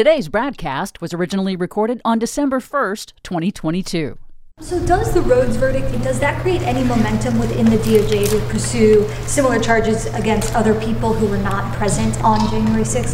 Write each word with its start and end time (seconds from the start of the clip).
Today's 0.00 0.30
broadcast 0.30 1.02
was 1.02 1.12
originally 1.12 1.56
recorded 1.56 2.00
on 2.06 2.18
December 2.18 2.58
1st, 2.58 3.12
2022. 3.22 4.16
So 4.58 4.86
does 4.86 5.12
the 5.12 5.20
Rhodes 5.20 5.56
verdict, 5.56 5.92
does 6.02 6.18
that 6.20 6.40
create 6.40 6.62
any 6.62 6.82
momentum 6.82 7.38
within 7.38 7.66
the 7.66 7.76
DOJ 7.76 8.30
to 8.30 8.40
pursue 8.50 9.06
similar 9.26 9.60
charges 9.60 10.06
against 10.14 10.54
other 10.54 10.72
people 10.80 11.12
who 11.12 11.26
were 11.26 11.36
not 11.36 11.76
present 11.76 12.18
on 12.24 12.40
January 12.48 12.84
6th? 12.84 13.12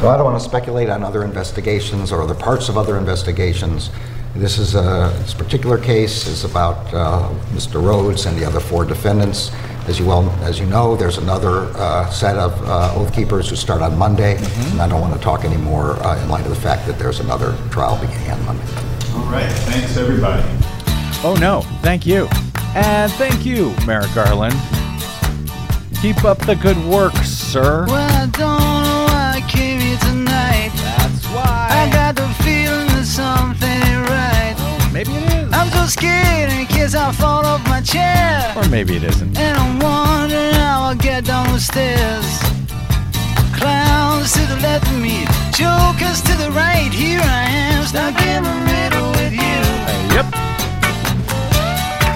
So 0.00 0.08
I 0.08 0.16
don't 0.16 0.24
want 0.24 0.42
to 0.42 0.48
speculate 0.48 0.88
on 0.88 1.04
other 1.04 1.22
investigations 1.22 2.10
or 2.10 2.22
other 2.22 2.34
parts 2.34 2.70
of 2.70 2.78
other 2.78 2.96
investigations. 2.96 3.90
This 4.34 4.56
is 4.56 4.74
a 4.74 5.14
this 5.18 5.34
particular 5.34 5.76
case 5.76 6.26
is 6.26 6.44
about 6.44 6.94
uh, 6.94 7.28
Mr. 7.50 7.84
Rhodes 7.84 8.24
and 8.24 8.38
the 8.38 8.46
other 8.46 8.60
four 8.60 8.86
defendants. 8.86 9.50
As 9.88 10.00
you 10.00 10.06
well 10.06 10.28
as 10.42 10.58
you 10.58 10.66
know, 10.66 10.96
there's 10.96 11.18
another 11.18 11.70
uh, 11.76 12.10
set 12.10 12.36
of 12.36 12.52
uh, 12.64 12.92
oath 12.96 13.14
keepers 13.14 13.48
who 13.48 13.54
start 13.54 13.82
on 13.82 13.96
Monday, 13.96 14.34
mm-hmm. 14.34 14.72
and 14.72 14.80
I 14.82 14.88
don't 14.88 15.00
want 15.00 15.14
to 15.14 15.20
talk 15.20 15.44
anymore 15.44 15.92
uh, 16.04 16.20
in 16.20 16.28
light 16.28 16.44
of 16.44 16.50
the 16.50 16.60
fact 16.60 16.88
that 16.88 16.98
there's 16.98 17.20
another 17.20 17.56
trial 17.70 17.96
beginning 18.00 18.28
on 18.32 18.44
Monday. 18.46 18.64
All 19.14 19.30
right, 19.30 19.48
thanks 19.48 19.96
everybody. 19.96 20.42
Oh 21.22 21.36
no, 21.40 21.60
thank 21.82 22.04
you, 22.04 22.28
and 22.74 23.12
thank 23.12 23.46
you, 23.46 23.74
Merrick 23.86 24.12
Garland. 24.12 24.56
Keep 26.02 26.24
up 26.24 26.38
the 26.38 26.58
good 26.60 26.78
work, 26.86 27.14
sir. 27.18 27.86
Well, 27.86 27.96
I 27.96 28.26
don't 28.26 28.34
know 28.34 29.06
why 29.08 29.34
I 29.36 29.48
came 29.48 29.78
here 29.80 29.98
tonight. 29.98 30.72
That's 30.74 31.24
why. 31.26 31.68
I 31.70 31.90
got 31.92 32.16
the 32.16 32.28
feeling 32.42 32.88
that 32.88 33.06
something 33.06 33.65
so 35.86 36.00
scared 36.00 36.50
in 36.50 36.66
case 36.66 36.94
I 36.94 37.12
fall 37.12 37.44
off 37.44 37.64
my 37.68 37.80
chair. 37.80 38.52
Or 38.56 38.68
maybe 38.68 38.96
it 38.96 39.04
isn't. 39.04 39.36
And 39.38 39.56
I'm 39.56 39.78
wondering 39.78 40.54
how 40.54 40.82
I'll 40.84 40.96
get 40.96 41.24
down 41.24 41.52
the 41.52 41.60
stairs. 41.60 42.26
Clowns 43.58 44.32
to 44.32 44.42
the 44.46 44.58
left 44.62 44.86
of 44.86 44.98
me, 45.00 45.24
jokers 45.52 46.20
to 46.22 46.34
the 46.42 46.50
right. 46.52 46.92
Here 46.92 47.20
I 47.22 47.44
am, 47.48 47.84
stuck 47.84 48.20
in 48.22 48.42
the 48.42 48.56
middle 48.72 49.10
with 49.12 49.32
you. 49.32 49.58
Uh, 49.86 50.14
yep. 50.16 50.55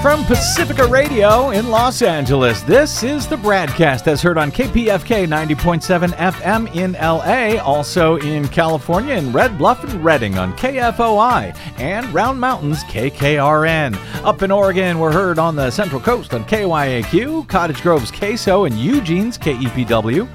From 0.03 0.25
Pacifica 0.25 0.87
Radio 0.87 1.51
in 1.51 1.69
Los 1.69 2.01
Angeles, 2.01 2.63
this 2.63 3.03
is 3.03 3.27
the 3.27 3.37
BradCast 3.37 4.07
as 4.07 4.23
heard 4.23 4.39
on 4.39 4.51
KPFK 4.51 5.29
90.7 5.29 6.09
FM 6.15 6.75
in 6.75 6.93
LA, 6.93 7.63
also 7.63 8.17
in 8.17 8.49
California 8.49 9.15
in 9.15 9.31
Red 9.31 9.59
Bluff 9.59 9.85
and 9.85 10.03
Redding 10.03 10.39
on 10.39 10.57
KFOI, 10.57 11.55
and 11.79 12.07
Round 12.15 12.41
Mountains 12.41 12.83
KKRN. 12.85 13.95
Up 14.25 14.41
in 14.41 14.51
Oregon, 14.51 14.99
we're 14.99 15.13
heard 15.13 15.39
on 15.39 15.55
the 15.55 15.71
Central 15.71 16.01
Coast 16.01 16.33
on 16.33 16.47
KYAQ, 16.47 17.47
Cottage 17.47 17.83
Grove's 17.83 18.11
KSO, 18.11 18.67
and 18.67 18.77
Eugene's 18.77 19.37
KEPW. 19.37 20.27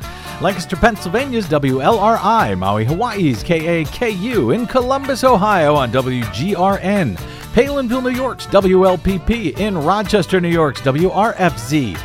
Lancaster, 0.41 0.75
Pennsylvania's 0.75 1.47
WLRI, 1.47 2.55
Maui, 2.55 2.85
Hawaii's 2.85 3.44
KAKU, 3.44 4.53
in 4.53 4.67
Columbus, 4.67 5.23
Ohio 5.23 5.73
on 5.73 5.91
WGRN. 5.91 7.19
Palenville, 7.56 8.03
New 8.03 8.09
York's 8.09 8.48
WLPP, 8.48 9.58
in 9.58 9.78
Rochester, 9.78 10.42
New 10.42 10.50
York's 10.50 10.81
WRFZ. 10.81 11.97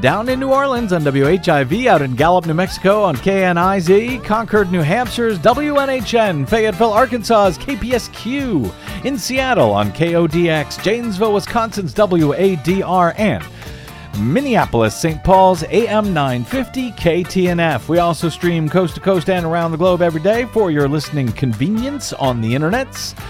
Down 0.00 0.28
in 0.28 0.38
New 0.38 0.52
Orleans 0.52 0.92
on 0.92 1.02
WHIV, 1.02 1.86
out 1.86 2.00
in 2.00 2.14
Gallup, 2.14 2.46
New 2.46 2.54
Mexico 2.54 3.02
on 3.02 3.16
KNIZ, 3.16 4.22
Concord, 4.22 4.70
New 4.70 4.84
Hampshire's 4.84 5.40
WNHN, 5.40 6.48
Fayetteville, 6.48 6.92
Arkansas's 6.92 7.58
KPSQ, 7.58 8.72
in 9.04 9.18
Seattle 9.18 9.72
on 9.72 9.90
KODX, 9.90 10.80
Janesville, 10.84 11.34
Wisconsin's 11.34 11.92
WADR, 11.92 13.18
and 13.18 13.44
Minneapolis, 14.32 14.94
St. 14.94 15.24
Paul's 15.24 15.64
AM 15.64 16.14
950 16.14 16.92
KTNF. 16.92 17.88
We 17.88 17.98
also 17.98 18.28
stream 18.28 18.68
coast 18.68 18.94
to 18.94 19.00
coast 19.00 19.28
and 19.28 19.44
around 19.44 19.72
the 19.72 19.76
globe 19.76 20.02
every 20.02 20.22
day 20.22 20.44
for 20.44 20.70
your 20.70 20.88
listening 20.88 21.32
convenience 21.32 22.12
on 22.12 22.40
the 22.40 22.54
internets 22.54 23.20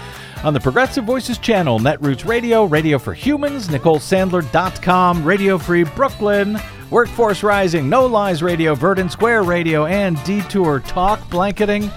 on 0.43 0.53
the 0.53 0.59
Progressive 0.59 1.05
Voices 1.05 1.37
channel, 1.37 1.79
Netroots 1.79 2.25
Radio, 2.25 2.65
Radio 2.65 2.99
for 2.99 3.13
Humans, 3.13 3.69
NicoleSandler.com, 3.69 5.23
Radio 5.23 5.57
Free 5.57 5.83
Brooklyn, 5.83 6.59
Workforce 6.89 7.43
Rising, 7.43 7.89
No 7.89 8.05
Lies 8.05 8.43
Radio, 8.43 8.75
Verdant 8.75 9.11
Square 9.11 9.43
Radio, 9.43 9.85
and 9.85 10.21
Detour 10.23 10.81
Talk, 10.81 11.27
blanketing 11.29 11.91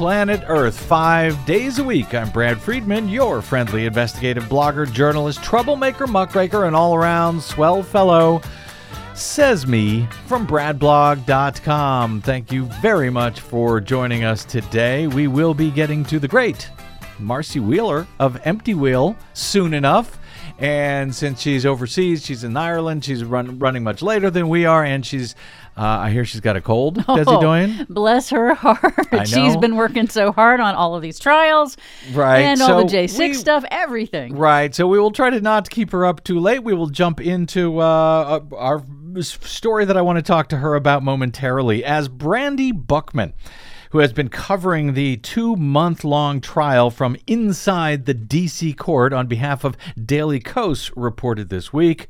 planet 0.00 0.42
Earth 0.46 0.80
five 0.80 1.44
days 1.44 1.78
a 1.78 1.84
week. 1.84 2.14
I'm 2.14 2.30
Brad 2.30 2.58
Friedman, 2.58 3.10
your 3.10 3.42
friendly 3.42 3.84
investigative 3.84 4.44
blogger, 4.44 4.90
journalist, 4.90 5.44
troublemaker, 5.44 6.06
muckraker, 6.06 6.64
and 6.64 6.74
all 6.74 6.94
around 6.94 7.42
swell 7.42 7.82
fellow. 7.82 8.40
Says 9.12 9.66
me 9.66 10.08
from 10.26 10.46
BradBlog.com. 10.46 12.22
Thank 12.22 12.50
you 12.50 12.64
very 12.80 13.10
much 13.10 13.40
for 13.40 13.78
joining 13.78 14.24
us 14.24 14.46
today. 14.46 15.06
We 15.06 15.26
will 15.26 15.52
be 15.52 15.70
getting 15.70 16.02
to 16.04 16.18
the 16.18 16.28
great 16.28 16.70
Marcy 17.20 17.60
Wheeler 17.60 18.06
of 18.18 18.40
Emptywheel 18.42 19.16
soon 19.34 19.74
enough. 19.74 20.18
And 20.60 21.14
since 21.14 21.40
she's 21.40 21.64
overseas, 21.64 22.24
she's 22.24 22.44
in 22.44 22.54
Ireland. 22.54 23.04
She's 23.04 23.24
run, 23.24 23.58
running 23.58 23.82
much 23.82 24.02
later 24.02 24.30
than 24.30 24.48
we 24.48 24.66
are, 24.66 24.84
and 24.84 25.04
she's. 25.04 25.34
Uh, 25.76 25.82
I 25.84 26.10
hear 26.10 26.26
she's 26.26 26.42
got 26.42 26.56
a 26.56 26.60
cold. 26.60 26.98
Desi 27.06 27.24
oh, 27.26 27.40
doing? 27.40 27.86
Bless 27.88 28.28
her 28.28 28.52
heart. 28.52 29.06
She's 29.26 29.56
been 29.56 29.76
working 29.76 30.08
so 30.08 30.32
hard 30.32 30.60
on 30.60 30.74
all 30.74 30.94
of 30.94 31.00
these 31.00 31.18
trials, 31.18 31.78
right? 32.12 32.40
And 32.40 32.58
so 32.58 32.72
all 32.74 32.82
the 32.82 32.90
J 32.90 33.06
six 33.06 33.38
stuff, 33.38 33.64
everything. 33.70 34.36
Right. 34.36 34.74
So 34.74 34.86
we 34.86 34.98
will 34.98 35.12
try 35.12 35.30
to 35.30 35.40
not 35.40 35.70
keep 35.70 35.92
her 35.92 36.04
up 36.04 36.22
too 36.22 36.38
late. 36.38 36.64
We 36.64 36.74
will 36.74 36.88
jump 36.88 37.20
into 37.20 37.78
uh, 37.78 38.40
our 38.54 38.84
story 39.20 39.86
that 39.86 39.96
I 39.96 40.02
want 40.02 40.16
to 40.18 40.22
talk 40.22 40.48
to 40.48 40.58
her 40.58 40.74
about 40.74 41.02
momentarily. 41.02 41.82
As 41.84 42.08
Brandi 42.10 42.72
Buchman 42.72 43.32
who 43.90 43.98
has 43.98 44.12
been 44.12 44.28
covering 44.28 44.94
the 44.94 45.16
two 45.18 45.56
month 45.56 46.04
long 46.04 46.40
trial 46.40 46.90
from 46.90 47.16
inside 47.26 48.06
the 48.06 48.14
D.C. 48.14 48.72
court 48.72 49.12
on 49.12 49.26
behalf 49.26 49.64
of 49.64 49.76
Daily 50.02 50.40
Kos, 50.40 50.90
reported 50.96 51.48
this 51.48 51.72
week. 51.72 52.08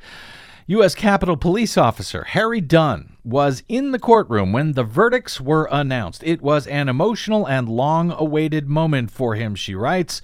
U.S. 0.67 0.95
Capitol 0.95 1.37
Police 1.37 1.77
Officer 1.77 2.23
Harry 2.25 2.61
Dunn 2.61 3.17
was 3.25 3.65
in 3.69 3.91
the 3.91 3.99
courtroom 3.99 4.53
when 4.53 4.73
the 4.73 4.85
verdicts 4.85 5.41
were 5.41 5.69
announced. 5.73 6.23
It 6.23 6.43
was 6.43 6.67
an 6.69 6.89
emotional 6.89 7.45
and 7.45 7.69
long 7.69 8.13
awaited 8.13 8.69
moment 8.69 9.11
for 9.11 9.35
him, 9.35 9.55
she 9.55 9.75
writes. 9.75 10.23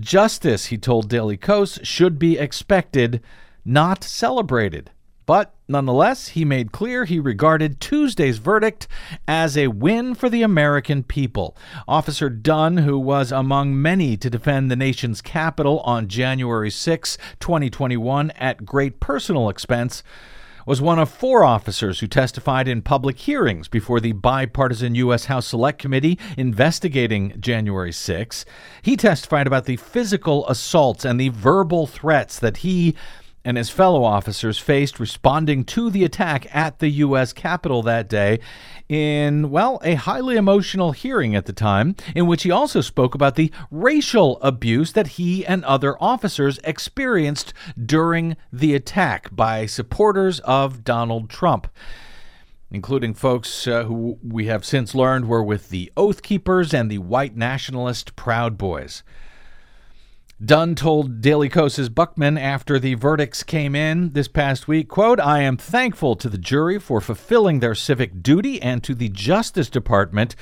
Justice, 0.00 0.66
he 0.66 0.78
told 0.78 1.10
Daily 1.10 1.36
Kos, 1.36 1.78
should 1.82 2.18
be 2.18 2.38
expected, 2.38 3.20
not 3.66 4.02
celebrated. 4.02 4.90
But 5.24 5.54
nonetheless, 5.68 6.28
he 6.28 6.44
made 6.44 6.72
clear 6.72 7.04
he 7.04 7.20
regarded 7.20 7.80
Tuesday's 7.80 8.38
verdict 8.38 8.88
as 9.28 9.56
a 9.56 9.68
win 9.68 10.14
for 10.14 10.28
the 10.28 10.42
American 10.42 11.02
people. 11.02 11.56
Officer 11.86 12.28
Dunn, 12.28 12.78
who 12.78 12.98
was 12.98 13.30
among 13.30 13.80
many 13.80 14.16
to 14.16 14.30
defend 14.30 14.70
the 14.70 14.76
nation's 14.76 15.22
capital 15.22 15.80
on 15.80 16.08
January 16.08 16.70
6, 16.70 17.18
2021, 17.38 18.30
at 18.32 18.66
great 18.66 18.98
personal 19.00 19.48
expense, 19.48 20.02
was 20.66 20.80
one 20.80 20.98
of 20.98 21.10
four 21.10 21.42
officers 21.42 22.00
who 22.00 22.06
testified 22.06 22.68
in 22.68 22.82
public 22.82 23.18
hearings 23.18 23.68
before 23.68 24.00
the 24.00 24.12
bipartisan 24.12 24.94
U.S. 24.94 25.24
House 25.24 25.46
Select 25.46 25.78
Committee 25.78 26.18
investigating 26.36 27.34
January 27.40 27.92
6. 27.92 28.44
He 28.80 28.96
testified 28.96 29.46
about 29.46 29.64
the 29.64 29.76
physical 29.76 30.46
assaults 30.48 31.04
and 31.04 31.18
the 31.18 31.30
verbal 31.30 31.86
threats 31.86 32.38
that 32.38 32.58
he 32.58 32.94
and 33.44 33.56
his 33.56 33.70
fellow 33.70 34.04
officers 34.04 34.58
faced 34.58 35.00
responding 35.00 35.64
to 35.64 35.90
the 35.90 36.04
attack 36.04 36.46
at 36.54 36.78
the 36.78 36.88
U.S. 36.88 37.32
Capitol 37.32 37.82
that 37.82 38.08
day 38.08 38.38
in, 38.88 39.50
well, 39.50 39.80
a 39.82 39.94
highly 39.94 40.36
emotional 40.36 40.92
hearing 40.92 41.34
at 41.34 41.46
the 41.46 41.52
time, 41.52 41.96
in 42.14 42.26
which 42.26 42.42
he 42.42 42.50
also 42.50 42.80
spoke 42.80 43.14
about 43.14 43.34
the 43.34 43.52
racial 43.70 44.40
abuse 44.42 44.92
that 44.92 45.08
he 45.08 45.44
and 45.46 45.64
other 45.64 45.96
officers 46.02 46.58
experienced 46.64 47.52
during 47.84 48.36
the 48.52 48.74
attack 48.74 49.34
by 49.34 49.66
supporters 49.66 50.40
of 50.40 50.84
Donald 50.84 51.28
Trump 51.30 51.68
including 52.74 53.12
folks 53.12 53.66
uh, 53.66 53.84
who 53.84 54.18
we 54.26 54.46
have 54.46 54.64
since 54.64 54.94
learned 54.94 55.28
were 55.28 55.44
with 55.44 55.68
the 55.68 55.92
Oath 55.94 56.22
Keepers 56.22 56.72
and 56.72 56.90
the 56.90 56.96
white 56.98 57.36
nationalist 57.36 58.16
Proud 58.16 58.56
Boys. 58.56 59.02
Dunn 60.44 60.74
told 60.74 61.20
Daily 61.20 61.48
Kos's 61.48 61.88
Buchman 61.88 62.40
after 62.40 62.80
the 62.80 62.94
verdicts 62.94 63.44
came 63.44 63.76
in 63.76 64.12
this 64.12 64.26
past 64.26 64.66
week, 64.66 64.88
quote, 64.88 65.20
I 65.20 65.40
am 65.40 65.56
thankful 65.56 66.16
to 66.16 66.28
the 66.28 66.38
jury 66.38 66.80
for 66.80 67.00
fulfilling 67.00 67.60
their 67.60 67.76
civic 67.76 68.24
duty 68.24 68.60
and 68.60 68.82
to 68.82 68.92
the 68.92 69.08
Justice 69.08 69.70
Department 69.70 70.34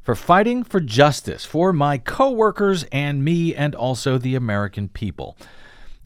for 0.00 0.14
fighting 0.14 0.64
for 0.64 0.80
justice 0.80 1.44
for 1.44 1.70
my 1.70 1.98
coworkers 1.98 2.84
and 2.84 3.22
me 3.22 3.54
and 3.54 3.74
also 3.74 4.16
the 4.16 4.34
American 4.34 4.88
people. 4.88 5.36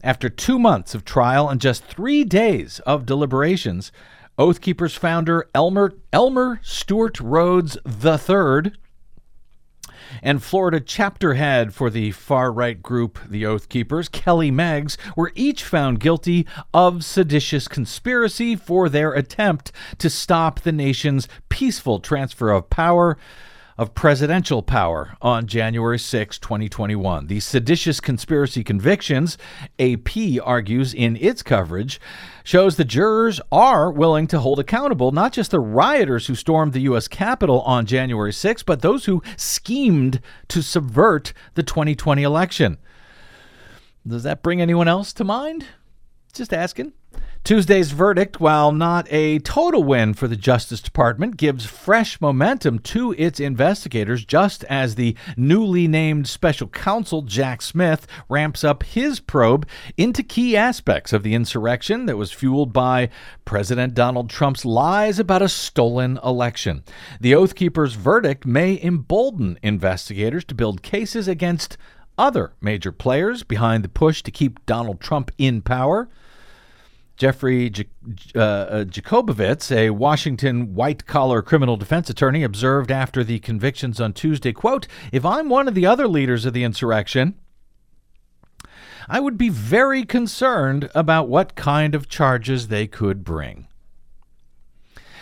After 0.03 0.27
two 0.27 0.59
months 0.59 0.93
of 0.93 1.05
trial 1.05 1.47
and 1.47 1.61
just 1.61 1.85
three 1.85 2.25
days 2.25 2.81
of 2.81 3.05
deliberations, 3.05 3.93
Oath 4.37 4.59
Keepers 4.59 4.95
founder 4.95 5.47
Elmer, 5.55 5.93
Elmer 6.11 6.59
Stewart 6.63 7.17
Rhodes 7.21 7.77
III 7.85 8.73
and 10.21 10.43
Florida 10.43 10.79
chapter 10.79 11.33
head 11.35 11.73
for 11.73 11.89
the 11.89 12.11
far 12.11 12.51
right 12.51 12.81
group, 12.81 13.19
the 13.27 13.45
Oath 13.45 13.69
Keepers, 13.69 14.09
Kelly 14.09 14.51
Meggs, 14.51 14.97
were 15.15 15.31
each 15.35 15.63
found 15.63 15.99
guilty 15.99 16.45
of 16.73 17.03
seditious 17.03 17.67
conspiracy 17.67 18.55
for 18.55 18.89
their 18.89 19.13
attempt 19.13 19.71
to 19.97 20.09
stop 20.09 20.61
the 20.61 20.71
nation's 20.71 21.27
peaceful 21.49 21.99
transfer 21.99 22.51
of 22.51 22.69
power 22.69 23.17
of 23.77 23.93
presidential 23.93 24.63
power 24.63 25.15
on 25.21 25.45
January 25.45 25.99
6, 25.99 26.39
2021. 26.39 27.27
The 27.27 27.39
seditious 27.39 27.99
conspiracy 27.99 28.63
convictions, 28.63 29.37
AP 29.77 30.09
argues 30.43 30.93
in 30.93 31.15
its 31.17 31.43
coverage, 31.43 32.01
shows 32.43 32.75
the 32.75 32.83
jurors 32.83 33.39
are 33.51 33.91
willing 33.91 34.25
to 34.27 34.39
hold 34.39 34.59
accountable 34.59 35.11
not 35.11 35.31
just 35.31 35.51
the 35.51 35.59
rioters 35.59 36.27
who 36.27 36.35
stormed 36.35 36.73
the 36.73 36.81
U.S. 36.81 37.07
Capitol 37.07 37.61
on 37.61 37.85
January 37.85 38.33
6, 38.33 38.63
but 38.63 38.81
those 38.81 39.05
who 39.05 39.21
schemed 39.35 40.21
to 40.47 40.63
subvert 40.63 41.33
the 41.53 41.63
2020 41.63 42.23
election. 42.23 42.77
Does 44.05 44.23
that 44.23 44.41
bring 44.41 44.61
anyone 44.61 44.87
else 44.87 45.13
to 45.13 45.23
mind? 45.23 45.65
Just 46.33 46.53
asking. 46.53 46.93
Tuesday's 47.43 47.91
verdict, 47.91 48.39
while 48.39 48.71
not 48.71 49.07
a 49.09 49.39
total 49.39 49.83
win 49.83 50.13
for 50.13 50.27
the 50.27 50.35
Justice 50.35 50.81
Department, 50.81 51.37
gives 51.37 51.65
fresh 51.65 52.19
momentum 52.19 52.79
to 52.79 53.13
its 53.17 53.39
investigators 53.39 54.25
just 54.25 54.63
as 54.65 54.95
the 54.95 55.15
newly 55.37 55.87
named 55.87 56.27
special 56.27 56.67
counsel 56.67 57.21
Jack 57.21 57.61
Smith 57.61 58.05
ramps 58.27 58.63
up 58.63 58.83
his 58.83 59.19
probe 59.19 59.67
into 59.95 60.23
key 60.23 60.57
aspects 60.57 61.13
of 61.13 61.23
the 61.23 61.33
insurrection 61.33 62.05
that 62.05 62.17
was 62.17 62.31
fueled 62.31 62.73
by 62.73 63.09
President 63.45 63.93
Donald 63.93 64.29
Trump's 64.29 64.65
lies 64.65 65.17
about 65.17 65.41
a 65.41 65.49
stolen 65.49 66.19
election. 66.23 66.83
The 67.21 67.33
Oath 67.33 67.55
Keeper's 67.55 67.93
verdict 67.93 68.45
may 68.45 68.81
embolden 68.83 69.57
investigators 69.63 70.43
to 70.45 70.55
build 70.55 70.83
cases 70.83 71.27
against 71.27 71.77
other 72.17 72.53
major 72.59 72.91
players 72.91 73.43
behind 73.43 73.83
the 73.83 73.89
push 73.89 74.23
to 74.23 74.31
keep 74.31 74.65
Donald 74.65 74.99
Trump 74.99 75.31
in 75.37 75.61
power. 75.61 76.09
Jeffrey 77.17 77.69
J- 77.71 77.85
uh, 78.35 78.39
uh, 78.39 78.83
a 79.71 79.89
Washington 79.89 80.73
white-collar 80.75 81.41
criminal 81.41 81.75
defense 81.75 82.09
attorney, 82.09 82.43
observed 82.43 82.91
after 82.91 83.23
the 83.23 83.39
convictions 83.39 83.99
on 83.99 84.13
Tuesday, 84.13 84.53
quote, 84.53 84.87
"If 85.11 85.25
I'm 85.25 85.49
one 85.49 85.67
of 85.67 85.75
the 85.75 85.85
other 85.85 86.07
leaders 86.07 86.45
of 86.45 86.53
the 86.53 86.63
insurrection, 86.63 87.35
I 89.09 89.19
would 89.19 89.37
be 89.37 89.49
very 89.49 90.03
concerned 90.03 90.89
about 90.93 91.27
what 91.27 91.55
kind 91.55 91.95
of 91.95 92.07
charges 92.07 92.67
they 92.67 92.87
could 92.87 93.23
bring." 93.23 93.67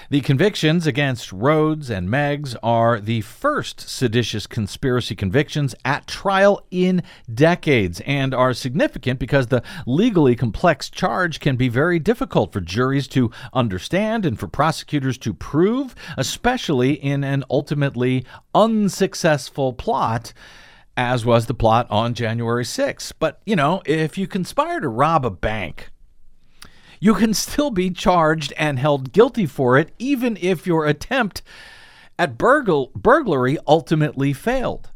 The 0.08 0.22
convictions 0.22 0.86
against 0.86 1.32
Rhodes 1.32 1.90
and 1.90 2.08
Meggs 2.08 2.56
are 2.62 3.00
the 3.00 3.22
first 3.22 3.90
seditious 3.90 4.46
conspiracy 4.46 5.16
convictions 5.16 5.74
at 5.84 6.06
trial 6.06 6.64
in 6.70 7.02
decades 7.34 8.02
and 8.06 8.32
are 8.32 8.54
significant 8.54 9.20
because 9.20 9.48
the 9.48 9.64
legally 9.88 10.36
complex 10.36 10.92
charge 10.92 11.40
can 11.40 11.56
be 11.56 11.70
very 11.70 11.98
difficult 11.98 12.54
for 12.54 12.62
juries 12.62 13.08
to 13.10 13.32
understand 13.52 14.28
and 14.28 14.40
for 14.40 14.48
prosecutors 14.48 15.18
to 15.18 15.34
prove, 15.34 15.96
especially 16.18 16.94
in 16.94 17.24
an 17.24 17.44
ultimately 17.50 18.24
unsuccessful 18.54 19.74
plot 19.74 20.34
as 20.96 21.26
was 21.26 21.48
the 21.48 21.54
plot 21.54 21.88
on 21.90 22.14
January 22.14 22.64
6. 22.64 23.12
But, 23.14 23.42
you 23.46 23.56
know, 23.56 23.82
if 23.86 24.18
you 24.20 24.28
conspire 24.28 24.80
to 24.80 24.88
rob 24.88 25.26
a 25.26 25.32
bank, 25.32 25.92
you 27.06 27.14
can 27.14 27.36
still 27.36 27.70
be 27.70 27.92
charged 27.92 28.52
and 28.58 28.80
held 28.80 29.14
guilty 29.14 29.46
for 29.46 29.78
it, 29.78 29.94
even 30.00 30.36
if 30.42 30.66
your 30.66 30.88
attempt 30.88 31.44
at 32.18 32.36
burgl- 32.36 32.92
burglary 32.96 33.60
ultimately 33.68 34.34
failed. 34.34 34.90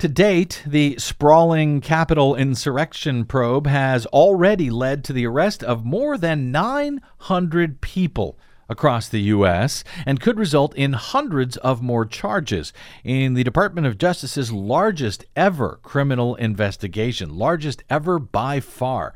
To 0.00 0.06
date, 0.06 0.62
the 0.66 0.96
sprawling 0.98 1.80
Capitol 1.80 2.34
insurrection 2.34 3.24
probe 3.24 3.66
has 3.66 4.04
already 4.04 4.68
led 4.68 5.02
to 5.04 5.14
the 5.14 5.26
arrest 5.26 5.64
of 5.64 5.82
more 5.82 6.18
than 6.18 6.52
900 6.52 7.80
people 7.80 8.38
across 8.68 9.08
the 9.08 9.22
U.S. 9.32 9.84
and 10.04 10.20
could 10.20 10.38
result 10.38 10.74
in 10.74 10.92
hundreds 10.92 11.56
of 11.56 11.80
more 11.80 12.04
charges 12.04 12.74
in 13.02 13.32
the 13.32 13.44
Department 13.44 13.86
of 13.86 13.96
Justice's 13.96 14.52
largest 14.52 15.24
ever 15.34 15.80
criminal 15.82 16.34
investigation, 16.34 17.38
largest 17.38 17.82
ever 17.88 18.18
by 18.18 18.60
far. 18.60 19.14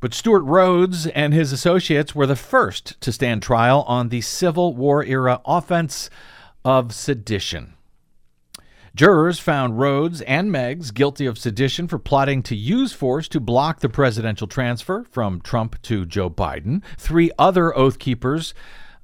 But 0.00 0.14
Stewart 0.14 0.44
Rhodes 0.44 1.08
and 1.08 1.34
his 1.34 1.52
associates 1.52 2.14
were 2.14 2.26
the 2.26 2.36
first 2.36 3.00
to 3.00 3.10
stand 3.10 3.42
trial 3.42 3.84
on 3.88 4.10
the 4.10 4.20
Civil 4.20 4.74
War 4.74 5.04
era 5.04 5.40
offense 5.44 6.08
of 6.64 6.94
sedition. 6.94 7.74
Jurors 8.94 9.38
found 9.38 9.78
Rhodes 9.78 10.22
and 10.22 10.52
Meggs 10.52 10.92
guilty 10.92 11.26
of 11.26 11.38
sedition 11.38 11.88
for 11.88 11.98
plotting 11.98 12.42
to 12.44 12.56
use 12.56 12.92
force 12.92 13.28
to 13.28 13.40
block 13.40 13.80
the 13.80 13.88
presidential 13.88 14.46
transfer 14.46 15.04
from 15.10 15.40
Trump 15.40 15.80
to 15.82 16.04
Joe 16.04 16.30
Biden. 16.30 16.82
Three 16.96 17.30
other 17.38 17.76
Oath 17.76 17.98
Keepers 17.98 18.54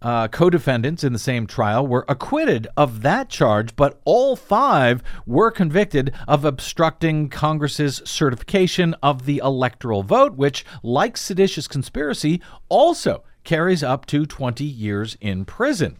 uh, 0.04 0.28
co 0.28 0.50
defendants 0.50 1.02
in 1.02 1.14
the 1.14 1.18
same 1.18 1.46
trial 1.46 1.86
were 1.86 2.04
acquitted 2.08 2.68
of 2.76 3.02
that 3.02 3.30
charge, 3.30 3.74
but 3.74 4.00
all 4.04 4.36
five 4.36 5.02
were 5.26 5.50
convicted 5.50 6.14
of 6.28 6.44
obstructing 6.44 7.30
Congress's 7.30 8.02
certification 8.04 8.94
of 9.02 9.24
the 9.24 9.38
electoral 9.42 10.02
vote, 10.02 10.36
which, 10.36 10.64
like 10.82 11.16
seditious 11.16 11.66
conspiracy, 11.66 12.40
also 12.68 13.24
carries 13.44 13.82
up 13.82 14.04
to 14.06 14.26
20 14.26 14.62
years 14.62 15.16
in 15.20 15.44
prison. 15.44 15.96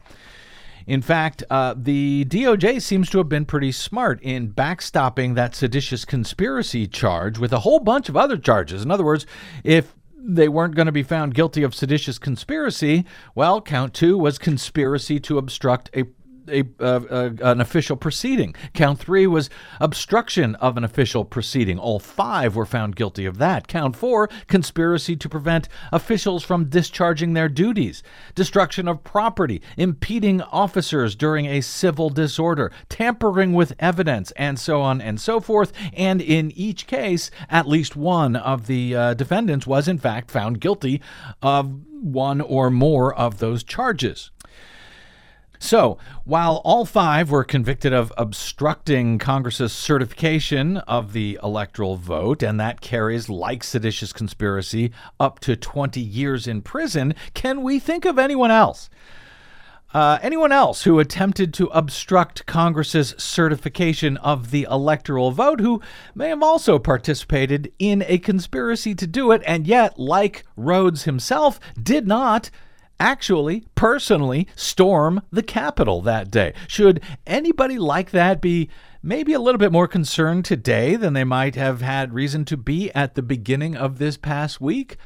In 0.87 1.01
fact, 1.01 1.43
uh, 1.49 1.75
the 1.75 2.27
DOJ 2.27 2.83
seems 2.83 3.09
to 3.09 3.19
have 3.19 3.29
been 3.29 3.47
pretty 3.47 3.73
smart 3.73 4.21
in 4.23 4.53
backstopping 4.53 5.35
that 5.35 5.55
seditious 5.55 6.05
conspiracy 6.05 6.87
charge 6.87 7.39
with 7.39 7.55
a 7.55 7.61
whole 7.61 7.81
bunch 7.81 8.11
of 8.11 8.19
other 8.19 8.37
charges. 8.37 8.83
In 8.83 8.91
other 8.91 9.05
words, 9.05 9.25
if 9.63 9.95
they 10.27 10.49
weren't 10.49 10.75
going 10.75 10.87
to 10.87 10.93
be 10.93 11.03
found 11.03 11.35
guilty 11.35 11.63
of 11.63 11.75
seditious 11.75 12.19
conspiracy, 12.19 13.05
well, 13.35 13.61
count 13.61 13.93
two 13.93 14.17
was 14.17 14.39
conspiracy 14.39 15.21
to 15.21 15.39
obstruct 15.39 15.91
a 15.95 16.05
a, 16.49 16.65
an 16.81 17.61
official 17.61 17.97
proceeding. 17.97 18.55
Count 18.73 18.99
three 18.99 19.27
was 19.27 19.51
obstruction 19.81 20.55
of 20.57 20.77
an 20.77 20.85
official 20.85 21.25
proceeding. 21.25 21.79
All 21.79 21.99
five 21.99 22.57
were 22.57 22.67
found 22.67 22.97
guilty 22.97 23.27
of 23.27 23.39
that. 23.39 23.69
Count 23.69 23.97
four, 23.97 24.29
conspiracy 24.47 25.17
to 25.17 25.29
prevent 25.29 25.69
officials 25.93 26.45
from 26.45 26.69
discharging 26.69 27.33
their 27.33 27.49
duties. 27.49 28.03
Destruction 28.35 28.89
of 28.89 29.05
property, 29.05 29.63
impeding 29.77 30.41
officers 30.43 31.15
during 31.15 31.47
a 31.47 31.61
civil 31.61 32.11
disorder, 32.11 32.73
tampering 32.89 33.53
with 33.53 33.75
evidence, 33.79 34.31
and 34.33 34.59
so 34.59 34.81
on 34.81 35.01
and 35.01 35.21
so 35.21 35.41
forth. 35.41 35.73
And 35.93 36.21
in 36.21 36.51
each 36.53 36.87
case, 36.87 37.31
at 37.49 37.69
least 37.69 37.97
one 37.97 38.37
of 38.37 38.67
the 38.67 38.95
uh, 38.95 39.15
defendants 39.15 39.67
was 39.67 39.89
in 39.89 39.99
fact 39.99 40.31
found 40.31 40.61
guilty 40.61 41.01
of 41.43 41.81
one 42.01 42.41
or 42.41 42.71
more 42.71 43.15
of 43.15 43.39
those 43.39 43.65
charges. 43.65 44.31
So, 45.59 45.99
while 46.25 46.61
all 46.65 46.85
five 46.85 47.31
were 47.31 47.45
convicted 47.45 47.93
of 47.93 48.13
obstructing 48.19 49.19
Congress's 49.19 49.73
certification 49.73 50.79
of 50.79 51.13
the 51.13 51.39
electoral 51.43 51.97
vote, 51.97 52.43
and 52.43 52.59
that 52.61 52.81
carries, 52.81 53.29
like 53.29 53.65
seditious 53.65 54.13
conspiracy, 54.13 54.91
up 55.19 55.41
to 55.41 55.57
20 55.57 56.01
years 56.01 56.47
in 56.47 56.61
prison, 56.61 57.15
can 57.35 57.63
we 57.63 57.79
think 57.79 58.05
of 58.05 58.19
anyone 58.19 58.51
else? 58.51 58.91
Uh, 59.95 60.19
anyone 60.23 60.51
else 60.51 60.83
who 60.83 60.99
attempted 60.99 61.55
to 61.55 61.67
obstruct 61.69 62.45
Congress's 62.47 63.15
certification 63.17 64.17
of 64.17 64.51
the 64.51 64.67
electoral 64.69 65.31
vote 65.31 65.61
who 65.61 65.81
may 66.17 66.31
have 66.31 66.43
also 66.43 66.81
participated 66.81 67.73
in 67.79 68.03
a 68.09 68.19
conspiracy 68.19 68.93
to 68.93 69.07
do 69.07 69.31
it, 69.31 69.41
and 69.47 69.69
yet, 69.69 69.97
like 69.97 70.45
Rhodes 70.57 71.05
himself, 71.05 71.61
did 71.81 72.09
not 72.09 72.51
actually 72.99 73.65
personally 73.75 74.49
storm 74.55 75.23
the 75.31 75.43
Capitol 75.43 76.01
that 76.03 76.31
day. 76.31 76.55
Should 76.69 77.01
anybody 77.27 77.79
like 77.79 78.11
that 78.11 78.41
be 78.41 78.69
maybe 79.03 79.33
a 79.33 79.41
little 79.41 79.59
bit 79.59 79.73
more 79.73 79.89
concerned 79.89 80.45
today 80.45 80.97
than 80.97 81.13
they 81.13 81.25
might 81.25 81.55
have 81.57 81.83
had 81.83 82.15
reason 82.15 82.45
to 82.47 82.57
be 82.57 82.91
at 82.93 83.15
the 83.15 83.23
beginning 83.23 83.77
of 83.77 83.99
this 83.99 84.17
past 84.17 84.61
week? 84.61 84.97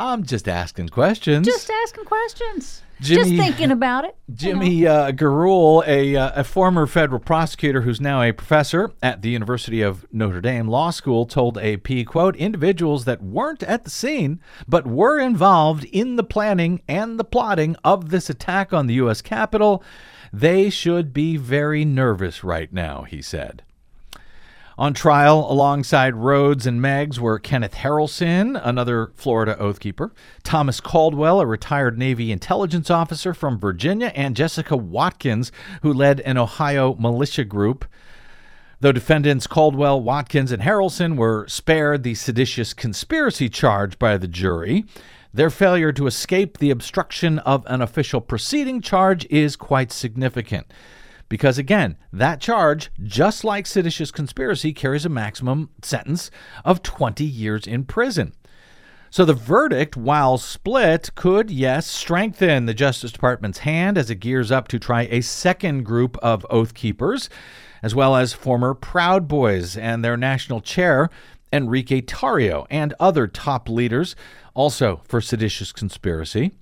I'm 0.00 0.24
just 0.24 0.48
asking 0.48 0.88
questions. 0.88 1.46
Just 1.46 1.70
asking 1.70 2.06
questions. 2.06 2.82
Jimmy- 3.00 3.36
Just 3.36 3.48
thinking 3.48 3.70
about 3.70 4.04
it. 4.04 4.16
you 4.28 4.54
know. 4.54 4.60
Jimmy 4.60 4.86
uh, 4.86 5.12
Gurulé, 5.12 5.86
a, 5.86 6.16
uh, 6.16 6.40
a 6.40 6.44
former 6.44 6.86
federal 6.86 7.20
prosecutor 7.20 7.82
who's 7.82 8.00
now 8.00 8.22
a 8.22 8.32
professor 8.32 8.92
at 9.02 9.20
the 9.20 9.28
University 9.30 9.82
of 9.82 10.06
Notre 10.10 10.40
Dame 10.40 10.68
Law 10.68 10.90
School, 10.90 11.26
told 11.26 11.58
AP, 11.58 12.06
quote, 12.06 12.34
individuals 12.36 13.04
that 13.04 13.22
weren't 13.22 13.62
at 13.62 13.84
the 13.84 13.90
scene 13.90 14.40
but 14.66 14.86
were 14.86 15.18
involved 15.18 15.84
in 15.84 16.16
the 16.16 16.24
planning 16.24 16.82
and 16.88 17.18
the 17.18 17.24
plotting 17.24 17.76
of 17.84 18.08
this 18.08 18.30
attack 18.30 18.72
on 18.72 18.86
the 18.86 18.94
U.S. 18.94 19.20
Capitol, 19.20 19.82
they 20.32 20.70
should 20.70 21.12
be 21.12 21.36
very 21.36 21.84
nervous 21.84 22.42
right 22.42 22.72
now, 22.72 23.02
he 23.02 23.20
said. 23.20 23.62
On 24.80 24.94
trial 24.94 25.46
alongside 25.46 26.14
Rhodes 26.14 26.66
and 26.66 26.80
Meggs 26.80 27.20
were 27.20 27.38
Kenneth 27.38 27.74
Harrelson, 27.74 28.58
another 28.64 29.12
Florida 29.14 29.58
Oath 29.58 29.78
Keeper, 29.78 30.10
Thomas 30.42 30.80
Caldwell, 30.80 31.38
a 31.38 31.44
retired 31.44 31.98
Navy 31.98 32.32
intelligence 32.32 32.88
officer 32.88 33.34
from 33.34 33.58
Virginia, 33.58 34.10
and 34.14 34.34
Jessica 34.34 34.78
Watkins, 34.78 35.52
who 35.82 35.92
led 35.92 36.20
an 36.20 36.38
Ohio 36.38 36.94
militia 36.94 37.44
group. 37.44 37.84
Though 38.80 38.92
defendants 38.92 39.46
Caldwell, 39.46 40.00
Watkins, 40.00 40.50
and 40.50 40.62
Harrelson 40.62 41.16
were 41.16 41.46
spared 41.46 42.02
the 42.02 42.14
seditious 42.14 42.72
conspiracy 42.72 43.50
charge 43.50 43.98
by 43.98 44.16
the 44.16 44.28
jury, 44.28 44.86
their 45.34 45.50
failure 45.50 45.92
to 45.92 46.06
escape 46.06 46.56
the 46.56 46.70
obstruction 46.70 47.38
of 47.40 47.66
an 47.66 47.82
official 47.82 48.22
proceeding 48.22 48.80
charge 48.80 49.26
is 49.26 49.56
quite 49.56 49.92
significant. 49.92 50.72
Because 51.30 51.56
again, 51.56 51.96
that 52.12 52.40
charge, 52.40 52.90
just 53.02 53.44
like 53.44 53.66
seditious 53.66 54.10
conspiracy, 54.10 54.74
carries 54.74 55.06
a 55.06 55.08
maximum 55.08 55.70
sentence 55.80 56.30
of 56.64 56.82
20 56.82 57.24
years 57.24 57.66
in 57.66 57.84
prison. 57.84 58.34
So 59.10 59.24
the 59.24 59.32
verdict, 59.32 59.96
while 59.96 60.38
split, 60.38 61.14
could, 61.14 61.50
yes, 61.50 61.86
strengthen 61.86 62.66
the 62.66 62.74
Justice 62.74 63.12
Department's 63.12 63.60
hand 63.60 63.96
as 63.96 64.10
it 64.10 64.16
gears 64.16 64.50
up 64.50 64.68
to 64.68 64.78
try 64.78 65.02
a 65.02 65.20
second 65.20 65.84
group 65.84 66.16
of 66.18 66.44
Oath 66.50 66.74
Keepers, 66.74 67.30
as 67.82 67.94
well 67.94 68.16
as 68.16 68.32
former 68.32 68.74
Proud 68.74 69.28
Boys 69.28 69.76
and 69.76 70.04
their 70.04 70.16
national 70.16 70.60
chair, 70.60 71.10
Enrique 71.52 72.00
Tarrio, 72.00 72.66
and 72.70 72.92
other 72.98 73.28
top 73.28 73.68
leaders, 73.68 74.16
also 74.54 75.00
for 75.06 75.20
seditious 75.20 75.70
conspiracy. 75.72 76.52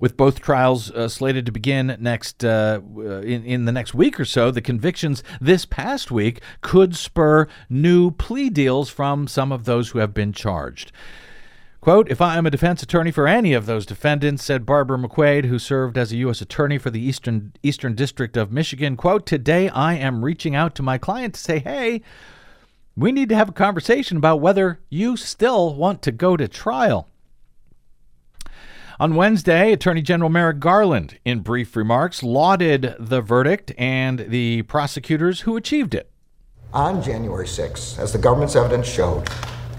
With 0.00 0.16
both 0.16 0.40
trials 0.40 0.90
uh, 0.90 1.08
slated 1.08 1.44
to 1.46 1.52
begin 1.52 1.96
next 2.00 2.42
uh, 2.42 2.80
in, 2.96 3.44
in 3.44 3.66
the 3.66 3.72
next 3.72 3.94
week 3.94 4.18
or 4.18 4.24
so, 4.24 4.50
the 4.50 4.62
convictions 4.62 5.22
this 5.40 5.66
past 5.66 6.10
week 6.10 6.40
could 6.62 6.96
spur 6.96 7.46
new 7.68 8.10
plea 8.10 8.48
deals 8.48 8.88
from 8.88 9.28
some 9.28 9.52
of 9.52 9.66
those 9.66 9.90
who 9.90 9.98
have 9.98 10.14
been 10.14 10.32
charged. 10.32 10.90
Quote, 11.82 12.10
if 12.10 12.20
I 12.20 12.36
am 12.36 12.44
a 12.44 12.50
defense 12.50 12.82
attorney 12.82 13.10
for 13.10 13.26
any 13.26 13.54
of 13.54 13.64
those 13.64 13.86
defendants, 13.86 14.44
said 14.44 14.66
Barbara 14.66 14.98
McQuade, 14.98 15.46
who 15.46 15.58
served 15.58 15.96
as 15.96 16.12
a 16.12 16.16
U.S. 16.16 16.42
attorney 16.42 16.76
for 16.76 16.90
the 16.90 17.00
Eastern, 17.00 17.52
Eastern 17.62 17.94
District 17.94 18.36
of 18.36 18.52
Michigan, 18.52 18.96
quote, 18.96 19.24
today 19.24 19.70
I 19.70 19.94
am 19.94 20.24
reaching 20.24 20.54
out 20.54 20.74
to 20.74 20.82
my 20.82 20.98
client 20.98 21.34
to 21.34 21.40
say, 21.40 21.58
hey, 21.58 22.02
we 22.96 23.12
need 23.12 23.30
to 23.30 23.34
have 23.34 23.48
a 23.48 23.52
conversation 23.52 24.18
about 24.18 24.42
whether 24.42 24.80
you 24.90 25.16
still 25.16 25.74
want 25.74 26.02
to 26.02 26.12
go 26.12 26.36
to 26.36 26.48
trial. 26.48 27.08
On 29.00 29.14
Wednesday, 29.14 29.72
Attorney 29.72 30.02
General 30.02 30.28
Merrick 30.28 30.60
Garland, 30.60 31.18
in 31.24 31.40
brief 31.40 31.74
remarks, 31.74 32.22
lauded 32.22 32.96
the 32.98 33.22
verdict 33.22 33.72
and 33.78 34.26
the 34.28 34.60
prosecutors 34.64 35.40
who 35.40 35.56
achieved 35.56 35.94
it. 35.94 36.10
On 36.74 37.02
January 37.02 37.48
6, 37.48 37.98
as 37.98 38.12
the 38.12 38.18
government's 38.18 38.56
evidence 38.56 38.86
showed, 38.86 39.26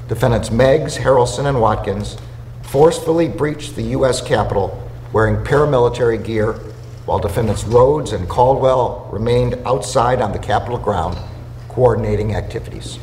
defendants 0.08 0.50
Meggs, 0.50 0.98
Harrelson, 0.98 1.46
and 1.46 1.62
Watkins 1.62 2.18
forcefully 2.64 3.28
breached 3.28 3.76
the 3.76 3.84
U.S. 3.84 4.22
Capitol 4.22 4.90
wearing 5.14 5.36
paramilitary 5.46 6.18
gear, 6.26 6.54
while 7.06 7.20
defendants 7.20 7.64
Rhodes 7.64 8.14
and 8.14 8.28
Caldwell 8.28 9.08
remained 9.14 9.54
outside 9.68 10.20
on 10.20 10.32
the 10.32 10.40
Capitol 10.40 10.80
ground 10.80 11.16
coordinating 11.70 12.34
activities. 12.34 12.98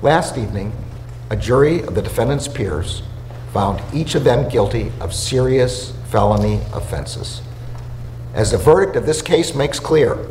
Last 0.00 0.38
evening, 0.38 0.72
a 1.28 1.34
jury 1.34 1.82
of 1.82 1.96
the 1.96 2.02
defendants' 2.02 2.46
peers 2.46 3.02
found 3.52 3.82
each 3.94 4.14
of 4.14 4.24
them 4.24 4.48
guilty 4.48 4.92
of 5.00 5.14
serious 5.14 5.92
felony 6.10 6.60
offenses. 6.72 7.42
As 8.34 8.52
the 8.52 8.58
verdict 8.58 8.96
of 8.96 9.06
this 9.06 9.22
case 9.22 9.54
makes 9.54 9.80
clear, 9.80 10.28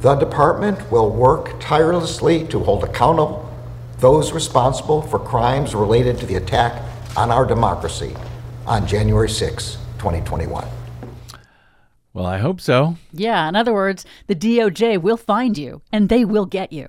the 0.00 0.14
department 0.14 0.90
will 0.90 1.10
work 1.10 1.58
tirelessly 1.60 2.46
to 2.48 2.60
hold 2.60 2.84
accountable 2.84 3.48
those 3.98 4.32
responsible 4.32 5.02
for 5.02 5.18
crimes 5.18 5.74
related 5.74 6.18
to 6.18 6.26
the 6.26 6.36
attack 6.36 6.82
on 7.16 7.30
our 7.30 7.44
democracy 7.44 8.14
on 8.66 8.86
January 8.86 9.28
6, 9.28 9.76
2021. 9.98 10.66
Well, 12.12 12.26
I 12.26 12.38
hope 12.38 12.60
so. 12.60 12.96
Yeah, 13.12 13.48
in 13.48 13.56
other 13.56 13.72
words, 13.72 14.04
the 14.26 14.36
DOJ 14.36 15.00
will 15.02 15.16
find 15.16 15.58
you 15.58 15.82
and 15.92 16.08
they 16.08 16.24
will 16.24 16.46
get 16.46 16.72
you. 16.72 16.88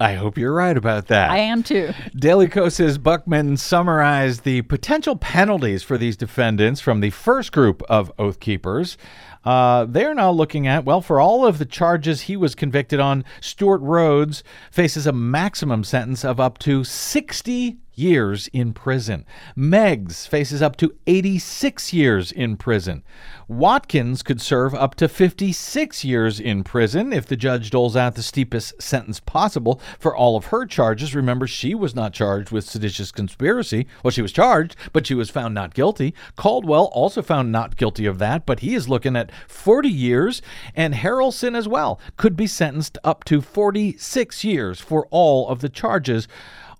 I 0.00 0.14
hope 0.14 0.38
you're 0.38 0.54
right 0.54 0.76
about 0.76 1.08
that. 1.08 1.30
I 1.30 1.38
am 1.38 1.62
too. 1.62 1.92
Daily 2.14 2.48
Kos 2.48 2.74
says 2.76 2.98
Buchman 2.98 3.58
summarized 3.58 4.44
the 4.44 4.62
potential 4.62 5.16
penalties 5.16 5.82
for 5.82 5.98
these 5.98 6.16
defendants 6.16 6.80
from 6.80 7.00
the 7.00 7.10
first 7.10 7.52
group 7.52 7.82
of 7.88 8.12
Oath 8.18 8.40
Keepers. 8.40 8.96
Uh, 9.44 9.86
they're 9.86 10.14
now 10.14 10.30
looking 10.30 10.66
at, 10.66 10.84
well, 10.84 11.00
for 11.00 11.20
all 11.20 11.46
of 11.46 11.58
the 11.58 11.64
charges 11.64 12.22
he 12.22 12.36
was 12.36 12.54
convicted 12.54 13.00
on, 13.00 13.24
Stewart 13.40 13.80
Rhodes 13.80 14.44
faces 14.70 15.06
a 15.06 15.12
maximum 15.12 15.82
sentence 15.84 16.24
of 16.24 16.38
up 16.38 16.58
to 16.58 16.84
60 16.84 17.78
years 17.94 18.48
in 18.52 18.72
prison. 18.72 19.24
Meggs 19.54 20.26
faces 20.26 20.62
up 20.62 20.76
to 20.76 20.94
86 21.06 21.92
years 21.92 22.32
in 22.32 22.56
prison. 22.56 23.02
Watkins 23.48 24.22
could 24.22 24.40
serve 24.40 24.74
up 24.74 24.94
to 24.96 25.08
56 25.08 26.04
years 26.04 26.40
in 26.40 26.64
prison 26.64 27.12
if 27.12 27.26
the 27.26 27.36
judge 27.36 27.70
doles 27.70 27.96
out 27.96 28.14
the 28.14 28.22
steepest 28.22 28.80
sentence 28.80 29.20
possible 29.20 29.80
for 29.98 30.16
all 30.16 30.36
of 30.36 30.46
her 30.46 30.64
charges. 30.64 31.14
Remember, 31.14 31.46
she 31.46 31.74
was 31.74 31.94
not 31.94 32.12
charged 32.12 32.50
with 32.50 32.64
seditious 32.64 33.12
conspiracy. 33.12 33.86
Well, 34.02 34.10
she 34.10 34.22
was 34.22 34.32
charged, 34.32 34.76
but 34.92 35.06
she 35.06 35.14
was 35.14 35.30
found 35.30 35.54
not 35.54 35.74
guilty. 35.74 36.14
Caldwell 36.36 36.86
also 36.92 37.22
found 37.22 37.52
not 37.52 37.76
guilty 37.76 38.06
of 38.06 38.18
that, 38.18 38.46
but 38.46 38.60
he 38.60 38.74
is 38.74 38.88
looking 38.88 39.16
at 39.16 39.30
40 39.48 39.88
years. 39.88 40.40
And 40.74 40.94
Harrelson 40.94 41.56
as 41.56 41.68
well 41.68 42.00
could 42.16 42.36
be 42.36 42.46
sentenced 42.46 42.98
up 43.04 43.24
to 43.24 43.40
46 43.40 44.44
years 44.44 44.80
for 44.80 45.06
all 45.10 45.48
of 45.48 45.60
the 45.60 45.68
charges 45.68 46.26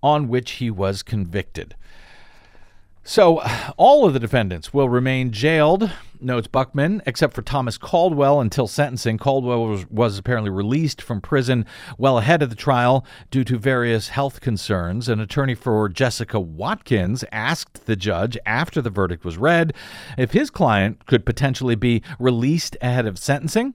on 0.02 0.28
which 0.28 0.52
he 0.52 0.71
was 0.71 1.02
convicted. 1.02 1.75
So, 3.04 3.42
all 3.76 4.06
of 4.06 4.12
the 4.12 4.21
defendants 4.21 4.73
will 4.73 4.88
remain 4.88 5.32
jailed, 5.32 5.90
notes 6.21 6.47
Buchman, 6.47 7.00
except 7.04 7.35
for 7.35 7.42
Thomas 7.42 7.76
Caldwell 7.76 8.40
until 8.40 8.68
sentencing. 8.68 9.18
Caldwell 9.18 9.66
was, 9.66 9.90
was, 9.90 10.18
apparently 10.18 10.50
released 10.50 11.02
from 11.02 11.21
prison 11.21 11.66
well 11.99 12.18
ahead 12.18 12.42
of 12.42 12.50
the 12.50 12.54
trial 12.54 13.04
due 13.32 13.42
to 13.42 13.59
various 13.59 14.11
health 14.11 14.40
concerns. 14.40 15.09
An 15.09 15.18
attorney 15.18 15.56
for 15.56 15.88
Jessica 15.88 16.38
Watkins 16.38 17.25
asked 17.32 17.87
the 17.87 17.97
judge 17.97 18.38
after 18.47 18.80
the 18.80 18.88
verdict 18.88 19.25
was 19.25 19.37
read 19.37 19.75
if 20.16 20.30
his 20.30 20.49
client 20.49 21.04
could 21.06 21.26
potentially 21.26 21.75
be 21.75 22.04
released 22.21 22.76
ahead 22.80 23.06
of 23.06 23.18
sentencing. 23.18 23.75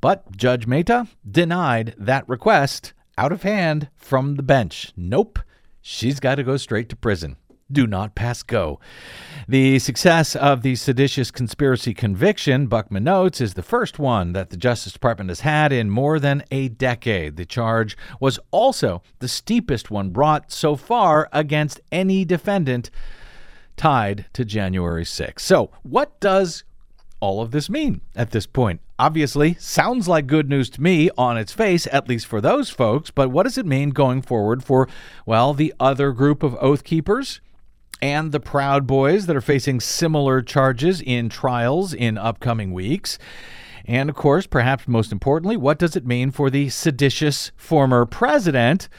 But 0.00 0.36
Judge 0.36 0.68
Mehta 0.68 1.08
denied 1.28 1.96
that 1.98 2.28
request 2.28 2.92
out 3.16 3.32
of 3.32 3.42
hand 3.42 3.88
from 3.96 4.36
the 4.36 4.42
bench. 4.42 4.92
Nope, 4.96 5.38
she's 5.80 6.20
got 6.20 6.36
to 6.36 6.42
go 6.42 6.56
straight 6.56 6.88
to 6.90 6.96
prison. 6.96 7.36
Do 7.72 7.86
not 7.86 8.14
pass 8.14 8.42
go. 8.42 8.78
The 9.48 9.78
success 9.78 10.36
of 10.36 10.62
the 10.62 10.76
seditious 10.76 11.30
conspiracy 11.30 11.94
conviction, 11.94 12.68
Buchman 12.68 13.02
notes, 13.02 13.40
is 13.40 13.54
the 13.54 13.62
first 13.62 13.98
one 13.98 14.32
that 14.34 14.50
the 14.50 14.56
Justice 14.58 14.92
Department 14.92 15.30
has 15.30 15.40
had 15.40 15.72
in 15.72 15.88
more 15.88 16.18
than 16.18 16.44
a 16.50 16.68
decade. 16.68 17.36
The 17.36 17.46
charge 17.46 17.96
was 18.20 18.38
also 18.50 19.02
the 19.18 19.28
steepest 19.28 19.90
one 19.90 20.10
brought 20.10 20.52
so 20.52 20.76
far 20.76 21.28
against 21.32 21.80
any 21.90 22.24
defendant 22.24 22.90
tied 23.76 24.26
to 24.34 24.44
January 24.44 25.04
6. 25.04 25.42
So, 25.42 25.70
what 25.82 26.20
does 26.20 26.64
all 27.18 27.40
of 27.40 27.50
this 27.50 27.70
mean 27.70 28.02
at 28.14 28.30
this 28.30 28.46
point? 28.46 28.80
Obviously, 28.98 29.54
sounds 29.54 30.06
like 30.06 30.28
good 30.28 30.48
news 30.48 30.70
to 30.70 30.80
me 30.80 31.10
on 31.18 31.36
its 31.36 31.52
face, 31.52 31.88
at 31.90 32.08
least 32.08 32.26
for 32.26 32.40
those 32.40 32.70
folks, 32.70 33.10
but 33.10 33.28
what 33.28 33.42
does 33.42 33.58
it 33.58 33.66
mean 33.66 33.90
going 33.90 34.22
forward 34.22 34.62
for, 34.62 34.88
well, 35.26 35.52
the 35.52 35.74
other 35.80 36.12
group 36.12 36.42
of 36.42 36.56
Oath 36.60 36.84
Keepers? 36.84 37.40
and 38.02 38.32
the 38.32 38.40
Proud 38.40 38.86
Boys 38.86 39.24
that 39.24 39.36
are 39.36 39.40
facing 39.40 39.80
similar 39.80 40.42
charges 40.42 41.00
in 41.00 41.30
trials 41.30 41.94
in 41.94 42.18
upcoming 42.18 42.74
weeks. 42.74 43.18
And 43.86 44.10
of 44.10 44.14
course, 44.14 44.46
perhaps 44.46 44.86
most 44.86 45.10
importantly, 45.10 45.56
what 45.56 45.78
does 45.78 45.96
it 45.96 46.04
mean 46.04 46.30
for 46.30 46.50
the 46.50 46.68
seditious 46.68 47.50
former 47.56 48.04
president, 48.04 48.90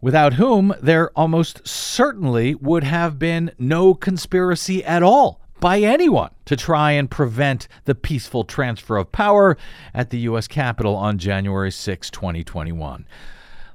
without 0.00 0.34
whom 0.34 0.74
there 0.80 1.10
almost 1.10 1.66
certainly 1.68 2.54
would 2.54 2.84
have 2.84 3.18
been 3.18 3.50
no 3.58 3.92
conspiracy 3.92 4.82
at 4.82 5.02
all 5.02 5.45
by 5.60 5.80
anyone 5.80 6.30
to 6.44 6.56
try 6.56 6.92
and 6.92 7.10
prevent 7.10 7.68
the 7.84 7.94
peaceful 7.94 8.44
transfer 8.44 8.96
of 8.96 9.12
power 9.12 9.56
at 9.94 10.10
the 10.10 10.18
U.S. 10.20 10.48
Capitol 10.48 10.94
on 10.94 11.18
January 11.18 11.70
6, 11.70 12.10
2021. 12.10 13.06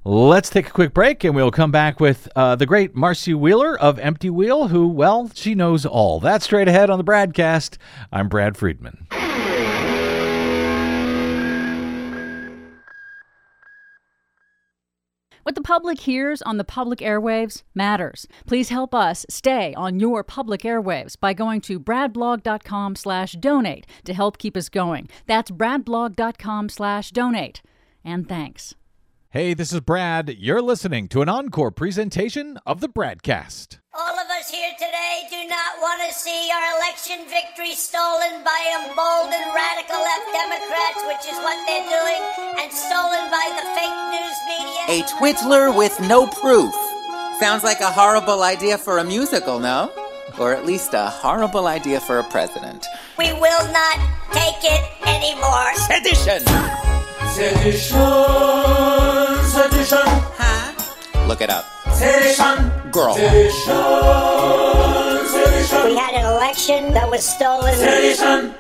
Let's 0.04 0.50
take 0.50 0.68
a 0.68 0.72
quick 0.72 0.96
break 0.96 1.24
and 1.24 1.36
we'll 1.36 1.52
come 1.52 1.72
back 1.72 2.00
with 2.00 2.28
uh, 2.36 2.56
the 2.56 2.66
great 2.66 2.96
Marcy 2.96 3.36
Wheeler 3.36 3.80
of 3.80 3.98
Emptywheel, 3.98 4.70
who, 4.70 4.88
well, 4.88 5.30
she 5.36 5.54
knows 5.54 5.86
all. 5.86 6.20
That's 6.20 6.46
straight 6.46 6.68
ahead 6.68 6.90
on 6.90 6.98
the 6.98 7.04
BradCast. 7.04 7.78
I'm 8.12 8.28
Brad 8.28 8.58
Friedman. 8.58 9.08
What 15.44 15.56
the 15.56 15.62
public 15.62 16.02
hears 16.02 16.42
on 16.42 16.58
the 16.58 16.64
public 16.64 17.00
airwaves 17.00 17.64
matters. 17.74 18.28
Please 18.46 18.70
help 18.70 18.94
us 18.94 19.26
stay 19.30 19.74
on 19.76 20.00
your 20.00 20.24
public 20.24 20.62
airwaves 20.62 21.20
by 21.20 21.34
going 21.34 21.62
to 21.62 21.80
bradblog.com 21.80 22.96
slash 22.96 23.34
donate 23.34 23.88
to 24.06 24.14
help 24.14 24.38
keep 24.38 24.56
us 24.56 24.70
going. 24.70 25.10
That's 25.26 25.52
bradblog.com 25.52 26.70
slash 26.70 27.12
donate. 27.12 27.62
And 28.04 28.28
thanks. 28.28 28.76
Hey, 29.34 29.54
this 29.54 29.72
is 29.72 29.80
Brad. 29.80 30.36
You're 30.40 30.62
listening 30.62 31.08
to 31.08 31.22
an 31.22 31.30
encore 31.30 31.72
presentation 31.72 32.60
of 32.66 32.82
the 32.82 32.90
BradCast. 32.90 33.78
All 33.94 34.20
of 34.20 34.28
us 34.28 34.52
here 34.52 34.74
today 34.78 35.24
do 35.30 35.48
not 35.48 35.80
want 35.80 36.02
to 36.06 36.14
see 36.14 36.52
our 36.52 36.76
election 36.76 37.26
victory 37.30 37.72
stolen 37.72 38.44
by 38.44 38.60
emboldened 38.84 39.56
radical 39.56 39.96
left 39.96 40.28
Democrats, 40.36 41.00
which 41.08 41.32
is 41.32 41.40
what 41.40 41.56
they're 41.66 41.88
doing, 41.88 42.60
and 42.60 42.74
stolen 42.74 43.32
by 43.32 43.48
the 43.56 43.64
fake 43.72 44.00
news 44.12 44.38
media. 44.52 45.00
A 45.00 45.18
twiddler 45.18 45.72
with 45.72 45.98
no 46.02 46.28
proof. 46.28 46.76
Sounds 47.40 47.64
like 47.64 47.80
a 47.80 47.90
horrible 47.90 48.44
idea 48.44 48.78
for 48.78 48.98
a 48.98 49.04
musical, 49.06 49.60
no? 49.60 49.94
Or 50.42 50.54
at 50.54 50.66
least 50.66 50.94
a 50.94 51.06
horrible 51.06 51.68
idea 51.68 52.02
for 52.02 52.20
a 52.20 52.24
president. 52.26 52.86
We 53.18 53.32
will 53.32 53.66
not 53.72 53.98
take 54.34 54.60
it 54.62 54.84
anymore. 55.08 55.74
Sedition! 55.88 56.44
Sedition, 57.32 57.96
sedition, 59.46 60.00
Huh? 60.38 61.28
Look 61.28 61.42
it 61.42 61.50
up. 61.50 61.66
sedition, 61.94 62.72
Girl. 62.92 63.14
sedition, 63.16 63.76
sedition, 65.28 65.86
We 65.86 65.96
had 65.96 66.14
an 66.14 66.26
election 66.26 66.94
that 66.94 67.10
was 67.10 67.24
stolen. 67.26 67.74
sedition. 67.76 68.54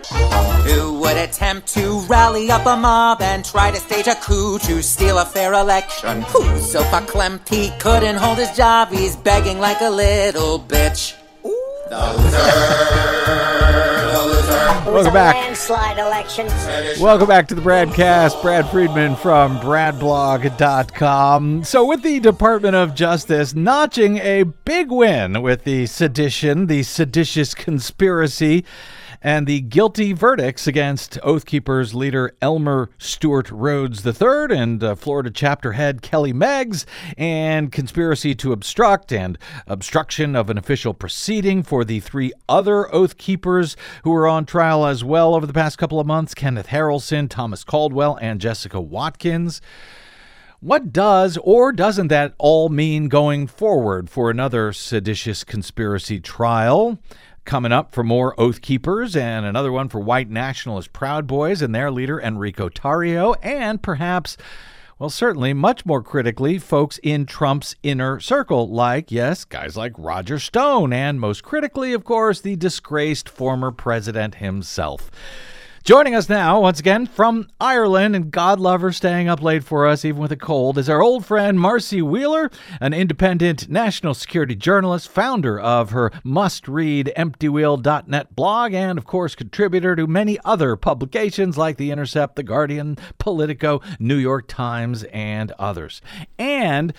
Who 0.66 0.94
would 1.00 1.18
attempt 1.18 1.68
to 1.74 2.00
rally 2.08 2.50
up 2.52 2.66
a 2.66 2.76
mob 2.78 3.22
and 3.22 3.44
try 3.44 3.72
to 3.72 3.78
stage 3.78 4.08
a 4.08 4.16
coup 4.16 4.60
to 4.60 4.82
steal 4.84 5.18
a 5.20 5.26
fair 5.26 5.54
election? 5.54 6.22
Who's 6.24 6.72
so 6.72 6.84
verklempt 6.86 7.50
he 7.50 7.72
couldn't 7.80 8.18
hold 8.18 8.38
his 8.38 8.52
job? 8.56 8.90
He's 8.92 9.16
begging 9.16 9.60
like 9.60 9.82
a 9.82 9.90
little 9.90 10.60
bitch. 10.60 11.14
Ooh. 11.46 11.58
The 11.90 11.98
It 11.98 12.18
was 12.18 12.34
Welcome 14.72 15.14
back. 15.14 15.36
landslide. 15.36 15.98
Welcome 17.02 17.28
back 17.28 17.46
to 17.50 17.56
the 17.56 17.62
BradCast. 17.62 18.42
Brad 18.42 18.70
Friedman 18.70 19.18
from 19.18 19.60
BradBlog.com. 19.60 21.66
So, 21.66 21.86
with 21.86 22.04
the 22.04 22.22
Department 22.22 22.78
of 22.78 22.96
Justice 22.96 23.54
notching 23.54 24.20
a 24.20 24.44
big 24.44 24.90
win 24.90 25.42
with 25.42 25.66
the 25.66 25.88
sedition, 25.88 26.68
the 26.68 26.84
seditious 26.84 27.54
conspiracy, 27.54 28.64
and 29.22 29.46
the 29.46 29.62
guilty 29.62 30.14
verdicts 30.14 30.68
against 30.68 31.20
Oath 31.24 31.46
Keepers 31.46 31.94
leader 31.94 32.36
Elmer 32.42 32.90
Stewart 32.98 33.52
Rhodes 33.52 34.06
III 34.06 34.58
and 34.58 34.84
uh, 34.84 34.96
Florida 34.96 35.30
chapter 35.30 35.74
head 35.74 36.02
Kelly 36.02 36.34
Meggs, 36.34 36.86
and 37.18 37.72
conspiracy 37.72 38.34
to 38.36 38.52
obstruct 38.52 39.12
and 39.12 39.38
obstruction 39.68 40.36
of 40.36 40.50
an 40.50 40.58
official 40.58 40.94
proceeding 40.94 41.62
for 41.64 41.86
the 41.86 42.00
three 42.00 42.32
other 42.50 42.94
Oath 42.94 43.18
Keepers 43.18 43.78
who 44.04 44.12
were 44.12 44.28
on 44.28 44.46
trial 44.46 44.86
as 44.86 45.04
well 45.04 45.36
over 45.36 45.46
the 45.46 45.54
past 45.54 45.78
couple 45.78 46.00
of 46.00 46.08
months 46.08 46.34
Kenneth 46.34 46.68
Harrelson, 46.68 47.30
Thomas 47.30 47.64
Caldwell, 47.64 48.18
and 48.22 48.42
Jessica 48.42 48.82
Watkins. 48.82 49.62
What 50.60 50.94
does 50.94 51.40
or 51.42 51.72
doesn't 51.72 52.10
that 52.10 52.36
all 52.38 52.70
mean 52.70 53.08
going 53.08 53.48
forward 53.48 54.12
for 54.12 54.30
another 54.30 54.72
seditious 54.74 55.44
conspiracy 55.44 56.20
trial? 56.20 57.00
Coming 57.44 57.72
up 57.72 57.92
for 57.92 58.04
more 58.04 58.40
Oath 58.40 58.62
Keepers 58.62 59.16
and 59.16 59.46
another 59.46 59.72
one 59.72 59.90
for 59.90 60.00
white 60.00 60.30
nationalist 60.30 60.94
Proud 60.94 61.26
Boys 61.26 61.62
and 61.62 61.74
their 61.74 61.90
leader 61.90 62.22
Enrico 62.22 62.70
Tarrio, 62.70 63.36
and 63.42 63.82
perhaps, 63.82 64.38
well, 65.00 65.10
certainly 65.10 65.52
much 65.52 65.84
more 65.84 66.04
critically, 66.04 66.60
folks 66.60 67.00
in 67.02 67.26
Trump's 67.26 67.76
inner 67.82 68.20
circle, 68.20 68.70
like, 68.70 69.12
yes, 69.12 69.44
guys 69.44 69.76
like 69.76 69.94
Roger 69.98 70.38
Stone, 70.38 70.94
and 70.94 71.20
most 71.20 71.42
critically, 71.44 71.94
of 71.94 72.04
course, 72.04 72.42
the 72.42 72.56
disgraced 72.56 73.28
former 73.28 73.72
president 73.72 74.36
himself. 74.36 75.10
Joining 75.84 76.14
us 76.14 76.30
now, 76.30 76.60
once 76.62 76.80
again, 76.80 77.08
from 77.08 77.48
Ireland, 77.60 78.16
and 78.16 78.30
God 78.30 78.60
lover 78.60 78.92
staying 78.92 79.28
up 79.28 79.42
late 79.42 79.64
for 79.64 79.88
us, 79.88 80.06
even 80.06 80.22
with 80.22 80.32
a 80.32 80.38
cold, 80.38 80.78
is 80.78 80.88
our 80.88 81.02
old 81.02 81.26
friend 81.26 81.60
Marcy 81.60 82.04
Wheeler, 82.04 82.52
an 82.80 82.94
independent 82.94 83.68
national 83.68 84.14
security 84.14 84.54
journalist, 84.54 85.10
founder 85.10 85.60
of 85.60 85.90
her 85.90 86.12
must 86.24 86.68
read 86.68 87.12
EmptyWheel.net 87.18 88.36
blog, 88.36 88.74
and, 88.76 89.00
of 89.00 89.06
course, 89.06 89.34
contributor 89.34 89.96
to 89.96 90.06
many 90.06 90.38
other 90.46 90.76
publications 90.76 91.58
like 91.58 91.78
The 91.78 91.90
Intercept, 91.90 92.36
The 92.36 92.44
Guardian, 92.44 92.96
Politico, 93.18 93.82
New 93.98 94.18
York 94.18 94.48
Times, 94.48 95.04
and 95.06 95.52
others. 95.58 96.00
And 96.38 96.94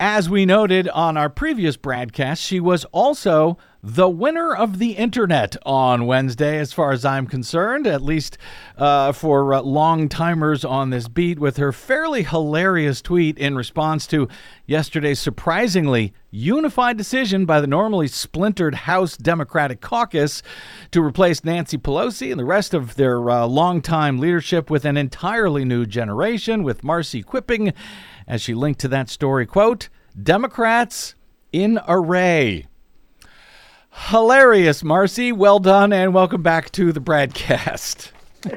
as 0.00 0.30
we 0.30 0.46
noted 0.46 0.88
on 0.88 1.18
our 1.18 1.28
previous 1.28 1.76
broadcast, 1.76 2.42
she 2.42 2.58
was 2.58 2.86
also 2.86 3.58
the 3.82 4.08
winner 4.08 4.54
of 4.54 4.78
the 4.78 4.92
internet 4.92 5.56
on 5.64 6.06
Wednesday, 6.06 6.58
as 6.58 6.72
far 6.72 6.92
as 6.92 7.04
I'm 7.04 7.26
concerned, 7.26 7.86
at 7.86 8.00
least 8.00 8.38
uh, 8.78 9.12
for 9.12 9.52
uh, 9.52 9.60
long 9.60 10.08
timers 10.08 10.64
on 10.64 10.88
this 10.88 11.06
beat, 11.06 11.38
with 11.38 11.58
her 11.58 11.70
fairly 11.70 12.22
hilarious 12.22 13.02
tweet 13.02 13.36
in 13.36 13.56
response 13.56 14.06
to 14.08 14.26
yesterday's 14.66 15.18
surprisingly 15.18 16.14
unified 16.30 16.96
decision 16.96 17.44
by 17.44 17.60
the 17.60 17.66
normally 17.66 18.08
splintered 18.08 18.74
House 18.74 19.18
Democratic 19.18 19.82
caucus 19.82 20.42
to 20.92 21.02
replace 21.02 21.44
Nancy 21.44 21.76
Pelosi 21.76 22.30
and 22.30 22.40
the 22.40 22.44
rest 22.44 22.72
of 22.72 22.96
their 22.96 23.28
uh, 23.28 23.46
longtime 23.46 24.18
leadership 24.18 24.70
with 24.70 24.86
an 24.86 24.96
entirely 24.96 25.64
new 25.64 25.84
generation, 25.84 26.62
with 26.62 26.84
Marcy 26.84 27.22
quipping 27.22 27.74
as 28.26 28.40
she 28.40 28.54
linked 28.54 28.80
to 28.80 28.88
that 28.88 29.08
story, 29.10 29.44
quote, 29.44 29.88
Democrats 30.20 31.14
in 31.52 31.80
array. 31.86 32.66
Hilarious, 33.90 34.82
Marcy. 34.82 35.32
Well 35.32 35.58
done, 35.58 35.92
and 35.92 36.14
welcome 36.14 36.42
back 36.42 36.70
to 36.72 36.92
the 36.92 37.00
BradCast. 37.00 38.12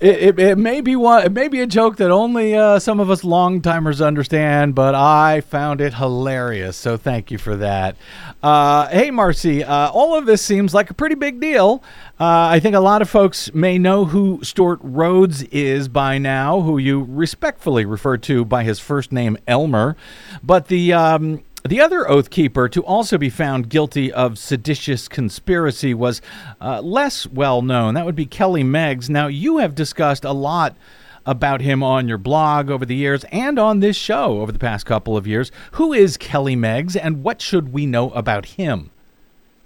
It, 0.00 0.38
it, 0.38 0.38
it 0.38 0.58
may 0.58 0.80
be 0.80 0.96
one, 0.96 1.24
it 1.24 1.32
may 1.32 1.48
be 1.48 1.60
a 1.60 1.66
joke 1.66 1.96
that 1.96 2.10
only 2.10 2.54
uh, 2.54 2.78
some 2.78 3.00
of 3.00 3.10
us 3.10 3.24
long 3.24 3.60
timers 3.62 4.00
understand, 4.00 4.74
but 4.74 4.94
I 4.94 5.40
found 5.40 5.80
it 5.80 5.94
hilarious. 5.94 6.76
So 6.76 6.96
thank 6.96 7.30
you 7.30 7.38
for 7.38 7.56
that. 7.56 7.96
Uh, 8.42 8.88
hey, 8.88 9.10
Marcy, 9.10 9.64
uh, 9.64 9.90
all 9.90 10.16
of 10.16 10.26
this 10.26 10.42
seems 10.42 10.74
like 10.74 10.90
a 10.90 10.94
pretty 10.94 11.14
big 11.14 11.40
deal. 11.40 11.82
Uh, 12.20 12.48
I 12.48 12.60
think 12.60 12.76
a 12.76 12.80
lot 12.80 13.02
of 13.02 13.08
folks 13.08 13.52
may 13.54 13.78
know 13.78 14.04
who 14.04 14.40
Stewart 14.42 14.80
Rhodes 14.82 15.42
is 15.44 15.88
by 15.88 16.18
now, 16.18 16.60
who 16.60 16.78
you 16.78 17.06
respectfully 17.08 17.84
refer 17.84 18.16
to 18.18 18.44
by 18.44 18.64
his 18.64 18.78
first 18.78 19.12
name 19.12 19.38
Elmer, 19.46 19.96
but 20.42 20.68
the. 20.68 20.92
Um, 20.92 21.42
the 21.64 21.80
other 21.80 22.08
oath 22.08 22.30
keeper 22.30 22.68
to 22.68 22.84
also 22.84 23.18
be 23.18 23.30
found 23.30 23.68
guilty 23.68 24.12
of 24.12 24.38
seditious 24.38 25.08
conspiracy 25.08 25.94
was 25.94 26.20
uh, 26.60 26.80
less 26.80 27.26
well 27.26 27.62
known. 27.62 27.94
That 27.94 28.04
would 28.04 28.16
be 28.16 28.26
Kelly 28.26 28.64
Meggs. 28.64 29.08
Now, 29.08 29.28
you 29.28 29.58
have 29.58 29.74
discussed 29.74 30.24
a 30.24 30.32
lot 30.32 30.76
about 31.24 31.60
him 31.60 31.82
on 31.82 32.08
your 32.08 32.18
blog 32.18 32.68
over 32.68 32.84
the 32.84 32.96
years 32.96 33.24
and 33.30 33.58
on 33.58 33.80
this 33.80 33.96
show 33.96 34.40
over 34.40 34.50
the 34.50 34.58
past 34.58 34.86
couple 34.86 35.16
of 35.16 35.26
years. 35.26 35.52
Who 35.72 35.92
is 35.92 36.16
Kelly 36.16 36.56
Meggs 36.56 36.96
and 36.96 37.22
what 37.22 37.40
should 37.40 37.72
we 37.72 37.86
know 37.86 38.10
about 38.10 38.46
him? 38.46 38.90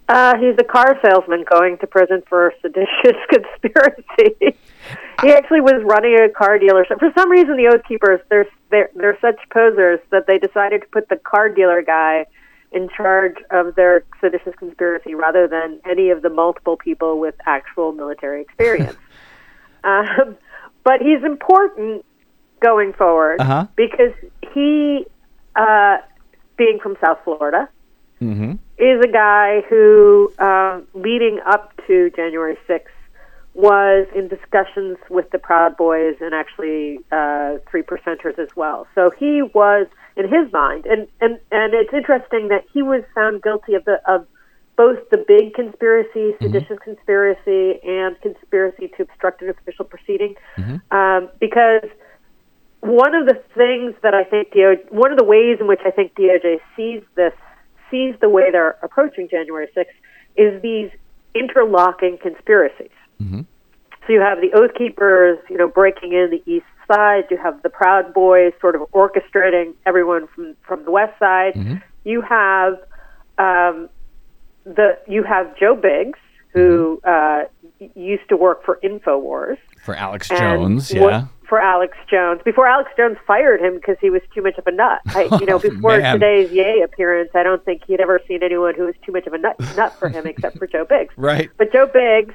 Uh, 0.09 0.37
he's 0.39 0.55
a 0.59 0.65
car 0.65 0.99
salesman 1.03 1.45
going 1.51 1.79
to 1.79 1.87
prison 1.87 2.23
for 2.29 2.53
seditious 2.63 3.17
conspiracy. 3.29 4.57
he 5.23 5.33
actually 5.33 5.61
was 5.61 5.83
running 5.85 6.17
a 6.21 6.29
car 6.29 6.59
dealership. 6.59 6.99
For 7.01 7.11
some 7.19 7.29
reason, 7.31 7.57
the 7.57 7.67
Oath 7.67 7.83
Keepers 7.89 8.21
they're 8.31 8.47
they're, 8.71 8.91
they're 8.95 9.19
such 9.21 9.37
posers 9.51 9.99
that 10.11 10.27
they 10.29 10.39
decided 10.39 10.83
to 10.83 10.87
put 10.89 11.09
the 11.09 11.17
car 11.17 11.49
dealer 11.49 11.83
guy 11.83 12.27
in 12.73 12.89
charge 12.97 13.37
of 13.51 13.75
their 13.75 14.05
seditious 14.21 14.55
conspiracy 14.59 15.15
rather 15.15 15.49
than 15.49 15.81
any 15.89 16.11
of 16.11 16.23
the 16.23 16.29
multiple 16.31 16.77
people 16.77 17.19
with 17.19 17.35
actual 17.47 17.93
military 17.93 18.43
experience. 18.43 18.97
um, 19.85 20.37
but 20.85 21.01
he's 21.01 21.23
important 21.25 22.05
going 22.61 22.93
forward 22.93 23.41
Uh-huh. 23.41 23.67
because 23.77 24.13
he, 24.53 25.05
uh, 25.57 25.99
being 26.57 26.79
from 26.81 26.97
South 27.05 27.19
Florida, 27.25 27.69
Mm-hmm. 28.21 28.55
Is 28.79 29.01
a 29.03 29.09
guy 29.09 29.63
who, 29.69 30.33
um, 30.39 30.87
leading 30.95 31.41
up 31.47 31.73
to 31.87 32.11
January 32.11 32.57
6th, 32.69 32.83
was 33.55 34.07
in 34.15 34.29
discussions 34.29 34.99
with 35.09 35.31
the 35.31 35.39
Proud 35.39 35.79
Boys 35.79 36.17
and 36.21 36.35
actually 36.35 36.99
uh, 37.11 37.57
three 37.71 37.83
percenters 37.83 38.39
as 38.39 38.49
well. 38.55 38.87
So 38.95 39.11
he 39.19 39.43
was, 39.43 39.87
in 40.15 40.25
his 40.25 40.53
mind, 40.53 40.85
and, 40.85 41.09
and, 41.23 41.41
and 41.51 41.73
it's 41.73 41.93
interesting 41.95 42.49
that 42.49 42.65
he 42.73 42.83
was 42.83 43.03
found 43.15 43.43
guilty 43.43 43.75
of 43.75 43.85
the 43.87 43.99
of 44.07 44.27
both 44.77 44.99
the 45.11 45.17
big 45.17 45.55
conspiracy, 45.55 46.35
seditious 46.41 46.79
conspiracy, 46.85 47.81
and 47.83 48.21
conspiracy 48.21 48.89
to 48.97 49.05
obstruct 49.05 49.41
an 49.41 49.49
official 49.49 49.87
proceeding, 49.87 50.35
um, 50.91 51.31
because 51.41 51.89
one 52.81 53.15
of 53.15 53.27
the 53.27 53.41
things 53.55 53.95
that 54.03 54.13
I 54.13 54.23
think 54.25 54.53
DOJ, 54.53 54.93
one 54.93 55.13
of 55.13 55.19
the 55.19 55.25
ways 55.25 55.57
in 55.61 55.67
which 55.67 55.81
I 55.85 55.91
think 55.91 56.15
DOJ 56.15 56.61
sees 56.77 57.03
this, 57.15 57.33
sees 57.91 58.15
the 58.21 58.29
way 58.29 58.51
they're 58.51 58.77
approaching 58.83 59.29
January 59.29 59.69
6th, 59.77 59.87
is 60.37 60.61
these 60.63 60.91
interlocking 61.35 62.19
conspiracies. 62.21 62.91
So 64.07 64.13
you 64.13 64.21
have 64.21 64.41
the 64.41 64.53
Oath 64.55 64.75
Keepers, 64.75 65.39
you 65.51 65.57
know, 65.57 65.69
breaking 65.69 66.13
in 66.13 66.31
the 66.31 66.43
East 66.51 66.67
Side. 66.87 67.25
You 67.31 67.37
have 67.39 67.63
the 67.63 67.71
Proud 67.71 68.15
Boys, 68.15 68.53
sort 68.61 68.77
of 68.77 68.83
orchestrating 68.93 69.75
everyone 69.85 70.29
from 70.29 70.57
from 70.63 70.85
the 70.85 70.93
West 70.93 71.19
Side. 71.19 71.57
You 72.05 72.21
have 72.21 72.75
um, 73.39 73.89
the 74.65 74.99
you 75.09 75.25
have 75.25 75.57
Joe 75.59 75.75
Biggs, 75.75 76.19
who 76.51 77.01
uh, 77.05 77.45
used 77.95 78.29
to 78.29 78.37
work 78.37 78.65
for 78.65 78.79
Infowars. 78.85 79.59
For 79.87 79.95
Alex 79.95 80.31
and 80.31 80.39
Jones, 80.39 80.93
wo- 80.95 81.09
yeah. 81.09 81.27
For 81.49 81.61
Alex 81.61 81.97
Jones, 82.11 82.41
before 82.45 82.67
Alex 82.67 82.91
Jones 82.97 83.17
fired 83.27 83.61
him 83.61 83.77
because 83.77 83.97
he 84.01 84.11
was 84.11 84.21
too 84.35 84.43
much 84.43 84.59
of 84.59 84.67
a 84.67 84.73
nut. 84.73 85.01
I, 85.07 85.23
you 85.41 85.47
know, 85.47 85.55
Oh, 85.57 85.59
before 85.61 85.97
man. 85.97 86.15
today's 86.19 86.51
Ye 86.51 86.83
appearance, 86.83 87.31
I 87.35 87.45
don't 87.45 87.65
think 87.65 87.83
he'd 87.87 88.01
ever 88.01 88.21
seen 88.27 88.43
anyone 88.43 88.75
who 88.75 88.85
was 88.87 88.97
too 89.05 89.13
much 89.13 89.27
of 89.29 89.33
a 89.33 89.39
nut 89.39 89.55
nut 89.77 89.93
for 89.99 90.09
him, 90.09 90.27
except 90.27 90.59
for 90.59 90.67
Joe 90.67 90.85
Biggs. 90.85 91.15
Right. 91.17 91.49
But 91.57 91.73
Joe 91.73 91.87
Biggs 91.87 92.35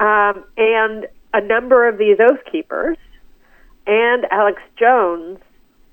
um, 0.00 0.44
and 0.58 1.06
a 1.34 1.40
number 1.40 1.88
of 1.88 1.96
these 1.96 2.18
Oath 2.20 2.40
Keepers 2.50 2.98
and 3.86 4.26
Alex 4.30 4.60
Jones 4.78 5.38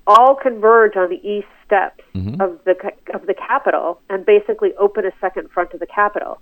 all 0.06 0.34
converge 0.34 0.96
on 0.96 1.08
the 1.08 1.26
east 1.26 1.48
steps 1.64 2.04
Mm-hmm. 2.14 2.40
of 2.42 2.58
the 2.64 2.74
of 3.14 3.26
the 3.26 3.34
Capitol 3.34 4.00
and 4.10 4.26
basically 4.26 4.74
open 4.74 5.06
a 5.06 5.12
second 5.20 5.48
front 5.52 5.72
of 5.72 5.78
the 5.80 5.86
Capitol. 5.86 6.40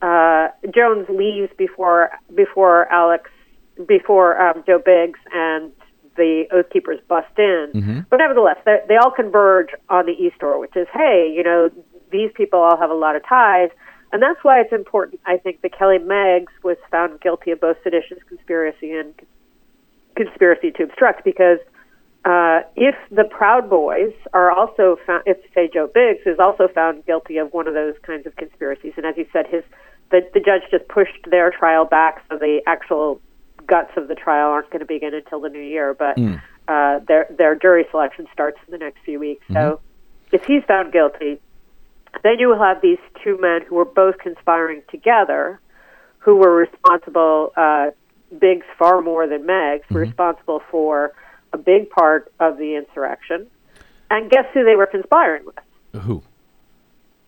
uh, 0.00 0.48
Jones 0.72 1.06
leaves 1.10 1.50
before 1.58 2.10
before 2.34 2.86
Alex 2.92 3.28
before 3.86 4.40
um, 4.40 4.64
Joe 4.66 4.80
Biggs 4.84 5.20
and 5.32 5.72
the 6.16 6.44
Oath 6.52 6.70
Keepers 6.70 7.00
bust 7.06 7.32
in. 7.38 7.70
Mm-hmm. 7.74 8.00
But 8.10 8.16
nevertheless, 8.16 8.56
they, 8.64 8.78
they 8.88 8.96
all 8.96 9.10
converge 9.10 9.68
on 9.88 10.06
the 10.06 10.12
East 10.12 10.38
Door, 10.40 10.58
which 10.58 10.76
is, 10.76 10.88
hey, 10.92 11.32
you 11.34 11.44
know, 11.44 11.70
these 12.10 12.30
people 12.34 12.58
all 12.58 12.76
have 12.76 12.90
a 12.90 12.94
lot 12.94 13.14
of 13.14 13.22
ties. 13.26 13.70
And 14.12 14.22
that's 14.22 14.42
why 14.42 14.60
it's 14.60 14.72
important, 14.72 15.20
I 15.26 15.36
think, 15.36 15.60
that 15.60 15.76
Kelly 15.78 15.98
Meggs 15.98 16.52
was 16.64 16.78
found 16.90 17.20
guilty 17.20 17.50
of 17.50 17.60
both 17.60 17.76
seditious 17.84 18.18
conspiracy 18.26 18.90
and 18.92 19.14
conspiracy 20.16 20.72
to 20.72 20.82
obstruct, 20.82 21.24
because 21.24 21.58
uh, 22.24 22.60
if 22.74 22.96
the 23.10 23.24
Proud 23.24 23.70
Boys 23.70 24.12
are 24.32 24.50
also 24.50 24.96
found, 25.06 25.22
if 25.26 25.36
say 25.54 25.70
Joe 25.72 25.86
Biggs 25.86 26.26
is 26.26 26.38
also 26.40 26.66
found 26.66 27.06
guilty 27.06 27.36
of 27.38 27.52
one 27.52 27.68
of 27.68 27.74
those 27.74 27.94
kinds 28.02 28.26
of 28.26 28.34
conspiracies, 28.34 28.94
and 28.96 29.06
as 29.06 29.16
you 29.16 29.26
said, 29.32 29.46
his 29.46 29.62
the, 30.10 30.22
the 30.34 30.40
judge 30.40 30.62
just 30.70 30.88
pushed 30.88 31.30
their 31.30 31.50
trial 31.50 31.84
back, 31.84 32.24
so 32.28 32.38
the 32.38 32.60
actual 32.66 33.20
guts 33.68 33.92
of 33.96 34.08
the 34.08 34.14
trial 34.16 34.50
aren't 34.50 34.70
going 34.70 34.80
to 34.80 34.86
begin 34.86 35.14
until 35.14 35.40
the 35.40 35.48
new 35.48 35.60
year. 35.60 35.94
But 35.94 36.16
Mm. 36.16 36.40
uh, 36.66 36.98
their 37.06 37.26
their 37.30 37.54
jury 37.54 37.86
selection 37.90 38.26
starts 38.32 38.58
in 38.66 38.72
the 38.72 38.78
next 38.78 38.98
few 39.04 39.20
weeks. 39.20 39.44
So 39.52 39.80
if 40.32 40.44
he's 40.44 40.64
found 40.64 40.92
guilty, 40.92 41.38
then 42.24 42.38
you 42.40 42.48
will 42.48 42.58
have 42.58 42.80
these 42.80 42.98
two 43.22 43.38
men 43.40 43.62
who 43.62 43.76
were 43.76 43.84
both 43.84 44.18
conspiring 44.18 44.82
together, 44.90 45.60
who 46.18 46.34
were 46.36 46.54
responsible. 46.56 47.52
Uh, 47.56 47.90
Biggs 48.38 48.66
far 48.78 49.00
more 49.00 49.26
than 49.26 49.46
Meggs 49.46 49.88
were 49.88 50.00
responsible 50.00 50.60
for 50.70 51.12
a 51.54 51.56
big 51.56 51.88
part 51.88 52.30
of 52.40 52.58
the 52.58 52.74
insurrection. 52.76 53.46
And 54.10 54.30
guess 54.30 54.44
who 54.52 54.64
they 54.64 54.76
were 54.76 54.84
conspiring 54.86 55.46
with? 55.46 56.02
Who? 56.02 56.22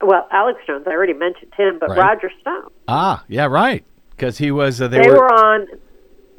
Well, 0.02 0.28
Alex 0.30 0.60
Jones. 0.66 0.86
I 0.86 0.90
already 0.90 1.14
mentioned 1.14 1.54
him, 1.56 1.78
but 1.78 1.88
Right. 1.88 1.98
Roger 1.98 2.30
Stone. 2.42 2.68
Ah, 2.86 3.24
yeah, 3.28 3.46
right. 3.46 3.82
Because 4.10 4.36
he 4.36 4.50
was. 4.50 4.82
Uh, 4.82 4.88
they, 4.88 5.00
They, 5.00 5.08
were, 5.08 5.26
on. 5.32 5.66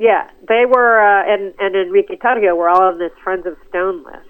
Yeah, 0.01 0.31
they 0.47 0.65
were, 0.65 0.99
uh, 0.99 1.31
and 1.31 1.53
and 1.59 1.75
Enrique 1.75 2.15
Tarrio 2.17 2.57
were 2.57 2.67
all 2.67 2.81
on 2.81 2.97
this 2.97 3.11
Friends 3.23 3.45
of 3.45 3.55
Stone 3.69 4.03
list. 4.03 4.25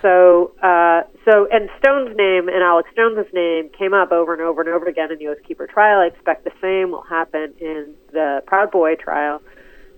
So, 0.00 0.52
uh, 0.62 1.02
so, 1.24 1.48
and 1.50 1.68
Stone's 1.80 2.16
name 2.16 2.46
and 2.48 2.62
Alex 2.62 2.88
Jones's 2.94 3.32
name 3.32 3.68
came 3.76 3.94
up 3.94 4.12
over 4.12 4.32
and 4.32 4.40
over 4.40 4.60
and 4.60 4.70
over 4.70 4.86
again 4.86 5.10
in 5.10 5.18
the 5.18 5.26
Oath 5.26 5.42
Keeper 5.46 5.66
trial. 5.66 5.98
I 6.00 6.06
expect 6.06 6.44
the 6.44 6.52
same 6.60 6.92
will 6.92 7.02
happen 7.02 7.52
in 7.58 7.94
the 8.12 8.42
Proud 8.46 8.70
Boy 8.70 8.94
trial. 8.94 9.42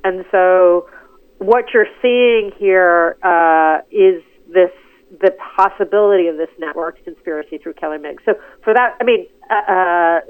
And 0.05 0.25
so, 0.31 0.89
what 1.37 1.67
you're 1.75 1.89
seeing 2.01 2.51
here 2.57 3.19
uh, 3.23 3.81
is 3.91 4.23
this 4.49 4.71
the 5.21 5.37
possibility 5.57 6.29
of 6.29 6.39
this 6.39 6.51
network 6.59 7.05
conspiracy 7.05 7.59
through 7.59 7.75
Kelly 7.75 7.99
Meggs. 7.99 8.23
So, 8.25 8.35
for 8.63 8.73
that, 8.73 8.97
I 9.03 9.05
mean, 9.05 9.27
uh, 9.51 9.71
uh, 9.71 10.21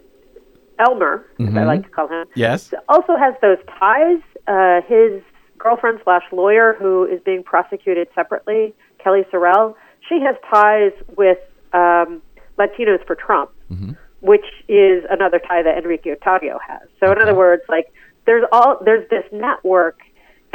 Elmer, 0.84 1.26
as 1.38 1.56
I 1.56 1.62
like 1.62 1.84
to 1.84 1.88
call 1.90 2.08
him, 2.08 2.26
Yes. 2.34 2.74
also 2.88 3.16
has 3.16 3.34
those 3.40 3.58
ties. 3.78 4.20
Uh, 4.46 4.80
his 4.82 5.22
girlfriend 5.58 6.00
slash 6.04 6.24
lawyer, 6.32 6.76
who 6.78 7.04
is 7.04 7.20
being 7.24 7.42
prosecuted 7.42 8.08
separately, 8.14 8.74
Kelly 9.02 9.24
SoRelle, 9.32 9.74
she 10.08 10.20
has 10.20 10.36
ties 10.50 10.92
with 11.16 11.38
um, 11.72 12.22
Latinos 12.58 13.04
for 13.06 13.14
Trump, 13.14 13.50
which 14.20 14.44
is 14.68 15.04
another 15.10 15.38
tie 15.38 15.62
that 15.62 15.78
Enrique 15.78 16.14
Otario 16.14 16.58
has. 16.66 16.88
So, 17.00 17.12
in 17.12 17.20
other 17.20 17.34
words, 17.34 17.62
like 17.68 17.92
there's 18.26 18.44
all 18.52 18.78
there's 18.84 19.08
this 19.10 19.24
network, 19.32 19.98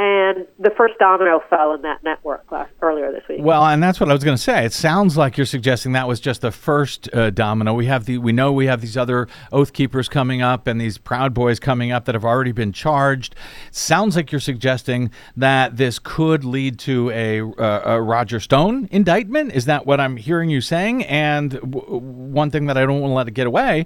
and 0.00 0.46
the 0.58 0.70
first 0.78 0.94
domino 0.98 1.42
fell 1.50 1.74
in 1.74 1.82
that 1.82 2.02
network 2.02 2.50
last 2.50 2.72
earlier 2.80 3.12
this 3.12 3.22
week. 3.28 3.40
Well, 3.42 3.66
and 3.66 3.82
that's 3.82 4.00
what 4.00 4.08
I 4.08 4.14
was 4.14 4.24
going 4.24 4.36
to 4.36 4.42
say. 4.42 4.64
It 4.64 4.72
sounds 4.72 5.18
like 5.18 5.36
you're 5.36 5.44
suggesting 5.44 5.92
that 5.92 6.08
was 6.08 6.20
just 6.20 6.40
the 6.40 6.50
first 6.50 7.14
uh, 7.14 7.28
domino. 7.28 7.74
We 7.74 7.84
have 7.84 8.06
the 8.06 8.16
we 8.16 8.32
know 8.32 8.50
we 8.50 8.64
have 8.64 8.80
these 8.80 8.96
other 8.96 9.28
oath 9.52 9.74
keepers 9.74 10.08
coming 10.08 10.40
up 10.40 10.66
and 10.66 10.80
these 10.80 10.96
proud 10.96 11.34
boys 11.34 11.60
coming 11.60 11.92
up 11.92 12.06
that 12.06 12.14
have 12.14 12.24
already 12.24 12.52
been 12.52 12.72
charged. 12.72 13.34
Sounds 13.72 14.16
like 14.16 14.32
you're 14.32 14.40
suggesting 14.40 15.10
that 15.36 15.76
this 15.76 15.98
could 15.98 16.44
lead 16.44 16.78
to 16.78 17.10
a, 17.10 17.42
uh, 17.42 17.96
a 17.96 18.00
Roger 18.00 18.40
Stone 18.40 18.88
indictment. 18.90 19.52
Is 19.52 19.66
that 19.66 19.84
what 19.84 20.00
I'm 20.00 20.16
hearing 20.16 20.48
you 20.48 20.62
saying? 20.62 21.04
And 21.04 21.50
w- 21.60 21.98
one 21.98 22.50
thing 22.50 22.64
that 22.66 22.78
I 22.78 22.86
don't 22.86 23.02
want 23.02 23.10
to 23.10 23.14
let 23.16 23.28
it 23.28 23.32
get 23.32 23.46
away: 23.46 23.84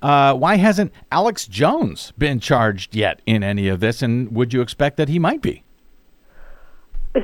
uh, 0.00 0.34
why 0.34 0.58
hasn't 0.58 0.92
Alex 1.10 1.44
Jones 1.48 2.12
been 2.16 2.38
charged 2.38 2.94
yet 2.94 3.20
in 3.26 3.42
any 3.42 3.66
of 3.66 3.80
this? 3.80 4.00
And 4.00 4.32
would 4.32 4.52
you 4.52 4.60
expect 4.60 4.96
that 4.98 5.08
he 5.08 5.18
might 5.18 5.42
be? 5.42 5.55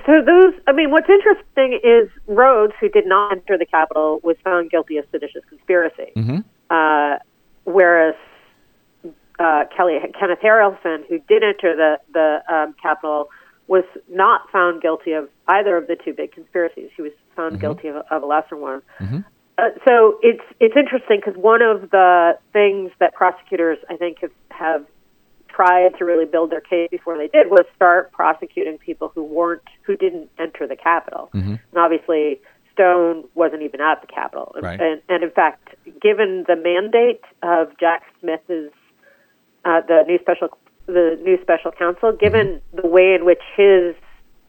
So 0.07 0.23
those, 0.25 0.55
I 0.67 0.73
mean, 0.73 0.91
what's 0.91 1.09
interesting 1.09 1.79
is 1.85 2.09
Rhodes, 2.27 2.73
who 2.81 2.89
did 2.89 3.07
not 3.07 3.33
enter 3.33 3.59
the 3.59 3.67
Capitol, 3.67 4.21
was 4.23 4.37
found 4.43 4.71
guilty 4.71 4.97
of 4.97 5.05
seditious 5.11 5.43
conspiracy, 5.49 6.13
uh, 6.71 7.17
whereas 7.65 8.15
uh, 9.39 9.65
Kelly 9.77 9.99
Kenneth 10.19 10.39
Harrelson, 10.43 11.07
who 11.09 11.19
did 11.29 11.43
enter 11.43 11.77
the 11.77 11.99
the 12.13 12.43
um, 12.53 12.75
Capitol, 12.81 13.29
was 13.67 13.85
not 14.11 14.51
found 14.51 14.81
guilty 14.81 15.13
of 15.13 15.29
either 15.49 15.77
of 15.77 15.87
the 15.87 15.97
two 15.97 16.15
big 16.15 16.33
conspiracies. 16.33 16.91
He 16.97 17.03
was 17.03 17.13
found 17.37 17.61
guilty 17.61 17.89
of, 17.89 17.97
of 18.11 18.23
a 18.23 18.27
lesser 18.27 18.57
one. 18.57 18.83
Uh, 19.59 19.69
so 19.87 20.19
it's 20.23 20.43
it's 20.61 20.77
interesting 20.77 21.21
because 21.25 21.37
one 21.37 21.61
of 21.61 21.91
the 21.91 22.39
things 22.53 22.91
that 22.99 23.15
prosecutors 23.15 23.79
I 23.91 23.97
think 23.97 24.19
have, 24.21 24.31
have 24.51 24.87
tried 25.55 25.97
to 25.99 26.05
really 26.05 26.25
build 26.25 26.51
their 26.51 26.61
case 26.61 26.89
before 26.91 27.17
they 27.17 27.29
did 27.29 27.51
was 27.51 27.65
start 27.77 28.13
prosecuting 28.13 28.79
people 28.79 29.11
who 29.15 29.23
weren't 29.23 29.63
who 29.83 29.97
didn't 29.97 30.31
enter 30.39 30.67
the 30.67 30.77
Capitol. 30.77 31.31
Mm-hmm. 31.35 31.55
And 31.55 31.77
obviously 31.77 32.41
Stone 32.73 33.25
wasn't 33.35 33.63
even 33.63 33.81
at 33.81 34.01
the 34.01 34.07
Capitol. 34.07 34.55
Right. 34.61 34.81
And, 34.81 35.03
and 35.09 35.23
in 35.23 35.31
fact, 35.31 35.75
given 36.01 36.45
the 36.49 36.57
mandate 36.57 37.23
of 37.43 37.79
Jack 37.79 38.03
Smith's 38.21 38.75
uh, 39.65 39.81
the 39.87 40.05
new 40.07 40.19
special 40.21 40.49
the 40.87 41.19
new 41.23 41.39
special 41.43 41.71
counsel, 41.71 42.11
mm-hmm. 42.11 42.25
given 42.25 42.61
the 42.73 42.89
way 42.89 43.15
in 43.15 43.25
which 43.25 43.43
his 43.57 43.95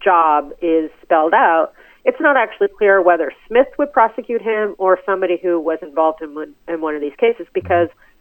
job 0.04 0.52
is 0.62 0.90
spelled 1.02 1.34
out, 1.34 1.74
it's 2.06 2.20
not 2.20 2.36
actually 2.36 2.68
clear 2.78 3.02
whether 3.02 3.32
Smith 3.48 3.68
would 3.78 3.94
prosecute 3.94 4.42
him 4.42 4.76
or 4.78 5.00
somebody 5.06 5.38
who 5.42 5.60
was 5.60 5.80
involved 5.82 6.22
in 6.22 6.36
one, 6.36 6.54
in 6.68 6.82
one 6.82 6.96
of 6.96 7.02
these 7.02 7.16
cases 7.18 7.48
because 7.54 7.88
mm-hmm. 7.90 8.13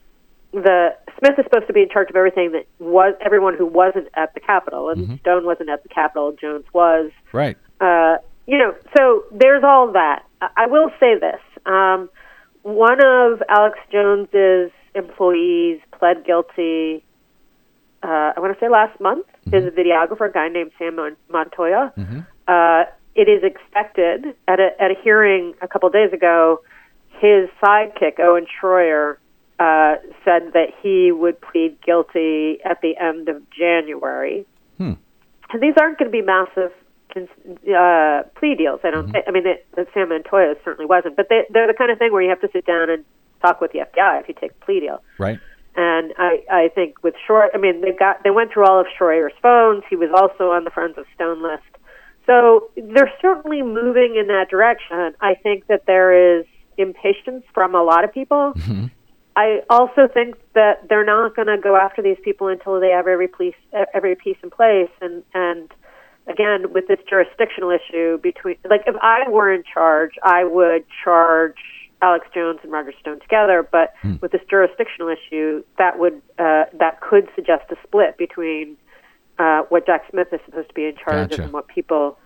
The 0.52 0.94
Smith 1.18 1.38
is 1.38 1.44
supposed 1.44 1.66
to 1.66 1.72
be 1.72 1.82
in 1.82 1.88
charge 1.88 2.10
of 2.10 2.16
everything 2.16 2.52
that 2.52 2.66
was 2.78 3.14
everyone 3.24 3.56
who 3.56 3.66
wasn't 3.66 4.08
at 4.14 4.34
the 4.34 4.40
Capitol, 4.40 4.90
and 4.90 5.18
Stone 5.20 5.44
wasn't 5.46 5.70
at 5.70 5.82
the 5.82 5.88
Capitol. 5.88 6.34
Jones 6.38 6.64
was. 6.72 7.10
Right. 7.32 7.56
Uh, 7.80 8.16
you 8.46 8.58
know, 8.58 8.74
so 8.96 9.24
there's 9.32 9.64
all 9.64 9.92
that. 9.92 10.24
I, 10.40 10.66
will 10.66 10.90
say 11.00 11.14
this: 11.18 11.40
um, 11.64 12.10
one 12.62 13.04
of 13.04 13.42
Alex 13.48 13.78
Jones's 13.90 14.70
employees 14.94 15.80
pled 15.98 16.24
guilty. 16.26 17.04
Uh, 18.02 18.32
I 18.36 18.40
want 18.40 18.52
to 18.52 18.60
say 18.60 18.68
last 18.68 19.00
month. 19.00 19.26
Is 19.46 19.66
a 19.66 19.70
videographer, 19.70 20.30
a 20.30 20.32
guy 20.32 20.48
named 20.48 20.70
Sam 20.78 20.96
Mon- 20.96 21.16
Montoya. 21.30 21.92
Uh, 22.46 22.84
it 23.14 23.28
is 23.28 23.42
expected 23.42 24.34
at 24.46 24.60
a 24.60 24.70
at 24.80 24.90
a 24.90 24.94
hearing 25.02 25.54
a 25.62 25.68
couple 25.68 25.88
days 25.90 26.12
ago. 26.12 26.60
His 27.20 27.48
sidekick 27.62 28.18
Owen 28.18 28.46
Schroyer 28.46 29.16
uh, 29.62 29.94
said 30.24 30.52
that 30.54 30.68
he 30.82 31.12
would 31.12 31.40
plead 31.40 31.80
guilty 31.82 32.58
at 32.64 32.80
the 32.80 32.96
end 32.96 33.28
of 33.28 33.36
January. 33.50 34.44
Hmm. 34.78 34.94
And 35.52 35.62
these 35.62 35.74
aren't 35.78 35.98
going 35.98 36.10
to 36.10 36.12
be 36.12 36.22
massive 36.22 36.72
cons- 37.12 37.28
uh, 37.68 38.22
plea 38.38 38.54
deals. 38.56 38.80
I 38.82 38.90
don't. 38.90 39.12
think. 39.12 39.24
I 39.28 39.30
mean, 39.30 39.44
that 39.44 39.64
that 39.76 39.86
Sam 39.94 40.08
Montoya 40.08 40.54
certainly 40.64 40.86
wasn't, 40.86 41.16
but 41.16 41.28
they, 41.28 41.42
they're 41.50 41.66
the 41.66 41.74
kind 41.74 41.90
of 41.90 41.98
thing 41.98 42.12
where 42.12 42.22
you 42.22 42.30
have 42.30 42.40
to 42.40 42.48
sit 42.52 42.66
down 42.66 42.90
and 42.90 43.04
talk 43.40 43.60
with 43.60 43.72
the 43.72 43.80
FBI 43.80 44.20
if 44.20 44.28
you 44.28 44.34
take 44.34 44.52
a 44.52 44.64
plea 44.64 44.80
deal. 44.80 45.02
Right. 45.18 45.38
And 45.74 46.12
I, 46.18 46.44
I 46.50 46.68
think 46.74 47.02
with 47.02 47.14
Short, 47.26 47.50
I 47.54 47.58
mean, 47.58 47.80
they 47.82 47.92
got 47.92 48.22
they 48.24 48.30
went 48.30 48.52
through 48.52 48.66
all 48.66 48.80
of 48.80 48.86
Schroyer's 48.98 49.32
phones. 49.40 49.84
He 49.88 49.96
was 49.96 50.10
also 50.14 50.50
on 50.50 50.64
the 50.64 50.70
Friends 50.70 50.98
of 50.98 51.04
Stone 51.14 51.42
list. 51.42 51.62
So 52.26 52.70
they're 52.76 53.12
certainly 53.20 53.62
moving 53.62 54.16
in 54.18 54.28
that 54.28 54.48
direction. 54.48 55.14
I 55.20 55.34
think 55.34 55.66
that 55.66 55.86
there 55.86 56.38
is 56.38 56.46
impatience 56.78 57.44
from 57.52 57.74
a 57.74 57.82
lot 57.82 58.04
of 58.04 58.12
people. 58.12 58.54
I 59.36 59.62
also 59.70 60.08
think 60.12 60.36
that 60.54 60.88
they're 60.88 61.04
not 61.04 61.34
going 61.34 61.48
to 61.48 61.58
go 61.58 61.76
after 61.76 62.02
these 62.02 62.18
people 62.22 62.48
until 62.48 62.80
they 62.80 62.90
have 62.90 63.06
every 63.06 63.28
police 63.28 63.54
every 63.94 64.14
piece 64.14 64.36
in 64.42 64.50
place. 64.50 64.90
And 65.00 65.22
and 65.32 65.72
again, 66.26 66.72
with 66.72 66.88
this 66.88 66.98
jurisdictional 67.08 67.70
issue 67.70 68.18
between, 68.18 68.56
like, 68.68 68.82
if 68.86 68.96
I 69.00 69.28
were 69.28 69.52
in 69.52 69.62
charge, 69.62 70.12
I 70.22 70.44
would 70.44 70.84
charge 71.02 71.56
Alex 72.02 72.26
Jones 72.34 72.60
and 72.62 72.72
Roger 72.72 72.92
Stone 73.00 73.20
together. 73.20 73.66
But 73.70 73.94
with 74.20 74.32
this 74.32 74.42
jurisdictional 74.50 75.08
issue, 75.08 75.64
that 75.78 75.98
would 75.98 76.20
uh, 76.38 76.64
that 76.78 77.00
could 77.00 77.28
suggest 77.34 77.64
a 77.70 77.76
split 77.86 78.18
between 78.18 78.76
uh, 79.38 79.62
what 79.70 79.86
Jack 79.86 80.02
Smith 80.10 80.28
is 80.32 80.40
supposed 80.44 80.68
to 80.68 80.74
be 80.74 80.84
in 80.84 80.96
charge 80.96 81.30
Gotcha. 81.30 81.42
of 81.42 81.44
and 81.46 81.52
what 81.52 81.68
people 81.68 82.18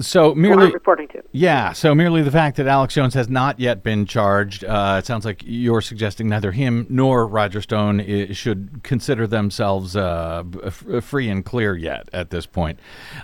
So 0.00 0.34
who 0.34 0.40
merely 0.40 0.70
reporting 0.70 1.08
to. 1.08 1.22
Yeah, 1.32 1.72
so 1.72 1.94
merely 1.94 2.22
the 2.22 2.30
fact 2.30 2.56
that 2.56 2.66
Alex 2.66 2.94
Jones 2.94 3.14
has 3.14 3.28
not 3.28 3.60
yet 3.60 3.82
been 3.82 4.06
charged, 4.06 4.64
uh, 4.64 4.96
it 4.98 5.06
sounds 5.06 5.24
like 5.24 5.42
you're 5.44 5.80
suggesting 5.80 6.28
neither 6.28 6.52
him 6.52 6.86
nor 6.88 7.26
Roger 7.26 7.60
Stone 7.60 8.00
i- 8.00 8.32
should 8.32 8.80
consider 8.82 9.26
themselves 9.26 9.96
uh, 9.96 10.42
f- 10.64 10.84
free 11.04 11.28
and 11.28 11.44
clear 11.44 11.76
yet 11.76 12.08
at 12.12 12.30
this 12.30 12.46
point. 12.46 12.78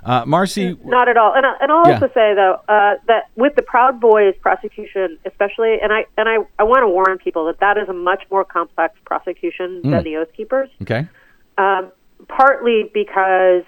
Uh, 0.04 0.24
Marcy, 0.26 0.76
Not 0.84 1.08
at 1.08 1.16
all. 1.16 1.32
And, 1.34 1.44
I- 1.46 1.56
and 1.60 1.72
I'll 1.72 1.86
Yeah. 1.88 1.94
also 1.94 2.08
say 2.14 2.34
though 2.34 2.60
uh, 2.68 2.94
that 3.06 3.30
with 3.36 3.54
the 3.56 3.62
Proud 3.62 4.00
Boys 4.00 4.34
prosecution, 4.40 5.18
especially, 5.24 5.78
and 5.82 5.92
I 5.92 6.06
and 6.16 6.28
I, 6.28 6.36
I 6.58 6.62
want 6.64 6.82
to 6.82 6.88
warn 6.88 7.18
people 7.18 7.46
that 7.46 7.60
that 7.60 7.78
is 7.78 7.88
a 7.88 7.92
much 7.92 8.22
more 8.30 8.44
complex 8.44 8.94
prosecution 9.04 9.82
Mm. 9.84 9.90
than 9.90 10.04
the 10.04 10.16
Oath 10.16 10.32
Keepers. 10.36 10.70
okay, 10.82 11.06
Um, 11.58 11.90
partly 12.28 12.90
because 12.94 13.62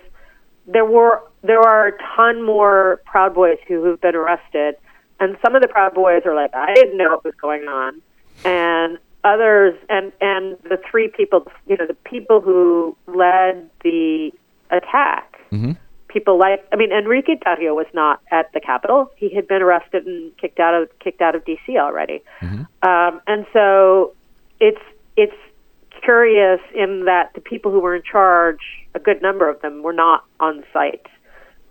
there 0.66 0.84
were 0.84 1.22
there 1.42 1.60
are 1.60 1.88
a 1.88 1.92
ton 2.16 2.44
more 2.44 3.00
Proud 3.04 3.34
Boys 3.34 3.58
who 3.66 3.84
have 3.84 4.00
been 4.00 4.14
arrested, 4.14 4.76
and 5.20 5.36
some 5.42 5.54
of 5.54 5.62
the 5.62 5.68
Proud 5.68 5.94
Boys 5.94 6.22
are 6.24 6.34
like, 6.34 6.54
I 6.54 6.74
didn't 6.74 6.96
know 6.96 7.10
what 7.10 7.24
was 7.24 7.34
going 7.40 7.62
on, 7.68 8.00
and 8.44 8.98
others, 9.24 9.74
and 9.88 10.12
and 10.20 10.56
the 10.64 10.80
three 10.90 11.08
people, 11.08 11.46
you 11.66 11.76
know, 11.76 11.86
the 11.86 11.94
people 11.94 12.40
who 12.40 12.96
led 13.06 13.68
the 13.82 14.32
attack 14.70 15.38
people 16.08 16.38
like 16.38 16.66
I 16.72 16.76
mean 16.76 16.90
Enrique 16.90 17.36
Tarrio 17.36 17.74
was 17.74 17.86
not 17.94 18.20
at 18.30 18.52
the 18.52 18.60
Capitol. 18.60 19.10
He 19.16 19.34
had 19.34 19.46
been 19.46 19.62
arrested 19.62 20.06
and 20.06 20.36
kicked 20.38 20.58
out 20.58 20.74
of 20.74 20.88
kicked 20.98 21.20
out 21.20 21.34
of 21.34 21.44
DC 21.44 21.76
already. 21.76 22.22
Um, 22.82 23.20
and 23.26 23.46
so 23.52 24.14
it's 24.58 24.80
it's 25.16 25.36
curious 26.02 26.60
in 26.74 27.04
that 27.04 27.32
the 27.34 27.40
people 27.40 27.70
who 27.70 27.80
were 27.80 27.94
in 27.94 28.02
charge, 28.02 28.60
a 28.94 28.98
good 28.98 29.22
number 29.22 29.48
of 29.48 29.60
them, 29.60 29.82
were 29.82 29.92
not 29.92 30.24
on 30.40 30.64
site. 30.72 31.06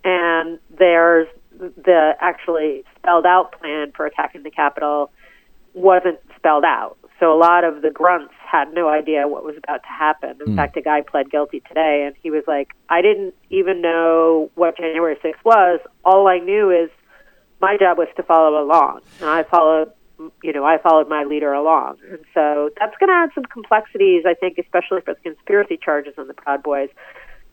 And 0.03 0.59
there's 0.77 1.27
the 1.59 2.13
actually 2.19 2.83
spelled 2.97 3.25
out 3.25 3.51
plan 3.59 3.91
for 3.95 4.05
attacking 4.05 4.43
the 4.43 4.51
Capitol 4.51 5.11
wasn't 5.73 6.19
spelled 6.35 6.63
out. 6.63 6.97
So 7.19 7.33
a 7.33 7.37
lot 7.37 7.63
of 7.63 7.81
the 7.81 7.89
grunts 7.89 8.33
had 8.45 8.73
no 8.73 8.89
idea 8.89 9.27
what 9.27 9.43
was 9.43 9.55
about 9.57 9.81
to 9.83 9.89
happen. 9.89 10.37
In 10.39 10.51
hmm. 10.51 10.55
fact, 10.55 10.77
a 10.77 10.81
guy 10.81 11.01
pled 11.01 11.31
guilty 11.31 11.61
today, 11.67 12.03
and 12.05 12.15
he 12.21 12.29
was 12.29 12.43
like, 12.47 12.69
"I 12.89 13.01
didn't 13.01 13.33
even 13.49 13.81
know 13.81 14.51
what 14.55 14.77
January 14.77 15.15
6th 15.15 15.43
was. 15.43 15.79
All 16.05 16.27
I 16.27 16.37
knew 16.37 16.69
is 16.69 16.89
my 17.59 17.75
job 17.77 17.97
was 17.97 18.07
to 18.17 18.23
follow 18.23 18.61
along, 18.61 19.01
and 19.19 19.29
I 19.29 19.43
followed, 19.43 19.91
you 20.43 20.53
know, 20.53 20.63
I 20.63 20.77
followed 20.77 21.09
my 21.09 21.23
leader 21.23 21.53
along. 21.53 21.97
And 22.09 22.19
so 22.33 22.69
that's 22.79 22.95
going 22.97 23.09
to 23.09 23.15
add 23.15 23.29
some 23.33 23.45
complexities, 23.45 24.23
I 24.27 24.35
think, 24.35 24.59
especially 24.59 25.01
for 25.01 25.15
the 25.15 25.21
conspiracy 25.21 25.77
charges 25.77 26.13
on 26.17 26.27
the 26.27 26.33
Proud 26.35 26.61
Boys. 26.61 26.89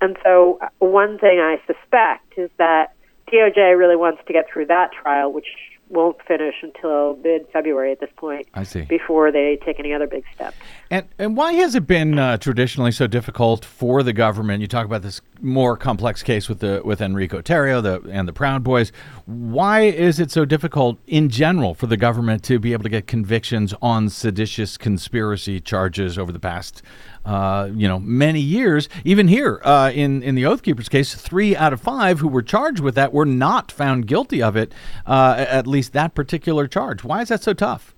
And 0.05 0.19
so 0.23 0.59
uh, 0.61 0.69
one 0.81 1.19
thing 1.19 1.41
I 1.41 1.57
suspect 1.67 2.35
is 2.37 2.51
that 2.59 2.93
DOJ 3.33 3.79
really 3.79 3.97
wants 3.97 4.23
to 4.27 4.33
get 4.35 4.45
through 4.53 4.67
that 4.67 4.93
trial, 4.93 5.33
which 5.33 5.47
won't 5.89 6.21
finish 6.29 6.57
until 6.63 7.17
mid 7.25 7.47
February 7.55 7.93
at 7.93 8.01
this 8.01 8.11
point. 8.17 8.47
I 8.53 8.65
see. 8.65 8.83
Before 8.83 9.33
they 9.33 9.59
take 9.65 9.81
any 9.81 9.95
other 9.95 10.07
big 10.07 10.25
steps. 10.35 10.57
And 10.91 11.09
and 11.19 11.39
why 11.39 11.55
has 11.55 11.75
it 11.75 11.87
been 11.87 12.19
uh, 12.19 12.37
traditionally 12.37 12.93
so 12.93 13.07
difficult 13.07 13.65
for 13.65 14.03
the 14.03 14.13
government? 14.13 14.61
You 14.61 14.67
talk 14.67 14.85
about 14.85 15.01
this 15.01 15.23
more 15.45 15.77
complex 15.77 16.23
case 16.23 16.49
with 16.49 16.61
the 16.61 16.81
with 16.85 17.01
Enrico 17.01 17.41
Tarrio 17.41 17.83
the, 17.83 18.01
and 18.11 18.27
the 18.27 18.33
Proud 18.33 18.65
Boys. 18.65 18.91
Why 19.27 19.83
is 19.83 20.19
it 20.19 20.31
so 20.31 20.45
difficult 20.45 20.99
in 21.07 21.29
general 21.29 21.75
for 21.75 21.87
the 21.87 21.97
government 21.97 22.43
to 22.45 22.59
be 22.59 22.73
able 22.73 22.83
to 22.85 22.89
get 22.89 23.07
convictions 23.07 23.75
on 23.81 24.09
seditious 24.09 24.77
conspiracy 24.77 25.61
charges 25.61 26.19
over 26.19 26.33
the 26.33 26.41
past? 26.41 26.83
Uh, 27.25 27.71
you 27.75 27.87
know, 27.87 28.01
many 28.01 28.41
years. 28.41 28.89
Even 29.05 29.29
here, 29.29 29.61
uh, 29.65 29.91
in 29.95 30.23
in 30.23 30.35
the 30.35 30.47
Oath 30.47 30.63
Keepers 30.63 30.89
case, 30.89 31.15
three 31.15 31.55
out 31.55 31.73
of 31.73 31.81
five 31.81 32.21
who 32.21 32.29
were 32.29 32.43
charged 32.43 32.81
with 32.81 32.95
that 32.95 33.13
were 33.13 33.27
not 33.27 33.71
found 33.71 34.07
guilty 34.07 34.43
of 34.43 34.57
it. 34.57 34.73
Uh, 35.07 35.45
at 35.49 35.67
least 35.67 35.93
that 35.93 36.15
particular 36.15 36.67
charge. 36.67 37.05
Why 37.05 37.23
is 37.23 37.29
that 37.29 37.43
so 37.43 37.53
tough? 37.53 37.95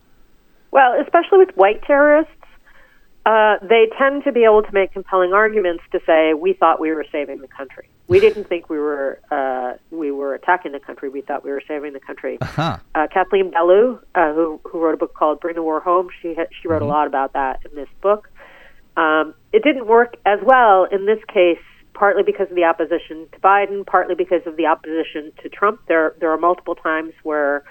Well, 0.72 1.00
especially 1.00 1.38
with 1.38 1.56
white 1.56 1.82
terrorists, 1.84 2.32
uh, 3.26 3.56
they 3.60 3.90
tend 3.98 4.22
to 4.22 4.30
be 4.30 4.44
able 4.44 4.62
to 4.62 4.72
make 4.72 4.92
compelling 4.92 5.32
arguments 5.32 5.82
to 5.90 6.00
say, 6.06 6.32
"We 6.32 6.52
thought 6.52 6.78
we 6.78 6.92
were 6.92 7.04
saving 7.10 7.40
the 7.40 7.48
country. 7.48 7.88
We 8.06 8.20
didn't 8.20 8.44
think 8.44 8.70
we 8.70 8.78
were 8.78 9.18
uh, 9.32 9.72
we 9.90 10.12
were 10.12 10.34
attacking 10.34 10.70
the 10.70 10.78
country. 10.78 11.08
We 11.08 11.22
thought 11.22 11.42
we 11.42 11.50
were 11.50 11.62
saving 11.66 11.92
the 11.92 12.00
country." 12.00 12.38
Huh. 12.40 12.78
Uh, 12.94 13.08
Kathleen 13.12 13.50
Belew, 13.50 13.98
uh, 14.14 14.32
who 14.32 14.60
who 14.62 14.78
wrote 14.80 14.94
a 14.94 14.96
book 14.96 15.12
called 15.12 15.40
"Bring 15.40 15.56
the 15.56 15.62
War 15.62 15.80
Home," 15.80 16.08
she 16.22 16.34
ha- 16.34 16.46
she 16.62 16.68
wrote 16.68 16.82
a 16.82 16.86
lot 16.86 17.08
about 17.08 17.32
that 17.32 17.60
in 17.68 17.74
this 17.74 17.88
book. 18.00 18.30
Um, 18.96 19.34
it 19.52 19.64
didn't 19.64 19.88
work 19.88 20.16
as 20.24 20.38
well 20.44 20.84
in 20.84 21.04
this 21.04 21.18
case, 21.26 21.58
partly 21.94 22.22
because 22.22 22.48
of 22.48 22.54
the 22.54 22.64
opposition 22.64 23.26
to 23.32 23.40
Biden, 23.40 23.84
partly 23.84 24.14
because 24.14 24.46
of 24.46 24.56
the 24.56 24.66
opposition 24.66 25.32
to 25.42 25.48
Trump. 25.48 25.80
There 25.88 26.14
there 26.20 26.30
are 26.30 26.38
multiple 26.38 26.76
times 26.76 27.12
where 27.24 27.64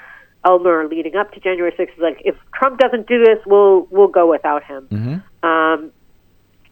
Elmer, 0.46 0.88
leading 0.88 1.16
up 1.16 1.32
to 1.34 1.40
January 1.40 1.72
6th, 1.72 1.94
is 1.94 2.00
like, 2.00 2.22
if 2.24 2.36
Trump 2.54 2.80
doesn't 2.80 3.08
do 3.08 3.24
this, 3.24 3.40
we'll 3.46 3.88
we'll 3.90 4.08
go 4.08 4.30
without 4.30 4.64
him. 4.64 4.88
Um, 5.46 5.92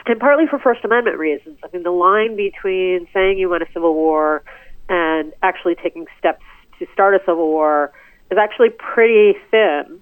and 0.05 0.19
partly 0.19 0.45
for 0.49 0.59
First 0.59 0.83
Amendment 0.83 1.17
reasons. 1.17 1.59
I 1.63 1.67
mean, 1.71 1.83
the 1.83 1.91
line 1.91 2.36
between 2.36 3.07
saying 3.13 3.38
you 3.38 3.49
want 3.49 3.63
a 3.63 3.67
civil 3.71 3.93
war 3.93 4.43
and 4.89 5.31
actually 5.41 5.75
taking 5.75 6.07
steps 6.17 6.43
to 6.79 6.88
start 6.91 7.15
a 7.15 7.19
civil 7.19 7.47
war 7.47 7.93
is 8.31 8.38
actually 8.38 8.69
pretty 8.69 9.38
thin. 9.51 10.01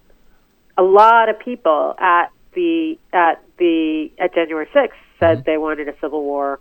A 0.78 0.84
lot 0.84 1.30
of 1.30 1.38
people 1.38 1.96
at 2.00 2.32
the 2.54 2.98
at 3.14 3.44
the 3.58 4.10
at 4.18 4.34
January 4.34 4.68
6th 4.74 4.90
said 5.20 5.44
they 5.46 5.58
wanted 5.58 5.88
a 5.88 5.94
civil 6.02 6.24
war. 6.24 6.60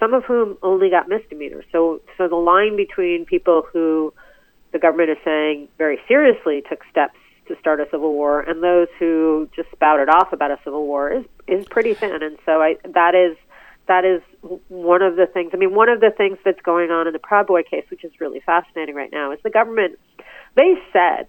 Some 0.00 0.14
of 0.14 0.24
whom 0.24 0.56
only 0.62 0.90
got 0.90 1.08
misdemeanors. 1.08 1.64
So 1.72 2.00
so 2.16 2.28
the 2.28 2.36
line 2.36 2.76
between 2.76 3.26
people 3.26 3.64
who 3.70 4.14
the 4.72 4.78
government 4.78 5.10
is 5.10 5.18
saying 5.24 5.68
very 5.76 5.98
seriously 6.06 6.62
took 6.68 6.80
steps 6.90 7.18
to 7.48 7.56
start 7.58 7.80
a 7.80 7.86
civil 7.90 8.12
war, 8.12 8.40
and 8.40 8.62
those 8.62 8.88
who 8.98 9.48
just 9.54 9.70
spouted 9.72 10.08
off 10.08 10.32
about 10.32 10.50
a 10.50 10.58
civil 10.64 10.86
war 10.86 11.10
is 11.12 11.24
is 11.46 11.66
pretty 11.66 11.94
thin. 11.94 12.22
And 12.22 12.38
so 12.46 12.62
I 12.62 12.76
that 12.94 13.14
is 13.14 13.36
that 13.86 14.04
is 14.04 14.22
one 14.68 15.02
of 15.02 15.16
the 15.16 15.26
things. 15.26 15.50
I 15.54 15.56
mean, 15.56 15.74
one 15.74 15.88
of 15.88 16.00
the 16.00 16.10
things 16.10 16.38
that's 16.44 16.60
going 16.62 16.90
on 16.90 17.06
in 17.06 17.12
the 17.12 17.18
Proud 17.18 17.46
Boy 17.46 17.62
case, 17.62 17.84
which 17.90 18.04
is 18.04 18.12
really 18.20 18.40
fascinating 18.40 18.94
right 18.94 19.10
now, 19.10 19.32
is 19.32 19.38
the 19.42 19.50
government. 19.50 19.98
They 20.54 20.74
said 20.92 21.28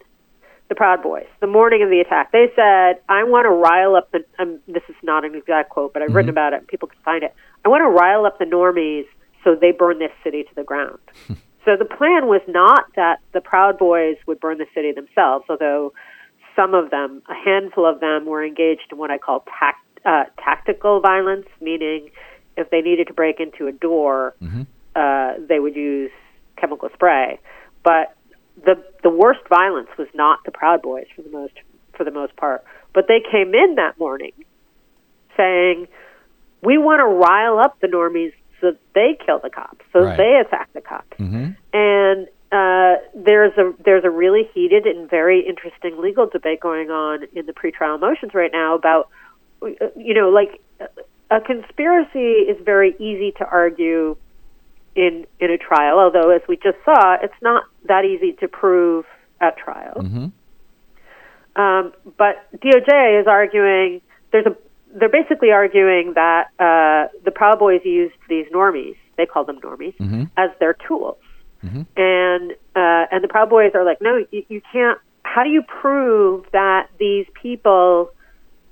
the 0.67 0.75
Proud 0.75 1.01
Boys 1.01 1.27
the 1.39 1.47
morning 1.47 1.81
of 1.81 1.89
the 1.89 1.99
attack. 1.99 2.31
They 2.31 2.51
said, 2.55 3.01
"I 3.09 3.23
want 3.23 3.45
to 3.45 3.49
rile 3.49 3.95
up 3.95 4.11
the." 4.11 4.23
Um, 4.37 4.59
this 4.67 4.83
is 4.89 4.95
not 5.01 5.25
an 5.25 5.35
exact 5.35 5.69
quote, 5.69 5.93
but 5.93 6.01
I've 6.01 6.13
written 6.13 6.29
about 6.29 6.53
it. 6.53 6.59
and 6.59 6.67
People 6.67 6.87
can 6.87 6.99
find 7.03 7.23
it. 7.23 7.33
I 7.65 7.69
want 7.69 7.81
to 7.81 7.89
rile 7.89 8.25
up 8.25 8.39
the 8.39 8.45
normies 8.45 9.05
so 9.43 9.55
they 9.55 9.71
burn 9.71 9.99
this 9.99 10.11
city 10.23 10.43
to 10.43 10.55
the 10.55 10.63
ground. 10.63 10.99
So 11.65 11.75
the 11.75 11.85
plan 11.85 12.27
was 12.27 12.41
not 12.47 12.85
that 12.95 13.19
the 13.33 13.41
Proud 13.41 13.77
Boys 13.77 14.15
would 14.25 14.39
burn 14.39 14.57
the 14.57 14.65
city 14.73 14.91
themselves, 14.91 15.45
although 15.49 15.93
some 16.59 16.73
of 16.73 16.89
them, 16.89 17.21
a 17.29 17.33
handful 17.33 17.85
of 17.85 17.99
them, 17.99 18.25
were 18.25 18.43
engaged 18.43 18.91
in 18.91 18.97
what 18.97 19.11
I 19.11 19.17
call 19.17 19.45
tact, 19.59 19.85
uh, 20.05 20.25
tactical 20.43 20.99
violence, 20.99 21.47
meaning 21.61 22.09
if 22.57 22.69
they 22.69 22.81
needed 22.81 23.07
to 23.07 23.13
break 23.13 23.39
into 23.39 23.67
a 23.67 23.71
door, 23.71 24.35
uh, 24.95 25.33
they 25.47 25.59
would 25.59 25.75
use 25.75 26.11
chemical 26.57 26.89
spray. 26.93 27.39
But 27.83 28.15
the 28.65 28.83
the 29.03 29.09
worst 29.09 29.39
violence 29.47 29.87
was 29.97 30.07
not 30.13 30.39
the 30.43 30.51
Proud 30.51 30.81
Boys 30.81 31.05
for 31.15 31.21
the 31.21 31.29
most 31.29 31.53
for 31.93 32.03
the 32.03 32.11
most 32.11 32.35
part. 32.35 32.63
But 32.93 33.07
they 33.07 33.21
came 33.31 33.53
in 33.53 33.75
that 33.75 33.97
morning 33.97 34.33
saying, 35.37 35.87
"We 36.61 36.77
want 36.77 36.99
to 36.99 37.05
rile 37.05 37.59
up 37.59 37.79
the 37.79 37.87
normies 37.87 38.33
so 38.59 38.75
they 38.93 39.17
kill 39.25 39.39
the 39.39 39.49
cops, 39.49 39.85
so 39.93 40.01
Right. 40.01 40.17
they 40.17 40.35
attack 40.35 40.67
the 40.73 40.81
cops." 40.81 41.17
and 41.71 42.27
uh, 42.51 42.95
there's 43.13 43.55
a 43.57 43.73
there's 43.85 44.03
a 44.03 44.09
really 44.09 44.49
heated 44.53 44.87
and 44.87 45.07
very 45.07 45.45
interesting 45.47 46.01
legal 46.01 46.25
debate 46.25 46.59
going 46.59 46.89
on 46.89 47.25
in 47.33 47.45
the 47.45 47.53
pretrial 47.53 47.99
motions 47.99 48.33
right 48.33 48.51
now 48.51 48.73
about 48.73 49.09
uh, 49.61 49.67
you 49.95 50.15
know 50.15 50.29
like 50.29 50.59
a 51.29 51.39
conspiracy 51.41 52.49
is 52.49 52.57
very 52.65 52.95
easy 52.97 53.31
to 53.37 53.45
argue 53.45 54.17
in 54.95 55.27
in 55.39 55.51
a 55.51 55.59
trial 55.59 55.99
although 55.99 56.31
as 56.31 56.41
we 56.47 56.55
just 56.55 56.77
saw 56.83 57.17
it's 57.21 57.39
not 57.43 57.65
that 57.87 58.03
easy 58.03 58.33
to 58.33 58.47
prove 58.47 59.05
at 59.39 59.55
trial. 59.57 59.93
Um, 61.55 61.93
but 62.17 62.47
DOJ 62.59 63.21
is 63.21 63.27
arguing 63.27 64.01
there's 64.31 64.47
a 64.47 64.55
they're 64.95 65.07
basically 65.07 65.51
arguing 65.51 66.13
that 66.15 66.47
uh, 66.57 67.15
the 67.23 67.29
Proud 67.29 67.59
Boys 67.59 67.81
used 67.85 68.15
these 68.27 68.47
normies. 68.51 68.95
They 69.17 69.27
call 69.27 69.45
them 69.45 69.59
normies 69.61 69.93
as 70.35 70.49
their 70.59 70.73
tools 70.73 71.17
and 71.61 72.51
uh, 72.75 73.05
and 73.11 73.23
the 73.23 73.27
Proud 73.27 73.49
Boys 73.49 73.71
are 73.75 73.83
like, 73.83 74.01
no, 74.01 74.25
you, 74.31 74.43
you 74.49 74.61
can't. 74.71 74.99
How 75.23 75.43
do 75.43 75.49
you 75.49 75.61
prove 75.63 76.45
that 76.53 76.87
these 76.99 77.25
people 77.41 78.11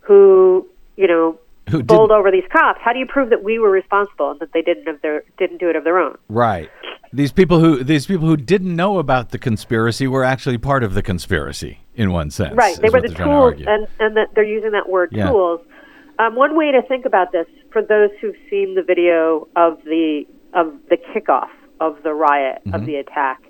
who 0.01 0.67
you 0.95 1.07
know 1.07 1.37
Who 1.69 1.83
bowled 1.83 2.11
over 2.11 2.31
these 2.31 2.45
cops? 2.51 2.79
How 2.81 2.93
do 2.93 2.99
you 2.99 3.05
prove 3.05 3.29
that 3.29 3.43
we 3.43 3.59
were 3.59 3.69
responsible 3.69 4.31
and 4.31 4.39
that 4.39 4.53
they 4.53 4.61
didn't 4.61 4.87
of 4.87 5.01
their 5.01 5.23
didn't 5.37 5.57
do 5.59 5.69
it 5.69 5.75
of 5.75 5.83
their 5.83 5.99
own? 5.99 6.17
Right. 6.29 6.69
These 7.13 7.31
people 7.31 7.59
who 7.59 7.83
these 7.83 8.05
people 8.05 8.27
who 8.27 8.37
didn't 8.37 8.75
know 8.75 8.99
about 8.99 9.29
the 9.31 9.37
conspiracy 9.37 10.07
were 10.07 10.23
actually 10.23 10.57
part 10.57 10.83
of 10.83 10.93
the 10.93 11.01
conspiracy 11.01 11.79
in 11.95 12.11
one 12.11 12.31
sense. 12.31 12.55
Right. 12.55 12.75
They 12.77 12.89
were 12.89 13.01
the 13.01 13.09
they're 13.09 13.17
to 13.17 13.23
tools, 13.23 13.53
and 13.67 13.87
and 13.99 14.17
that 14.17 14.33
they're 14.35 14.43
using 14.43 14.71
that 14.71 14.89
word 14.89 15.09
Yeah. 15.11 15.29
tools. 15.29 15.61
Um, 16.19 16.35
one 16.35 16.57
way 16.57 16.71
to 16.71 16.81
think 16.81 17.05
about 17.05 17.31
this, 17.31 17.45
for 17.71 17.81
those 17.81 18.09
who've 18.19 18.35
seen 18.49 18.75
the 18.75 18.81
video 18.81 19.47
of 19.55 19.83
the 19.83 20.25
of 20.53 20.73
the 20.89 20.97
kickoff 20.97 21.49
of 21.79 21.97
the 22.03 22.13
riot 22.13 22.61
Mm-hmm. 22.65 22.75
of 22.75 22.85
the 22.85 22.95
attack, 22.95 23.41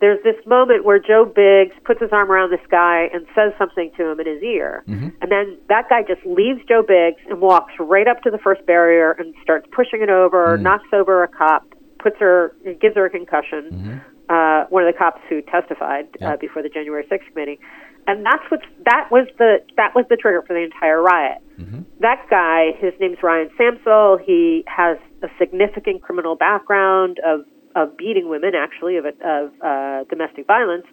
there's 0.00 0.22
this 0.22 0.36
moment 0.46 0.84
where 0.84 0.98
Joe 1.00 1.24
Biggs 1.24 1.74
puts 1.84 2.00
his 2.00 2.10
arm 2.12 2.30
around 2.30 2.50
this 2.50 2.64
guy 2.70 3.08
and 3.12 3.26
says 3.34 3.52
something 3.58 3.90
to 3.96 4.06
him 4.12 4.20
in 4.20 4.26
his 4.26 4.42
ear. 4.42 4.84
Mm-hmm. 4.88 5.08
And 5.20 5.32
then 5.32 5.58
that 5.68 5.88
guy 5.90 6.02
just 6.06 6.24
leaves 6.24 6.60
Joe 6.68 6.82
Biggs 6.86 7.20
and 7.28 7.40
walks 7.40 7.72
right 7.80 8.06
up 8.06 8.22
to 8.22 8.30
the 8.30 8.38
first 8.38 8.64
barrier 8.64 9.12
and 9.18 9.34
starts 9.42 9.66
pushing 9.74 10.00
it 10.02 10.08
over, 10.10 10.56
Mm. 10.56 10.62
knocks 10.62 10.88
over 10.92 11.24
a 11.24 11.28
cop, 11.28 11.64
puts 11.98 12.16
her, 12.20 12.54
gives 12.80 12.94
her 12.94 13.06
a 13.06 13.10
concussion. 13.10 13.70
Mm-hmm. 13.72 13.98
Uh, 14.30 14.66
one 14.68 14.84
of 14.86 14.92
the 14.92 14.96
cops 14.96 15.20
who 15.28 15.40
testified 15.42 16.06
Yeah. 16.20 16.34
uh, 16.34 16.36
before 16.36 16.62
the 16.62 16.68
January 16.68 17.04
6th 17.10 17.26
committee. 17.32 17.58
And 18.06 18.24
that's 18.24 18.44
what 18.50 18.60
that 18.86 19.08
was 19.10 19.26
the 19.36 19.58
that 19.76 19.94
was 19.94 20.04
the 20.08 20.16
trigger 20.16 20.42
for 20.46 20.54
the 20.54 20.60
entire 20.62 21.02
riot. 21.02 21.38
Mm-hmm. 21.60 21.80
That 22.00 22.24
guy, 22.30 22.72
his 22.78 22.92
name's 23.00 23.18
Ryan 23.22 23.50
Samsel. 23.58 24.18
He 24.24 24.64
has 24.66 24.96
a 25.22 25.28
significant 25.38 26.00
criminal 26.02 26.34
background 26.36 27.18
of 27.26 27.40
of 27.74 27.96
beating 27.96 28.28
women, 28.28 28.52
actually, 28.54 28.96
of 28.96 29.06
of 29.06 29.52
uh, 29.62 30.04
domestic 30.10 30.46
violence. 30.46 30.86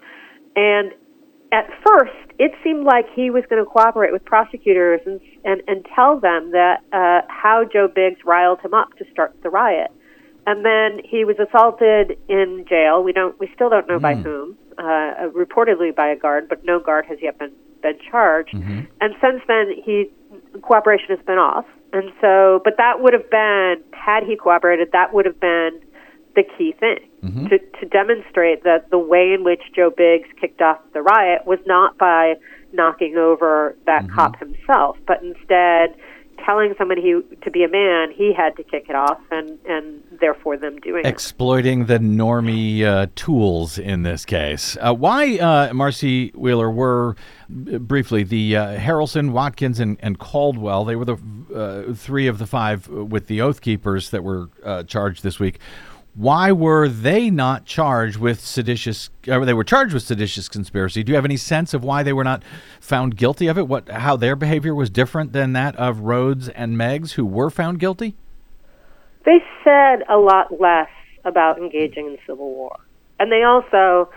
And 0.56 0.92
at 1.52 1.70
first, 1.86 2.32
it 2.40 2.52
seemed 2.64 2.86
like 2.86 3.06
he 3.14 3.30
was 3.30 3.44
going 3.50 3.64
to 3.64 3.70
cooperate 3.70 4.12
with 4.12 4.26
prosecutors 4.26 5.02
and 5.06 5.20
and, 5.44 5.62
and 5.68 5.86
tell 5.96 6.20
them 6.20 6.52
that 6.52 6.82
uh, 6.92 7.22
how 7.30 7.64
Joe 7.72 7.88
Biggs 7.88 8.20
riled 8.26 8.60
him 8.62 8.74
up 8.74 8.94
to 8.98 9.06
start 9.12 9.36
the 9.44 9.50
riot. 9.50 9.92
And 10.48 10.64
then 10.64 11.04
he 11.04 11.26
was 11.26 11.38
assaulted 11.40 12.20
in 12.30 12.66
jail. 12.70 13.02
We 13.02 13.14
don't, 13.14 13.40
we 13.40 13.50
still 13.56 13.68
don't 13.68 13.88
know 13.88 13.98
by 14.00 14.14
whom. 14.14 14.56
Uh, 14.78 15.30
reportedly 15.34 15.96
by 15.96 16.08
a 16.10 16.16
guard, 16.16 16.48
but 16.50 16.64
no 16.66 16.80
guard 16.80 17.06
has 17.08 17.18
yet 17.22 17.40
been 17.40 17.54
been 17.82 17.98
charged. 18.12 18.54
And 19.02 19.16
since 19.22 19.42
then, 19.48 19.72
he 19.84 20.12
cooperation 20.62 21.08
has 21.16 21.26
been 21.26 21.38
off. 21.38 21.66
And 21.94 22.12
so, 22.20 22.60
but 22.64 22.74
that 22.78 23.02
would 23.02 23.14
have 23.14 23.30
been 23.32 23.82
had 23.94 24.24
he 24.24 24.36
cooperated, 24.36 24.92
that 24.92 25.14
would 25.14 25.26
have 25.26 25.40
been 25.40 25.80
the 26.36 26.44
key 26.58 26.74
thing 26.80 27.00
to, 27.50 27.60
to 27.80 27.86
demonstrate 27.88 28.64
that 28.64 28.90
the 28.92 29.00
way 29.00 29.34
in 29.34 29.44
which 29.44 29.62
Joe 29.76 29.92
Biggs 29.96 30.30
kicked 30.40 30.62
off 30.62 30.80
the 30.94 31.02
riot 31.02 31.46
was 31.46 31.60
not 31.66 31.98
by 31.98 32.36
knocking 32.74 33.18
over 33.18 33.76
that 33.86 34.10
cop 34.10 34.38
himself, 34.38 34.98
but 35.08 35.24
instead 35.24 35.96
telling 36.46 36.76
someone 36.78 36.98
he 36.98 37.20
to 37.44 37.52
be 37.52 37.64
a 37.64 37.70
man, 37.70 38.12
he 38.12 38.34
had 38.34 38.56
to 38.58 38.64
kick 38.64 38.86
it 38.90 38.96
off, 38.96 39.20
and 39.32 39.58
and 39.66 40.04
therefore 40.20 40.58
them 40.58 40.78
doing 40.80 41.06
it. 41.06 41.08
exploiting 41.08 41.86
the 41.86 41.98
normie 41.98 42.84
uh, 42.84 43.08
tools 43.16 43.78
in 43.78 44.04
this 44.04 44.26
case. 44.26 44.78
Uh, 44.80 44.94
why, 44.94 45.38
uh, 45.38 45.74
Marcy 45.74 46.30
Wheeler, 46.36 46.70
were 46.70 47.16
briefly 47.50 48.24
the 48.24 48.58
uh, 48.58 48.78
Harrelson, 48.78 49.32
Watkins, 49.32 49.80
and, 49.80 49.98
and 50.02 50.20
Caldwell? 50.20 50.86
They 50.86 50.96
were 50.96 51.06
the 51.06 51.18
uh, 51.56 51.94
three 51.94 52.28
of 52.28 52.38
the 52.38 52.48
five 52.48 52.88
with 52.88 53.28
the 53.28 53.42
Oath 53.42 53.62
Keepers 53.62 54.10
that 54.12 54.24
were 54.24 54.50
uh, 54.64 54.84
charged 54.84 55.24
this 55.24 55.40
week. 55.40 55.60
Why 56.16 56.52
were 56.52 56.88
they 56.88 57.30
not 57.30 57.66
charged 57.66 58.18
with 58.18 58.40
seditious? 58.40 59.10
Or 59.28 59.46
they 59.46 59.54
were 59.54 59.64
charged 59.64 59.94
with 59.94 60.04
seditious 60.04 60.48
conspiracy. 60.48 61.04
Do 61.04 61.12
you 61.12 61.16
have 61.16 61.26
any 61.26 61.38
sense 61.38 61.74
of 61.74 61.84
why 61.84 62.04
they 62.04 62.14
were 62.14 62.24
not 62.24 62.42
found 62.80 63.18
guilty 63.18 63.48
of 63.48 63.58
it? 63.58 63.68
What, 63.68 63.90
how 63.90 64.16
their 64.16 64.36
behavior 64.36 64.74
was 64.74 64.90
different 64.90 65.34
than 65.34 65.54
that 65.54 65.76
of 65.76 66.00
Rhodes 66.00 66.48
and 66.50 66.78
Meggs, 66.78 67.14
who 67.14 67.26
were 67.26 67.50
found 67.50 67.80
guilty? 67.80 68.16
they 69.26 69.44
said 69.64 70.04
a 70.08 70.18
lot 70.18 70.60
less 70.62 70.90
about 71.26 71.58
engaging 71.58 72.06
in 72.06 72.18
civil 72.26 72.52
war. 72.52 72.78
And 73.20 73.32
they 73.32 73.44
also, 73.44 74.10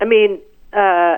I 0.00 0.04
mean, 0.04 0.40
uh, 0.72 1.16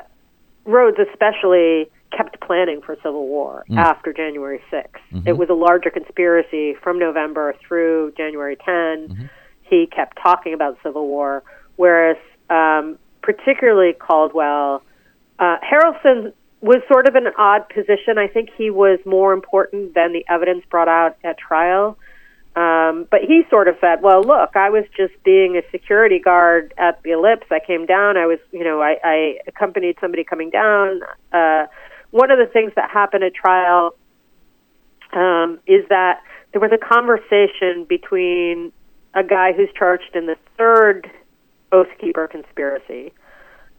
Rhodes 0.64 0.99
especially 1.11 1.90
kept 2.16 2.40
planning 2.40 2.81
for 2.85 2.95
civil 2.97 3.27
war 3.27 3.64
mm. 3.68 3.77
after 3.79 4.12
January 4.12 4.62
6th. 4.71 4.87
Mm-hmm. 5.12 5.29
It 5.29 5.37
was 5.37 5.49
a 5.49 5.55
larger 5.55 5.90
conspiracy 5.90 6.75
from 6.83 6.99
November 6.99 7.55
through 7.66 8.12
January 8.16 8.57
10. 8.57 8.64
Mm-hmm. 8.75 9.25
He 9.62 9.87
kept 9.87 10.18
talking 10.22 10.55
about 10.55 10.79
civil 10.83 11.07
war, 11.07 11.42
whereas 11.77 12.16
um, 12.51 12.98
particularly 13.22 13.92
Caldwell, 13.94 14.83
uh, 15.38 15.57
Harrelson 15.59 16.33
was 16.61 16.81
sort 16.90 17.09
of 17.09 17.16
in 17.16 17.27
an 17.27 17.33
odd 17.37 17.68
position. 17.68 18.18
I 18.18 18.29
think 18.29 18.51
he 18.57 18.70
was 18.70 18.98
more 19.05 19.33
important 19.33 19.94
than 19.94 20.12
the 20.12 20.25
evidence 20.29 20.64
brought 20.70 20.88
out 20.88 21.16
at 21.25 21.37
trial. 21.38 21.98
Um, 22.55 23.09
but 23.11 23.22
he 23.22 23.42
sort 23.48 23.66
of 23.66 23.77
said, 23.81 24.03
"Well, 24.03 24.22
look, 24.22 24.57
I 24.57 24.68
was 24.68 24.85
just 24.94 25.14
being 25.25 25.57
a 25.57 25.62
security 25.70 26.18
guard 26.18 26.75
at 26.77 27.03
the 27.03 27.12
Ellipse. 27.12 27.46
I 27.51 27.61
came 27.61 27.87
down. 27.87 28.18
I 28.18 28.27
was, 28.27 28.38
you 28.51 28.62
know, 28.62 28.83
I, 28.83 28.98
I 29.03 29.38
accompanied 29.46 29.96
somebody 30.01 30.22
coming 30.22 30.51
down. 30.51 31.01
Uh, 31.33 31.66
one 32.11 32.31
of 32.31 32.38
the 32.38 32.46
things 32.46 32.72
that 32.77 32.90
happened 32.90 33.25
at 33.25 33.35
trial 33.35 33.94
um, 35.14 35.61
is 35.66 35.88
that 35.88 36.20
there 36.53 36.61
was 36.61 36.72
a 36.72 36.79
conversation 36.79 37.85
between 37.88 38.70
a 39.14 39.22
guy 39.22 39.53
who's 39.53 39.68
charged 39.77 40.14
in 40.14 40.27
the 40.27 40.37
third 40.57 41.11
Oath 41.70 41.88
Keeper 42.01 42.29
conspiracy. 42.29 43.12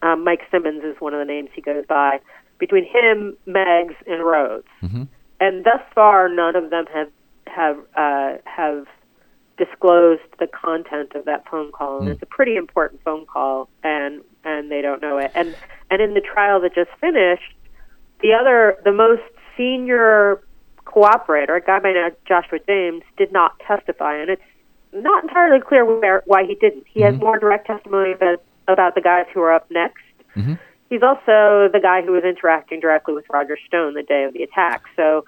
Um, 0.01 0.23
Mike 0.23 0.41
Simmons 0.51 0.83
is 0.83 0.95
one 0.99 1.13
of 1.13 1.19
the 1.19 1.25
names 1.25 1.49
he 1.53 1.61
goes 1.61 1.85
by. 1.87 2.19
Between 2.59 2.85
him, 2.85 3.35
Meggs, 3.45 3.95
and 4.05 4.23
Rhodes, 4.23 4.67
and 5.39 5.65
thus 5.65 5.81
far, 5.93 6.29
none 6.29 6.55
of 6.55 6.69
them 6.69 6.85
have 6.93 7.09
have 7.47 7.77
uh, 7.95 8.37
have 8.45 8.85
disclosed 9.57 10.21
the 10.39 10.47
content 10.47 11.13
of 11.15 11.25
that 11.25 11.47
phone 11.49 11.71
call, 11.71 11.99
and 11.99 12.09
it's 12.09 12.21
a 12.21 12.25
pretty 12.27 12.55
important 12.55 13.01
phone 13.03 13.25
call, 13.25 13.69
and 13.83 14.21
and 14.43 14.71
they 14.71 14.81
don't 14.81 15.01
know 15.01 15.17
it. 15.17 15.31
And 15.35 15.55
and 15.89 16.01
in 16.01 16.13
the 16.13 16.21
trial 16.21 16.61
that 16.61 16.73
just 16.73 16.89
finished, 17.01 17.53
the 18.21 18.33
other, 18.33 18.77
the 18.83 18.91
most 18.91 19.21
senior 19.57 20.41
cooperator, 20.85 21.57
a 21.57 21.61
guy 21.61 21.79
by 21.79 21.93
name 21.93 22.11
Joshua 22.27 22.59
James, 22.65 23.03
did 23.17 23.31
not 23.31 23.59
testify, 23.59 24.17
and 24.17 24.29
it's 24.29 24.41
not 24.93 25.23
entirely 25.23 25.59
clear 25.61 25.85
where, 25.85 26.23
why 26.25 26.45
he 26.45 26.55
didn't. 26.55 26.85
He 26.87 27.01
has 27.01 27.15
more 27.15 27.39
direct 27.39 27.67
testimony 27.67 28.13
about, 28.13 28.43
about 28.67 28.95
the 28.95 29.01
guys 29.01 29.25
who 29.33 29.41
are 29.41 29.53
up 29.53 29.69
next. 29.71 30.03
He's 30.89 31.01
also 31.01 31.69
the 31.71 31.79
guy 31.81 32.01
who 32.03 32.11
was 32.11 32.23
interacting 32.23 32.79
directly 32.79 33.13
with 33.13 33.25
Roger 33.31 33.57
Stone 33.67 33.95
the 33.95 34.03
day 34.03 34.25
of 34.25 34.33
the 34.33 34.43
attack. 34.43 34.83
So 34.95 35.25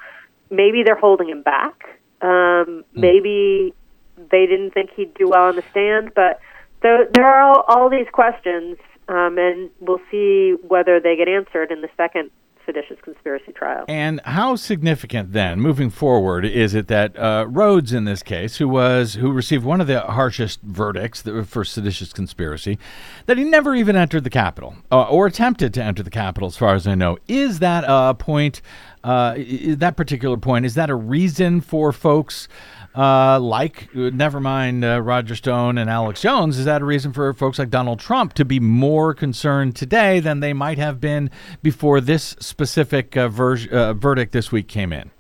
maybe 0.50 0.84
they're 0.84 0.96
holding 0.96 1.30
him 1.30 1.42
back. 1.42 2.00
Um, 2.22 2.86
Maybe 2.94 3.74
they 4.18 4.46
didn't 4.46 4.72
think 4.72 4.92
he'd 4.96 5.14
do 5.16 5.30
well 5.30 5.50
on 5.50 5.56
the 5.56 5.64
stand, 5.72 6.14
but 6.14 6.40
so 6.82 7.06
there 7.14 7.26
are 7.26 7.42
all, 7.42 7.66
all 7.68 7.90
these 7.90 8.08
questions, 8.12 8.78
um, 9.08 9.38
and 9.38 9.70
we'll 9.80 10.02
see 10.10 10.56
whether 10.68 11.00
they 11.00 11.16
get 11.16 11.28
answered 11.28 11.72
in 11.72 11.82
the 11.82 11.90
second 11.98 12.32
seditious 12.66 12.98
conspiracy 13.02 13.52
trial. 13.52 13.86
And 13.88 14.22
how 14.26 14.56
significant 14.56 15.34
then, 15.34 15.60
moving 15.60 15.90
forward, 15.90 16.46
is 16.46 16.74
it 16.74 16.88
that 16.88 17.18
uh, 17.18 17.46
Rhodes, 17.48 17.94
in 17.94 18.06
this 18.06 18.24
case, 18.24 18.58
who 18.58 18.68
was 18.68 19.16
who 19.16 19.32
received 19.32 19.64
one 19.64 19.82
of 19.82 19.88
the 19.88 20.02
harshest 20.02 20.62
verdicts 20.62 21.22
for 21.46 21.64
seditious 21.64 22.14
conspiracy, 22.14 22.78
that 23.26 23.38
he 23.38 23.44
never 23.44 23.76
even 23.76 23.96
entered 23.96 24.24
the 24.24 24.30
Capitol 24.30 24.76
uh, 24.92 25.04
or 25.04 25.28
attempted 25.28 25.74
to 25.76 25.84
enter 25.84 26.04
the 26.04 26.10
Capitol, 26.10 26.48
as 26.48 26.58
far 26.58 26.76
as 26.76 26.88
I 26.88 26.96
know, 26.96 27.18
is 27.28 27.60
that 27.60 27.84
a 27.88 28.14
point? 28.14 28.62
Uh, 29.04 29.36
that 29.68 29.96
particular 29.96 30.36
point 30.36 30.66
is 30.66 30.74
that 30.74 30.90
a 30.90 30.96
reason 30.96 31.62
for 31.62 31.92
folks? 31.92 32.48
Uh, 32.96 33.40
like, 33.42 33.90
uh, 33.94 34.10
never 34.14 34.40
mind 34.40 34.86
uh, 34.86 35.02
Roger 35.02 35.36
Stone 35.36 35.78
and 35.78 35.90
Alex 35.90 36.22
Jones, 36.22 36.58
is 36.58 36.64
that 36.64 36.82
a 36.82 36.86
reason 36.86 37.12
for 37.12 37.34
folks 37.34 37.60
like 37.60 37.70
Donald 37.70 38.00
Trump 38.00 38.34
to 38.34 38.46
be 38.46 38.60
more 38.60 39.14
concerned 39.14 39.76
today 39.76 40.22
than 40.22 40.40
they 40.40 40.54
might 40.54 40.78
have 40.78 41.02
been 41.02 41.30
before 41.62 42.00
this 42.00 42.38
specific 42.40 43.18
uh, 43.18 43.28
ver- 43.28 43.68
uh, 43.70 43.94
verdict 43.94 44.32
this 44.32 44.50
week 44.50 44.70
came 44.70 44.94
in? 44.94 45.12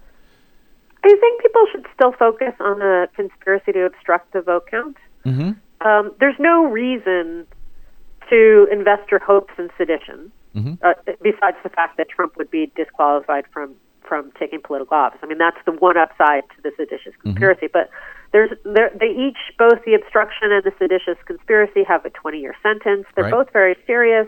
I 1.04 1.18
think 1.20 1.42
people 1.42 1.66
should 1.72 1.86
still 1.94 2.14
focus 2.14 2.54
on 2.62 2.80
the 2.80 3.10
conspiracy 3.14 3.74
to 3.74 3.86
obstruct 3.86 4.32
the 4.32 4.42
vote 4.42 4.68
count. 4.72 4.98
Mm-hmm. 5.26 5.88
Um, 5.88 6.12
there's 6.20 6.40
no 6.40 6.66
reason 6.66 7.46
to 8.30 8.68
invest 8.72 9.12
your 9.12 9.20
hopes 9.20 9.54
in 9.58 9.70
sedition, 9.78 10.32
uh, 10.82 10.94
besides 11.22 11.58
the 11.64 11.70
fact 11.70 11.98
that 11.98 12.08
Trump 12.10 12.38
would 12.38 12.50
be 12.50 12.72
disqualified 12.76 13.46
from 13.52 13.76
from 14.08 14.32
taking 14.40 14.62
political 14.62 14.96
office. 14.98 15.20
I 15.24 15.28
mean, 15.28 15.38
that's 15.38 15.58
the 15.66 15.72
one 15.74 15.98
upside 15.98 16.44
to 16.56 16.62
the 16.64 16.72
seditious 16.78 17.14
conspiracy. 17.22 17.68
But 17.72 17.90
there's 18.32 18.52
there, 18.64 18.92
they 19.00 19.08
each, 19.08 19.38
both 19.58 19.84
the 19.86 19.94
obstruction 19.94 20.52
and 20.52 20.64
the 20.64 20.72
seditious 20.78 21.18
conspiracy, 21.26 21.84
have 21.88 22.06
a 22.06 22.10
20 22.10 22.40
year 22.40 22.56
sentence. 22.62 23.06
They're 23.16 23.26
Right. 23.26 23.32
both 23.32 23.52
very 23.54 23.76
serious. 23.88 24.28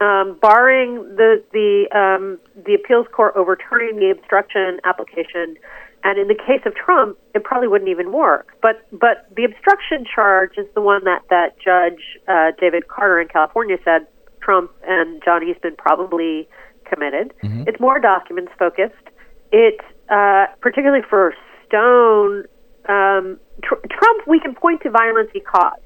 Um, 0.00 0.38
barring 0.40 0.94
the 1.16 1.42
the 1.52 1.86
um, 1.92 2.38
the 2.64 2.74
appeals 2.74 3.06
court 3.12 3.34
overturning 3.36 3.96
the 3.96 4.10
obstruction 4.10 4.80
application, 4.84 5.56
and 6.02 6.18
in 6.18 6.26
the 6.26 6.34
case 6.34 6.62
of 6.64 6.74
Trump, 6.74 7.18
it 7.34 7.44
probably 7.44 7.68
wouldn't 7.68 7.90
even 7.90 8.10
work. 8.10 8.56
But 8.62 8.86
but 8.90 9.28
the 9.36 9.44
obstruction 9.44 10.06
charge 10.06 10.56
is 10.56 10.66
the 10.74 10.80
one 10.80 11.04
that 11.04 11.22
that 11.28 11.58
Judge 11.62 12.00
uh, 12.26 12.52
David 12.58 12.88
Carter 12.88 13.20
in 13.20 13.28
California 13.28 13.76
said 13.84 14.06
Trump 14.40 14.70
and 14.88 15.22
John 15.22 15.46
Eastman 15.46 15.76
probably 15.76 16.48
committed. 16.92 17.32
It's 17.68 17.80
more 17.80 17.98
documents 18.00 18.52
focused. 18.58 19.06
It 19.52 19.80
uh, 20.08 20.46
particularly 20.60 21.02
for 21.08 21.32
Stone, 21.66 22.44
um, 22.88 23.38
tr- 23.62 23.86
Trump, 23.96 24.26
we 24.26 24.40
can 24.40 24.54
point 24.54 24.82
to 24.82 24.90
violence 24.90 25.30
he 25.32 25.40
caused, 25.40 25.80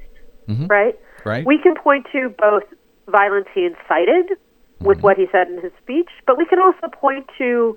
right? 0.70 0.98
Right. 1.24 1.44
We 1.46 1.58
can 1.62 1.74
point 1.74 2.06
to 2.12 2.30
both 2.38 2.64
violence 3.08 3.46
he 3.54 3.66
incited 3.66 4.38
with 4.80 4.98
what 5.02 5.16
he 5.16 5.26
said 5.32 5.48
in 5.48 5.60
his 5.62 5.72
speech, 5.82 6.08
but 6.26 6.36
we 6.38 6.44
can 6.46 6.58
also 6.58 6.88
point 6.92 7.26
to 7.38 7.76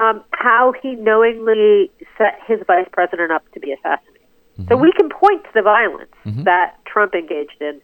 um, 0.00 0.24
how 0.32 0.72
he 0.82 0.94
knowingly 0.94 1.90
set 2.18 2.38
his 2.46 2.58
vice 2.66 2.88
president 2.92 3.30
up 3.32 3.42
to 3.52 3.60
be 3.60 3.72
assassinated. 3.72 4.26
So 4.68 4.76
we 4.76 4.92
can 4.92 5.08
point 5.08 5.42
to 5.44 5.50
the 5.54 5.62
violence 5.62 6.12
that 6.44 6.76
Trump 6.84 7.14
engaged 7.14 7.60
in. 7.60 7.80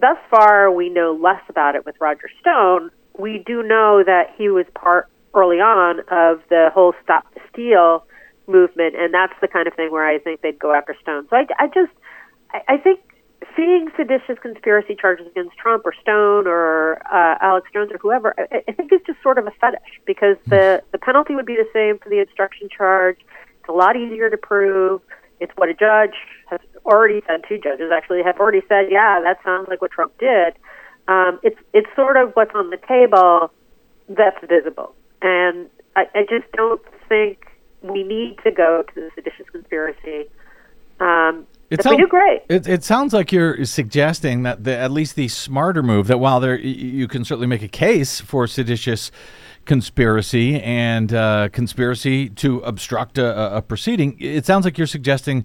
thus 0.00 0.18
far, 0.30 0.70
we 0.70 0.88
know 0.88 1.12
less 1.20 1.42
about 1.48 1.74
it 1.74 1.84
with 1.86 1.96
Roger 2.00 2.28
Stone. 2.40 2.90
We 3.18 3.42
do 3.44 3.62
know 3.62 4.02
that 4.04 4.34
he 4.36 4.48
was 4.48 4.66
part 4.74 5.08
early 5.34 5.58
on 5.58 6.00
of 6.10 6.42
the 6.48 6.70
whole 6.72 6.94
Stop 7.02 7.32
the 7.34 7.40
Steal 7.52 8.04
movement, 8.46 8.94
and 8.96 9.12
that's 9.12 9.34
the 9.40 9.48
kind 9.48 9.66
of 9.66 9.74
thing 9.74 9.90
where 9.90 10.06
I 10.06 10.18
think 10.18 10.40
they'd 10.40 10.58
go 10.58 10.74
after 10.74 10.96
Stone. 11.00 11.26
So 11.30 11.36
I, 11.36 11.46
I 11.58 11.66
just, 11.68 11.92
I, 12.52 12.74
I 12.74 12.76
think 12.76 13.00
seeing 13.56 13.88
seditious 13.96 14.38
conspiracy 14.40 14.96
charges 14.98 15.26
against 15.26 15.56
Trump 15.56 15.84
or 15.84 15.94
Stone 16.00 16.46
or 16.46 17.02
uh, 17.12 17.36
Alex 17.40 17.68
Jones 17.72 17.90
or 17.92 17.98
whoever, 17.98 18.34
I, 18.38 18.62
I 18.68 18.72
think 18.72 18.92
is 18.92 19.00
just 19.06 19.22
sort 19.22 19.38
of 19.38 19.46
a 19.46 19.52
fetish 19.60 20.00
because 20.06 20.36
the 20.46 20.82
the 20.92 20.98
penalty 20.98 21.34
would 21.34 21.46
be 21.46 21.56
the 21.56 21.68
same 21.72 21.98
for 21.98 22.08
the 22.08 22.20
obstruction 22.20 22.68
charge. 22.68 23.18
It's 23.60 23.68
a 23.68 23.72
lot 23.72 23.96
easier 23.96 24.30
to 24.30 24.36
prove. 24.36 25.02
It's 25.40 25.52
what 25.56 25.68
a 25.68 25.74
judge 25.74 26.14
has 26.50 26.60
already 26.84 27.22
said. 27.26 27.42
Two 27.48 27.58
judges 27.58 27.90
actually 27.92 28.22
have 28.22 28.38
already 28.38 28.62
said, 28.68 28.90
"Yeah, 28.90 29.20
that 29.22 29.38
sounds 29.44 29.68
like 29.68 29.80
what 29.80 29.90
Trump 29.90 30.16
did." 30.18 30.54
Um, 31.08 31.40
it's 31.42 31.58
it's 31.72 31.88
sort 31.96 32.16
of 32.16 32.32
what's 32.34 32.54
on 32.54 32.70
the 32.70 32.78
table 32.88 33.50
that's 34.08 34.38
visible, 34.46 34.94
and 35.20 35.68
I, 35.96 36.04
I 36.14 36.22
just 36.28 36.50
don't 36.52 36.82
think 37.08 37.46
we 37.82 38.04
need 38.04 38.38
to 38.44 38.50
go 38.50 38.82
to 38.82 38.94
the 38.94 39.10
seditious 39.14 39.48
conspiracy. 39.50 40.28
Um, 41.00 41.46
It 41.70 41.80
if 41.84 42.08
great. 42.08 42.42
It, 42.48 42.68
it 42.68 42.84
sounds 42.84 43.12
like 43.12 43.32
you're 43.32 43.64
suggesting 43.64 44.44
that 44.44 44.62
the, 44.62 44.76
at 44.76 44.92
least 44.92 45.16
the 45.16 45.28
smarter 45.28 45.82
move 45.82 46.06
that 46.06 46.18
while 46.18 46.38
there 46.38 46.58
you 46.58 47.08
can 47.08 47.24
certainly 47.24 47.48
make 47.48 47.62
a 47.62 47.68
case 47.68 48.20
for 48.20 48.46
seditious 48.46 49.10
conspiracy 49.64 50.60
and 50.60 51.12
uh, 51.12 51.48
conspiracy 51.52 52.28
to 52.28 52.60
obstruct 52.60 53.18
a- 53.18 53.56
a 53.56 53.62
proceeding, 53.62 54.16
it 54.20 54.44
sounds 54.46 54.64
like 54.64 54.78
you're 54.78 54.86
suggesting 54.86 55.44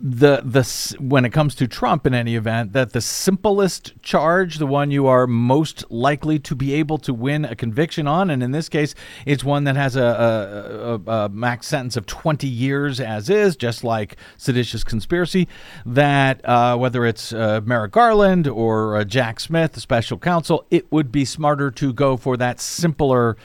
the 0.00 0.42
the 0.44 0.96
when 1.00 1.24
it 1.24 1.30
comes 1.30 1.54
to 1.56 1.66
Trump 1.66 2.06
in 2.06 2.14
any 2.14 2.36
event 2.36 2.72
that 2.72 2.92
the 2.92 3.00
simplest 3.00 3.92
charge, 4.02 4.58
the 4.58 4.66
one 4.66 4.90
you 4.90 5.06
are 5.06 5.26
most 5.26 5.84
likely 5.90 6.38
to 6.40 6.54
be 6.54 6.74
able 6.74 6.98
to 6.98 7.14
win 7.14 7.44
a 7.44 7.56
conviction 7.56 8.06
on, 8.06 8.30
and 8.30 8.42
in 8.42 8.52
this 8.52 8.68
case, 8.68 8.94
it's 9.26 9.44
one 9.44 9.64
that 9.64 9.76
has 9.76 9.96
a, 9.96 10.02
a, 10.02 11.10
a, 11.10 11.24
a 11.24 11.28
max 11.28 11.66
sentence 11.66 11.96
of 11.96 12.06
20 12.06 12.46
years 12.46 13.00
as 13.00 13.30
is, 13.30 13.56
just 13.56 13.84
like 13.84 14.16
seditious 14.36 14.84
conspiracy. 14.84 15.48
That 15.86 16.44
uh, 16.44 16.76
whether 16.76 17.04
it's 17.06 17.32
uh, 17.32 17.60
Merrick 17.64 17.92
Garland 17.92 18.46
or 18.46 18.96
uh, 18.96 19.04
Jack 19.04 19.40
Smith, 19.40 19.72
the 19.72 19.80
special 19.80 20.18
counsel, 20.18 20.66
it 20.70 20.90
would 20.92 21.12
be 21.12 21.24
smarter 21.24 21.70
to 21.72 21.92
go 21.92 22.16
for 22.16 22.36
that 22.36 22.60
simpler. 22.60 23.36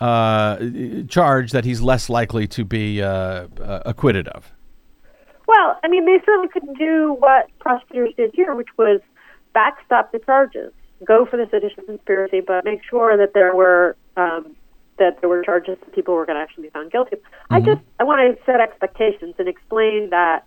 Uh, 0.00 0.58
charge 1.08 1.52
that 1.52 1.64
he's 1.64 1.80
less 1.80 2.10
likely 2.10 2.48
to 2.48 2.64
be 2.64 3.00
uh, 3.00 3.46
uh, 3.62 3.82
acquitted 3.86 4.26
of. 4.28 4.52
Well, 5.46 5.78
I 5.82 5.88
mean, 5.88 6.06
they 6.06 6.18
certainly 6.24 6.48
could 6.48 6.76
do 6.78 7.16
what 7.18 7.48
prosecutors 7.58 8.14
did 8.16 8.30
here, 8.34 8.54
which 8.54 8.68
was 8.78 9.00
backstop 9.52 10.12
the 10.12 10.18
charges, 10.18 10.72
go 11.04 11.26
for 11.26 11.36
the 11.36 11.46
sedition 11.50 11.84
conspiracy, 11.86 12.40
but 12.40 12.64
make 12.64 12.80
sure 12.88 13.16
that 13.16 13.34
there 13.34 13.54
were 13.54 13.96
um, 14.16 14.56
that 14.98 15.20
there 15.20 15.28
were 15.28 15.42
charges 15.42 15.76
that 15.80 15.94
people 15.94 16.14
were 16.14 16.24
going 16.24 16.36
to 16.36 16.42
actually 16.42 16.64
be 16.64 16.70
found 16.70 16.90
guilty. 16.92 17.16
I 17.50 17.60
just 17.60 17.80
I 17.98 18.04
want 18.04 18.38
to 18.38 18.44
set 18.44 18.60
expectations 18.60 19.34
and 19.38 19.48
explain 19.48 20.10
that 20.10 20.46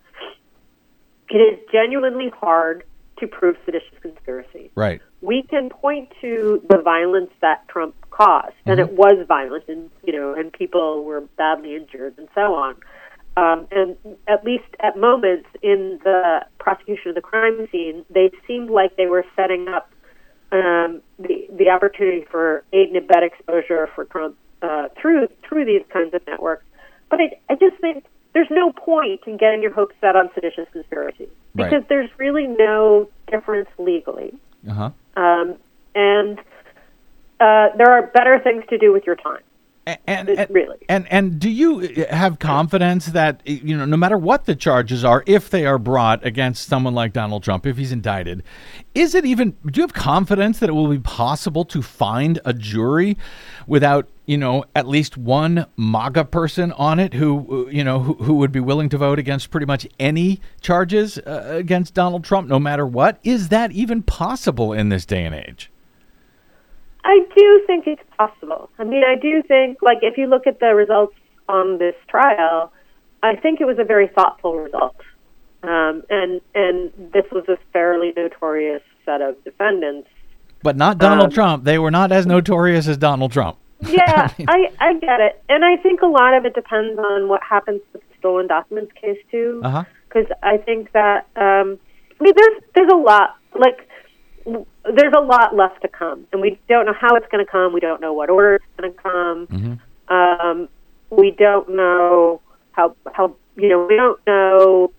it 1.30 1.38
is 1.38 1.60
genuinely 1.72 2.30
hard 2.30 2.84
to 3.20 3.28
prove 3.28 3.58
seditious 3.66 3.98
conspiracy. 4.02 4.72
Right. 4.76 5.02
We 5.22 5.44
can 5.44 5.70
point 5.70 6.14
to 6.22 6.62
the 6.70 6.78
violence 6.78 7.32
that 7.42 7.68
Trump 7.68 7.96
caused, 8.12 8.54
and 8.66 8.80
it 8.80 8.92
was 8.92 9.26
violent, 9.28 9.66
and 9.68 9.90
you 10.04 10.14
know, 10.14 10.34
and 10.34 10.54
people 10.54 11.04
were 11.04 11.22
badly 11.38 11.76
injured, 11.76 12.16
and 12.18 12.28
so 12.36 12.54
on. 12.54 12.76
Um, 13.38 13.68
and 13.72 13.96
at 14.28 14.44
least 14.44 14.66
at 14.80 14.98
moments 14.98 15.48
in 15.62 16.00
the 16.04 16.42
prosecution 16.58 17.10
of 17.10 17.16
the 17.16 17.22
crime 17.22 17.68
scene, 17.72 18.04
they 18.10 18.32
seemed 18.48 18.72
like 18.72 18.96
they 18.98 19.06
were 19.06 19.24
setting 19.36 19.68
up 19.68 19.92
um, 20.52 21.02
the 21.20 21.46
the 21.52 21.70
opportunity 21.70 22.26
for 22.32 22.64
aid 22.74 22.88
and 22.90 22.98
abet 22.98 23.22
exposure 23.22 23.88
for 23.94 24.06
Trump 24.06 24.36
uh, 24.64 24.88
through 25.00 25.28
through 25.48 25.66
these 25.66 25.84
kinds 25.94 26.16
of 26.16 26.22
networks. 26.26 26.64
But 27.12 27.20
I, 27.22 27.38
I 27.50 27.56
just 27.56 27.78
think 27.80 28.06
there's 28.34 28.50
no 28.50 28.72
point 28.72 29.22
in 29.28 29.38
getting 29.38 29.62
your 29.62 29.72
hopes 29.74 29.96
set 30.02 30.16
on 30.16 30.30
seditious 30.34 30.68
conspiracy 30.74 31.30
Right. 31.56 31.70
because 31.70 31.84
there's 31.90 32.10
really 32.18 32.48
no 32.48 33.08
difference 33.30 33.70
legally, 33.78 34.34
Uh 34.68 34.74
huh. 34.74 34.90
um, 35.16 35.56
and 35.96 36.40
uh, 37.40 37.70
there 37.78 37.92
are 37.92 38.08
better 38.14 38.40
things 38.40 38.64
to 38.70 38.78
do 38.80 38.92
with 38.92 39.06
your 39.06 39.16
time. 39.16 39.42
And, 39.88 40.30
and 40.30 40.50
really. 40.50 40.78
and 40.90 41.08
and 41.10 41.40
do 41.40 41.50
you 41.50 41.80
have 42.10 42.40
confidence 42.40 43.06
that 43.06 43.42
you 43.46 43.78
know 43.78 43.86
no 43.86 43.96
matter 43.96 44.18
what 44.18 44.44
the 44.44 44.54
charges 44.54 45.06
are, 45.06 45.24
if 45.26 45.50
they 45.50 45.66
are 45.66 45.80
brought 45.80 46.26
against 46.26 46.68
someone 46.68 46.94
like 46.94 47.14
Donald 47.14 47.42
Trump, 47.44 47.66
if 47.66 47.78
he's 47.78 47.94
indicted, 47.94 48.44
is 48.94 49.16
it 49.16 49.26
even? 49.26 49.52
Do 49.66 49.80
you 49.80 49.84
have 49.84 49.94
confidence 49.94 50.60
that 50.60 50.70
it 50.70 50.74
will 50.74 50.90
be 50.90 51.00
possible 51.00 51.64
to 51.66 51.82
find 51.82 52.38
a 52.44 52.54
jury 52.54 53.18
without 53.66 54.10
you 54.26 54.38
know 54.38 54.66
at 54.76 54.90
least 54.90 55.16
one 55.16 55.66
MAGA 55.78 56.26
person 56.26 56.74
on 56.74 57.00
it 57.00 57.14
who 57.14 57.70
you 57.72 57.86
know 57.86 58.00
who, 58.00 58.16
who 58.16 58.34
would 58.36 58.52
be 58.52 58.60
willing 58.60 58.90
to 58.90 58.98
vote 58.98 59.20
against 59.20 59.52
pretty 59.52 59.66
much 59.66 59.88
any 60.02 60.42
charges 60.60 61.18
uh, 61.20 61.46
against 61.48 61.94
Donald 61.94 62.26
Trump, 62.26 62.50
no 62.50 62.60
matter 62.60 62.86
what? 62.86 63.20
Is 63.24 63.48
that 63.50 63.72
even 63.72 64.04
possible 64.04 64.74
in 64.74 64.90
this 64.90 65.06
day 65.06 65.24
and 65.24 65.34
age? 65.34 65.72
I 67.08 67.20
do 67.34 67.64
think 67.66 67.88
it's 67.88 68.04
possible. 68.18 68.70
I 68.78 68.84
mean, 68.84 69.04
I 69.06 69.16
do 69.16 69.42
think, 69.42 69.82
like, 69.82 70.00
if 70.02 70.18
you 70.18 70.28
look 70.28 70.46
at 70.46 70.60
the 70.60 70.76
results 70.76 71.16
on 71.48 71.78
this 71.78 71.96
trial, 72.10 72.74
I 73.24 73.38
think 73.38 73.62
it 73.62 73.66
was 73.66 73.80
a 73.80 73.86
very 73.86 74.10
thoughtful 74.10 74.58
result. 74.58 74.98
Um, 75.64 76.04
and 76.10 76.42
and 76.54 76.92
this 77.14 77.24
was 77.32 77.46
a 77.48 77.58
fairly 77.72 78.12
notorious 78.16 78.84
set 79.06 79.22
of 79.22 79.42
defendants. 79.46 80.10
But 80.62 80.76
not 80.76 80.98
Donald 80.98 81.28
Um, 81.30 81.32
Trump. 81.32 81.64
They 81.64 81.80
were 81.80 81.92
not 81.92 82.12
as 82.12 82.26
notorious 82.28 82.88
as 82.88 82.98
Donald 82.98 83.32
Trump. 83.32 83.58
Yeah, 83.88 84.30
I, 84.48 84.72
I 84.80 84.94
get 84.96 85.20
it. 85.22 85.42
And 85.50 85.64
I 85.64 85.78
think 85.78 86.02
a 86.02 86.08
lot 86.08 86.34
of 86.34 86.46
it 86.46 86.56
depends 86.56 86.98
on 87.00 87.30
what 87.30 87.42
happens 87.44 87.80
with 87.94 88.02
the 88.02 88.16
stolen 88.20 88.48
documents 88.48 88.92
case, 89.00 89.20
too. 89.32 89.62
Because 90.10 90.26
I 90.42 90.58
think 90.58 90.92
that 90.94 91.28
um, 91.36 91.80
I 92.20 92.24
mean 92.24 92.34
there's 92.36 92.64
there's 92.76 92.92
a 92.92 92.96
lot 92.98 93.38
like 93.56 93.88
there's 94.96 95.14
a 95.16 95.22
lot 95.22 95.56
left 95.56 95.82
to 95.82 95.88
come, 95.88 96.28
and 96.32 96.42
we 96.42 96.60
don't 96.68 96.86
know 96.86 96.94
how 96.94 97.16
it's 97.16 97.28
going 97.32 97.44
to 97.44 97.52
come. 97.52 97.74
We 97.74 97.80
don't 97.80 98.02
know 98.02 98.14
what 98.14 98.30
order 98.30 98.56
it's 98.56 98.66
going 98.78 98.94
to 98.94 99.02
come. 99.02 99.48
Um, 100.10 100.70
we 101.10 101.32
don't 101.32 101.70
know 101.70 102.42
how 102.72 102.96
how 103.14 103.36
you 103.56 103.70
know 103.70 103.86
we 103.86 103.96
don't 103.96 104.20
know 104.28 104.92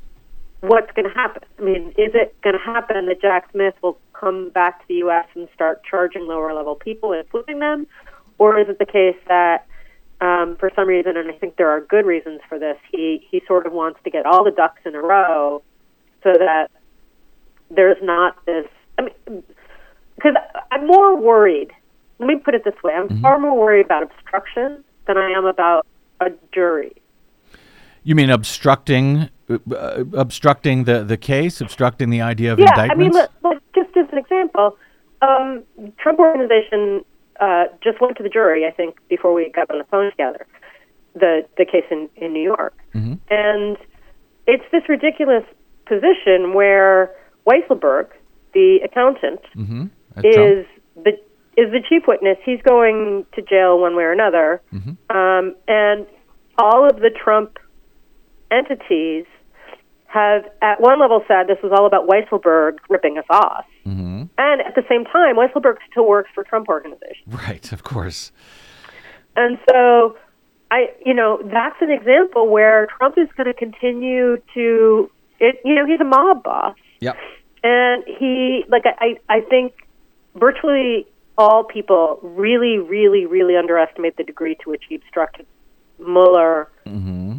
what's 0.60 0.90
going 0.92 1.08
to 1.08 1.14
happen. 1.14 1.42
I 1.58 1.62
mean, 1.62 1.88
is 1.96 2.14
it 2.14 2.34
going 2.42 2.56
to 2.58 2.64
happen 2.64 3.06
that 3.06 3.20
Jack 3.20 3.50
Smith 3.52 3.74
will 3.82 3.98
come 4.12 4.50
back 4.50 4.80
to 4.80 4.88
the 4.88 4.94
U.S. 4.94 5.26
and 5.34 5.48
start 5.54 5.82
charging 5.84 6.26
lower 6.26 6.52
level 6.52 6.74
people 6.74 7.12
and 7.12 7.26
flipping 7.28 7.60
them, 7.60 7.86
or 8.38 8.58
is 8.58 8.68
it 8.68 8.78
the 8.78 8.86
case 8.86 9.16
that 9.28 9.66
um, 10.20 10.56
for 10.56 10.70
some 10.74 10.88
reason, 10.88 11.16
and 11.16 11.30
I 11.30 11.34
think 11.34 11.56
there 11.56 11.70
are 11.70 11.80
good 11.80 12.04
reasons 12.04 12.40
for 12.48 12.58
this, 12.58 12.76
he 12.90 13.26
he 13.30 13.42
sort 13.46 13.66
of 13.66 13.72
wants 13.72 14.00
to 14.04 14.10
get 14.10 14.26
all 14.26 14.44
the 14.44 14.50
ducks 14.50 14.80
in 14.84 14.94
a 14.94 15.00
row 15.00 15.62
so 16.22 16.32
that 16.32 16.70
there's 17.70 18.02
not 18.02 18.44
this. 18.44 18.66
I 18.98 19.02
mean, 19.02 19.44
because 20.18 20.34
I'm 20.72 20.86
more 20.86 21.16
worried. 21.16 21.70
Let 22.18 22.26
me 22.26 22.36
put 22.36 22.54
it 22.54 22.64
this 22.64 22.74
way: 22.82 22.94
I'm 22.94 23.20
far 23.20 23.38
more 23.38 23.56
worried 23.56 23.86
about 23.86 24.02
obstruction 24.02 24.84
than 25.06 25.16
I 25.16 25.30
am 25.30 25.44
about 25.44 25.86
a 26.20 26.30
jury. 26.52 26.94
You 28.02 28.14
mean 28.14 28.30
obstructing, 28.30 29.28
uh, 29.50 29.58
uh, 29.70 30.04
obstructing 30.14 30.84
the, 30.84 31.04
the 31.04 31.16
case, 31.16 31.60
obstructing 31.60 32.10
the 32.10 32.22
idea 32.22 32.52
of 32.52 32.58
Yeah, 32.58 32.72
I 32.76 32.94
mean, 32.94 33.12
look, 33.12 33.30
look, 33.42 33.62
just 33.74 33.96
as 33.96 34.06
an 34.12 34.18
example, 34.18 34.76
um, 35.22 35.62
Trump 35.98 36.18
Organization 36.18 37.04
uh, 37.40 37.64
just 37.82 38.00
went 38.00 38.16
to 38.16 38.22
the 38.22 38.28
jury. 38.28 38.66
I 38.66 38.70
think 38.70 38.96
before 39.08 39.32
we 39.34 39.50
got 39.50 39.70
on 39.70 39.78
the 39.78 39.84
phone 39.84 40.10
together, 40.10 40.46
the 41.14 41.46
the 41.56 41.64
case 41.64 41.84
in 41.90 42.08
in 42.16 42.32
New 42.32 42.42
York, 42.42 42.74
and 43.30 43.76
it's 44.46 44.64
this 44.72 44.88
ridiculous 44.88 45.44
position 45.86 46.54
where 46.54 47.10
Weisselberg, 47.46 48.08
the 48.54 48.78
accountant, 48.84 49.40
mm-hmm. 49.56 49.86
Is 50.26 50.66
the 50.96 51.12
is 51.56 51.70
the 51.72 51.80
chief 51.88 52.04
witness. 52.06 52.38
He's 52.44 52.60
going 52.62 53.26
to 53.34 53.42
jail 53.42 53.78
one 53.80 53.96
way 53.96 54.04
or 54.04 54.12
another, 54.12 54.60
um, 55.10 55.54
and 55.66 56.06
all 56.56 56.88
of 56.88 56.96
the 57.00 57.10
Trump 57.10 57.58
entities 58.50 59.24
have, 60.06 60.44
at 60.62 60.80
one 60.80 60.98
level, 61.00 61.22
said 61.28 61.46
this 61.48 61.58
was 61.62 61.72
all 61.76 61.86
about 61.86 62.08
Weisselberg 62.08 62.78
ripping 62.88 63.18
us 63.18 63.26
off, 63.30 63.66
Mm-hmm. 63.86 64.22
and 64.38 64.60
at 64.62 64.74
the 64.74 64.82
same 64.88 65.04
time, 65.04 65.36
Weisselberg 65.36 65.76
still 65.90 66.06
works 66.06 66.30
for 66.34 66.44
Trump 66.44 66.68
Organization, 66.68 67.24
Right, 67.26 67.70
of 67.72 67.82
course. 67.84 68.32
and 69.36 69.58
so. 69.70 70.16
I, 70.70 70.88
you 71.02 71.14
know, 71.14 71.38
that's 71.50 71.76
an 71.80 71.90
example 71.90 72.46
where 72.46 72.88
Trump 72.98 73.16
is 73.16 73.26
going 73.38 73.46
to 73.46 73.54
continue 73.54 74.36
to, 74.52 75.10
it, 75.40 75.56
you 75.64 75.74
know, 75.74 75.86
he's 75.86 75.98
a 75.98 76.04
mob 76.04 76.42
boss, 76.42 76.76
Yep. 77.00 77.16
and 77.64 78.04
he 78.06 78.64
like 78.68 78.82
I 78.84 79.16
I 79.30 79.40
think 79.48 79.72
virtually 80.38 81.06
all 81.36 81.64
people 81.64 82.18
really 82.22 82.78
really 82.78 83.26
really 83.26 83.56
underestimate 83.56 84.16
the 84.16 84.24
degree 84.24 84.56
to 84.62 84.70
which 84.70 84.84
he 84.88 84.94
obstructed 84.96 85.46
Mueller 85.98 86.68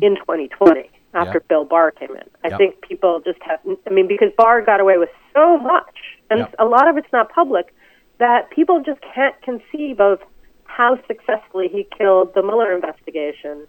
in 0.01 0.15
2020 0.17 0.89
after. 1.13 1.39
Bill 1.39 1.65
Barr 1.65 1.91
came 1.91 2.11
in. 2.11 2.23
I 2.43 2.49
Yep. 2.49 2.57
think 2.57 2.81
people 2.81 3.19
just 3.25 3.41
have 3.41 3.59
I 3.87 3.89
mean 3.89 4.07
because 4.07 4.31
Barr 4.37 4.61
got 4.61 4.79
away 4.79 4.97
with 4.97 5.09
so 5.33 5.57
much 5.57 5.95
and 6.29 6.39
Yep. 6.41 6.55
a 6.59 6.65
lot 6.65 6.87
of 6.87 6.97
it's 6.97 7.11
not 7.11 7.31
public, 7.31 7.73
that 8.19 8.49
people 8.51 8.81
just 8.81 8.99
can't 9.01 9.35
conceive 9.41 9.99
of 9.99 10.19
how 10.65 10.97
successfully 11.07 11.67
he 11.67 11.87
killed 11.97 12.33
the 12.35 12.43
Mueller 12.43 12.73
investigation 12.73 13.65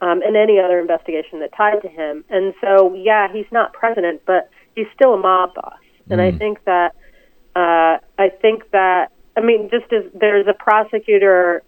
um, 0.00 0.20
and 0.22 0.36
any 0.36 0.58
other 0.60 0.78
investigation 0.78 1.40
that 1.40 1.50
tied 1.56 1.80
to 1.82 1.88
him. 1.88 2.24
And 2.28 2.54
so, 2.60 2.94
yeah, 2.94 3.32
he's 3.32 3.46
not 3.50 3.72
president, 3.72 4.22
but 4.26 4.50
he's 4.74 4.86
still 4.94 5.14
a 5.14 5.16
mob 5.18 5.54
boss. 5.54 5.78
And 6.10 6.20
I 6.20 6.32
think 6.32 6.62
that 6.64 6.94
uh, 7.56 7.98
I 8.18 8.28
think 8.40 8.70
that 8.72 9.12
I 9.36 9.40
mean, 9.40 9.68
just 9.70 9.92
as 9.92 10.04
there's 10.14 10.46
a 10.46 10.54
prosecutor 10.54 11.62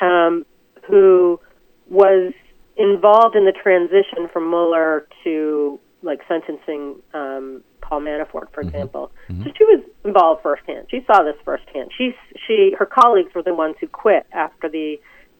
um, 0.00 0.44
who 0.88 1.40
was 1.88 2.32
involved 2.76 3.36
in 3.36 3.44
the 3.44 3.52
transition 3.52 4.28
from 4.32 4.50
Mueller 4.50 5.06
to 5.24 5.78
like 6.02 6.20
sentencing 6.26 6.96
um, 7.14 7.62
Paul 7.80 8.00
Manafort, 8.00 8.52
for 8.52 8.60
example. 8.60 9.12
So 9.44 9.50
she 9.56 9.64
was 9.64 9.84
involved 10.04 10.42
firsthand. 10.42 10.86
She 10.90 11.04
saw 11.06 11.22
this 11.22 11.36
firsthand. 11.44 11.90
She 11.96 12.14
she 12.46 12.74
her 12.78 12.86
colleagues 12.86 13.34
were 13.34 13.42
the 13.42 13.54
ones 13.54 13.76
who 13.80 13.86
quit 13.88 14.26
after 14.32 14.68
the 14.68 14.96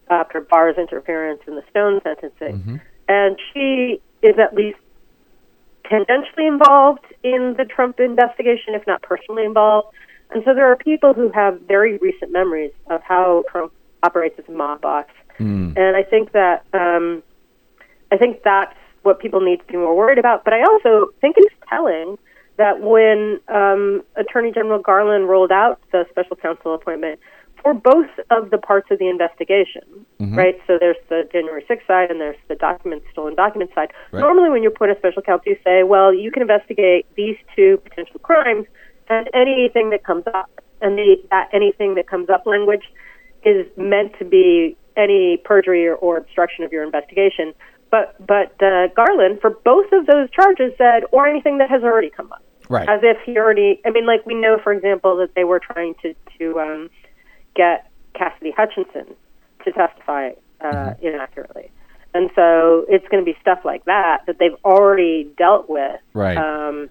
after 0.09 0.41
Barr's 0.41 0.77
interference 0.77 1.41
in 1.47 1.55
the 1.55 1.63
Stone 1.69 2.01
sentencing, 2.03 2.81
and 3.07 3.37
she 3.53 4.01
is 4.21 4.35
at 4.39 4.53
least 4.55 4.77
tangentially 5.85 6.47
involved 6.47 7.05
in 7.23 7.55
the 7.57 7.65
Trump 7.65 7.99
investigation, 7.99 8.73
if 8.73 8.85
not 8.87 9.01
personally 9.01 9.45
involved. 9.45 9.95
And 10.31 10.43
so 10.45 10.53
there 10.53 10.71
are 10.71 10.75
people 10.75 11.13
who 11.13 11.29
have 11.29 11.61
very 11.61 11.97
recent 11.97 12.31
memories 12.31 12.71
of 12.89 13.01
how 13.03 13.43
Trump 13.51 13.71
operates 14.01 14.39
as 14.39 14.45
a 14.47 14.51
mob 14.51 14.81
boss. 14.81 15.05
And 15.77 15.95
I 15.95 16.03
think 16.03 16.31
that 16.31 16.65
um, 16.73 17.23
I 18.11 18.17
think 18.17 18.43
that's 18.43 18.75
what 19.03 19.19
people 19.19 19.41
need 19.41 19.59
to 19.59 19.65
be 19.65 19.77
more 19.77 19.95
worried 19.95 20.17
about. 20.17 20.43
But 20.43 20.53
I 20.53 20.63
also 20.63 21.09
think 21.21 21.35
it's 21.37 21.53
telling 21.69 22.17
that 22.57 22.79
when 22.81 23.39
um, 23.47 24.03
Attorney 24.15 24.51
General 24.51 24.79
Garland 24.79 25.27
rolled 25.27 25.51
out 25.51 25.79
the 25.91 26.05
special 26.09 26.35
counsel 26.35 26.73
appointment 26.73 27.19
for 27.63 27.73
both 27.73 28.09
of 28.29 28.51
the 28.51 28.57
parts 28.57 28.91
of 28.91 28.99
the 28.99 29.07
investigation, 29.09 29.81
right? 30.19 30.59
So 30.67 30.77
there's 30.79 30.97
the 31.09 31.27
January 31.31 31.63
6th 31.69 31.87
side 31.87 32.11
and 32.11 32.19
there's 32.19 32.37
the 32.49 32.55
document 32.55 33.03
stolen 33.11 33.35
document 33.35 33.71
side. 33.73 33.91
Right. 34.11 34.19
Normally, 34.19 34.49
when 34.49 34.63
you 34.63 34.69
put 34.69 34.89
a 34.89 34.97
special 34.97 35.21
counsel, 35.21 35.53
you 35.53 35.57
say, 35.63 35.83
well, 35.83 36.13
you 36.13 36.29
can 36.29 36.41
investigate 36.41 37.05
these 37.15 37.37
two 37.55 37.77
potential 37.83 38.19
crimes 38.19 38.65
and 39.09 39.29
anything 39.33 39.89
that 39.91 40.03
comes 40.03 40.25
up. 40.27 40.49
And 40.81 40.97
the, 40.97 41.15
that 41.31 41.49
anything 41.53 41.95
that 41.95 42.07
comes 42.07 42.29
up 42.29 42.45
language 42.45 42.83
is 43.45 43.65
meant 43.77 44.17
to 44.19 44.25
be 44.25 44.75
any 44.97 45.37
perjury 45.37 45.87
or, 45.87 45.95
or 45.95 46.17
obstruction 46.17 46.65
of 46.65 46.73
your 46.73 46.83
investigation. 46.83 47.53
But 47.89 48.15
but 48.25 48.61
uh, 48.61 48.87
Garland, 48.95 49.39
for 49.39 49.51
both 49.51 49.91
of 49.93 50.05
those 50.07 50.29
charges, 50.31 50.73
said 50.77 51.03
or 51.11 51.27
anything 51.27 51.59
that 51.59 51.69
has 51.69 51.83
already 51.83 52.09
come 52.09 52.31
up, 52.33 52.43
Right. 52.69 52.89
as 52.89 52.99
if 53.03 53.17
he 53.25 53.37
already. 53.37 53.79
I 53.85 53.91
mean, 53.91 54.05
like 54.05 54.25
we 54.25 54.33
know, 54.33 54.59
for 54.61 54.73
example, 54.73 55.15
that 55.17 55.35
they 55.35 55.43
were 55.45 55.59
trying 55.59 55.95
to 56.01 56.13
to 56.39 56.59
um, 56.59 56.89
get 57.55 57.89
Cassidy 58.13 58.51
Hutchinson 58.51 59.15
to 59.65 59.71
testify 59.71 60.31
uh, 60.61 60.65
Mm-hmm. 60.65 61.05
inaccurately, 61.05 61.71
and 62.13 62.29
so 62.35 62.85
it's 62.87 63.07
going 63.09 63.23
to 63.25 63.29
be 63.29 63.37
stuff 63.41 63.59
like 63.65 63.83
that 63.85 64.19
that 64.27 64.37
they've 64.39 64.55
already 64.63 65.29
dealt 65.37 65.69
with. 65.69 65.99
Right. 66.13 66.37
Um, 66.37 66.89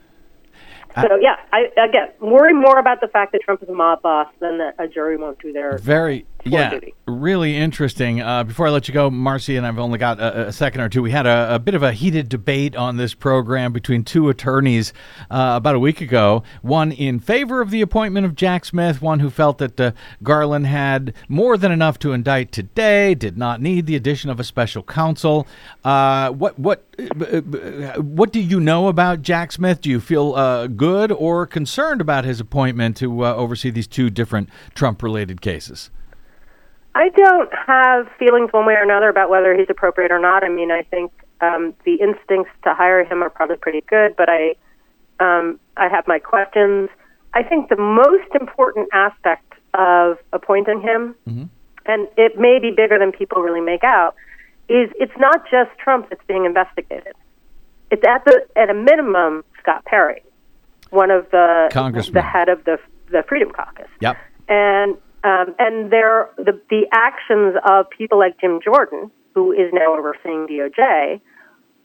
so 0.95 1.17
yeah, 1.23 1.37
I 1.53 1.69
again 1.89 2.09
worry 2.21 2.53
more 2.53 2.79
about 2.79 3.01
the 3.01 3.09
fact 3.09 3.33
that 3.33 3.41
Trump 3.43 3.63
is 3.63 3.69
a 3.71 3.73
mob 3.73 4.03
boss 4.03 4.29
than 4.41 4.59
that 4.59 4.75
a 4.79 4.87
jury 4.87 5.17
won't 5.17 5.39
do 5.39 5.51
their 5.53 5.79
Very, 5.79 6.27
yeah, 6.45 6.71
duty. 6.71 6.95
really 7.07 7.57
interesting. 7.57 8.21
Uh, 8.21 8.45
before 8.45 8.67
I 8.67 8.71
let 8.71 8.89
you 8.89 8.95
go, 8.95 9.11
Marcy, 9.11 9.57
and 9.57 9.67
I've 9.67 9.79
only 9.79 9.99
got 9.99 10.19
a, 10.19 10.49
a 10.49 10.53
second 10.53 10.81
or 10.81 10.89
two. 10.89 11.03
We 11.03 11.11
had 11.11 11.27
a, 11.27 11.55
a 11.55 11.59
bit 11.59 11.75
of 11.75 11.83
a 11.83 11.93
heated 11.93 12.29
debate 12.29 12.75
on 12.77 12.97
this 12.97 13.15
program 13.15 13.73
between 13.73 14.05
two 14.05 14.29
attorneys 14.29 14.93
uh, 15.31 15.55
about 15.57 15.75
a 15.75 15.79
week 15.79 16.01
ago. 16.01 16.43
One 16.63 16.93
in 16.93 17.21
favor 17.21 17.61
of 17.61 17.71
the 17.71 17.81
appointment 17.81 18.27
of 18.27 18.35
Jack 18.35 18.65
Smith, 18.65 19.01
one 19.01 19.21
who 19.21 19.31
felt 19.31 19.59
that 19.59 19.81
uh, 19.81 19.93
Garland 20.23 20.67
had 20.67 21.15
more 21.29 21.57
than 21.57 21.71
enough 21.71 21.99
to 22.01 22.13
indict 22.13 22.53
today, 22.53 23.15
did 23.15 23.39
not 23.39 23.61
need 23.61 23.87
the 23.87 23.97
addition 23.97 24.31
of 24.31 24.41
a 24.41 24.45
special 24.45 24.83
counsel. 24.83 25.47
Uh, 25.85 26.31
what 26.31 26.59
what 26.59 26.85
uh, 26.99 27.37
uh, 27.37 28.01
what 28.01 28.33
do 28.33 28.41
you 28.41 28.61
know 28.61 28.89
about 28.89 29.23
Jack 29.23 29.53
Smith? 29.53 29.81
Do 29.81 29.91
you 29.91 30.01
feel 30.01 30.35
uh, 30.35 30.67
good 30.67 31.13
or 31.13 31.47
concerned 31.47 32.01
about 32.01 32.25
his 32.25 32.41
appointment 32.41 32.97
to 32.99 33.25
uh, 33.25 33.35
oversee 33.35 33.71
these 33.71 33.87
two 33.87 34.11
different 34.11 34.49
Trump-related 34.75 35.41
cases? 35.41 35.91
I 36.95 37.09
don't 37.11 37.51
have 37.67 38.07
feelings 38.19 38.53
one 38.53 38.67
way 38.67 38.75
or 38.75 38.83
another 38.83 39.09
about 39.09 39.31
whether 39.31 39.55
he's 39.55 39.69
appropriate 39.71 40.13
or 40.13 40.19
not. 40.19 40.45
I 40.45 40.49
mean, 40.49 40.71
I 40.71 40.83
think 40.83 41.11
um, 41.41 41.75
the 41.85 41.95
instincts 41.95 42.53
to 42.65 42.75
hire 42.75 43.03
him 43.05 43.23
are 43.23 43.31
probably 43.31 43.57
pretty 43.57 43.81
good, 43.89 44.15
but 44.17 44.29
I 44.29 44.55
um, 45.21 45.59
I 45.77 45.89
have 45.89 46.07
my 46.07 46.19
questions. 46.19 46.91
I 47.35 47.43
think 47.43 47.69
the 47.71 47.77
most 47.77 48.35
important 48.39 48.89
aspect 48.93 49.53
of 49.75 50.19
appointing 50.33 50.83
him, 50.83 51.15
and 51.87 52.09
it 52.17 52.39
may 52.39 52.59
be 52.61 52.71
bigger 52.71 52.99
than 52.99 53.11
people 53.13 53.41
really 53.41 53.61
make 53.63 53.85
out, 53.85 54.15
is 54.69 54.91
it's 55.01 55.17
not 55.19 55.45
just 55.51 55.71
Trump 55.79 56.11
that's 56.11 56.25
being 56.27 56.45
investigated. 56.45 57.15
It's 57.91 58.03
at 58.07 58.25
the 58.27 58.47
at 58.57 58.69
a 58.71 58.75
minimum 58.75 59.45
Scott 59.61 59.85
Perry, 59.87 60.23
one 60.91 61.11
of 61.11 61.31
the 61.31 61.69
Congressman. 61.73 62.15
the 62.15 62.23
head 62.23 62.49
of 62.51 62.65
the 62.65 62.79
the 63.11 63.23
Freedom 63.29 63.51
Caucus 63.51 63.89
Yep. 64.01 64.17
and 64.49 64.97
um, 65.25 65.55
and 65.59 65.91
there 65.93 66.31
the 66.37 66.61
the 66.71 66.87
actions 66.93 67.57
of 67.69 67.89
people 67.91 68.19
like 68.19 68.41
Jim 68.41 68.61
Jordan, 68.63 69.11
who 69.35 69.53
is 69.53 69.73
now 69.73 69.97
overseeing 69.97 70.47
DOJ, 70.47 71.21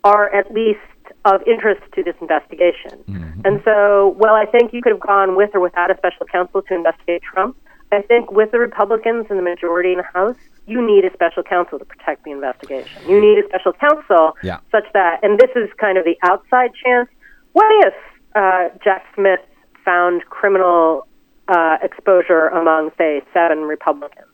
are 0.04 0.34
at 0.34 0.52
least 0.54 0.80
of 1.26 1.42
interest 1.48 1.82
to 1.96 2.04
this 2.04 2.16
investigation. 2.22 3.04
And 3.46 3.62
so, 3.64 4.16
well, 4.18 4.34
I 4.36 4.46
think 4.46 4.74
you 4.74 4.82
could 4.82 4.92
have 4.92 5.00
gone 5.00 5.36
with 5.36 5.52
or 5.54 5.62
without 5.62 5.90
a 5.90 5.98
special 5.98 6.26
counsel 6.26 6.62
to 6.64 6.74
investigate 6.76 7.22
Trump. 7.22 7.56
I 7.92 8.02
think 8.02 8.32
with 8.32 8.52
the 8.52 8.60
Republicans 8.60 9.28
and 9.30 9.40
the 9.40 9.44
majority 9.44 9.92
in 9.94 9.98
the 10.00 10.04
House, 10.04 10.36
you 10.66 10.86
need 10.86 11.06
a 11.06 11.14
special 11.14 11.44
counsel 11.44 11.80
to 11.80 11.86
protect 11.86 12.26
the 12.26 12.32
investigation. 12.32 13.02
You 13.08 13.22
need 13.22 13.40
a 13.42 13.48
special 13.48 13.72
counsel 13.72 14.36
Yeah. 14.44 14.60
such 14.72 14.84
that, 14.94 15.20
and 15.24 15.40
this 15.40 15.52
is 15.56 15.70
kind 15.78 15.98
of 15.98 16.04
the 16.04 16.18
outside 16.24 16.72
chance. 16.84 17.10
What 17.54 17.68
if 17.88 17.94
uh, 18.36 18.70
Jack 18.84 19.06
Smith 19.16 19.40
found 19.86 20.26
criminal 20.26 21.07
uh, 21.48 21.78
exposure 21.82 22.48
among, 22.48 22.92
say, 22.98 23.22
seven 23.34 23.60
Republicans? 23.62 24.28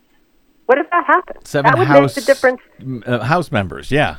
What 0.65 0.77
if 0.77 0.89
that 0.91 1.05
happened? 1.05 1.39
Seven 1.45 1.71
that 1.71 1.77
would 1.77 1.87
House 1.87 2.15
make 2.15 2.25
the 2.25 2.33
difference. 2.33 2.61
uh, 3.05 3.19
House 3.19 3.51
members. 3.51 3.91
Yeah. 3.91 4.17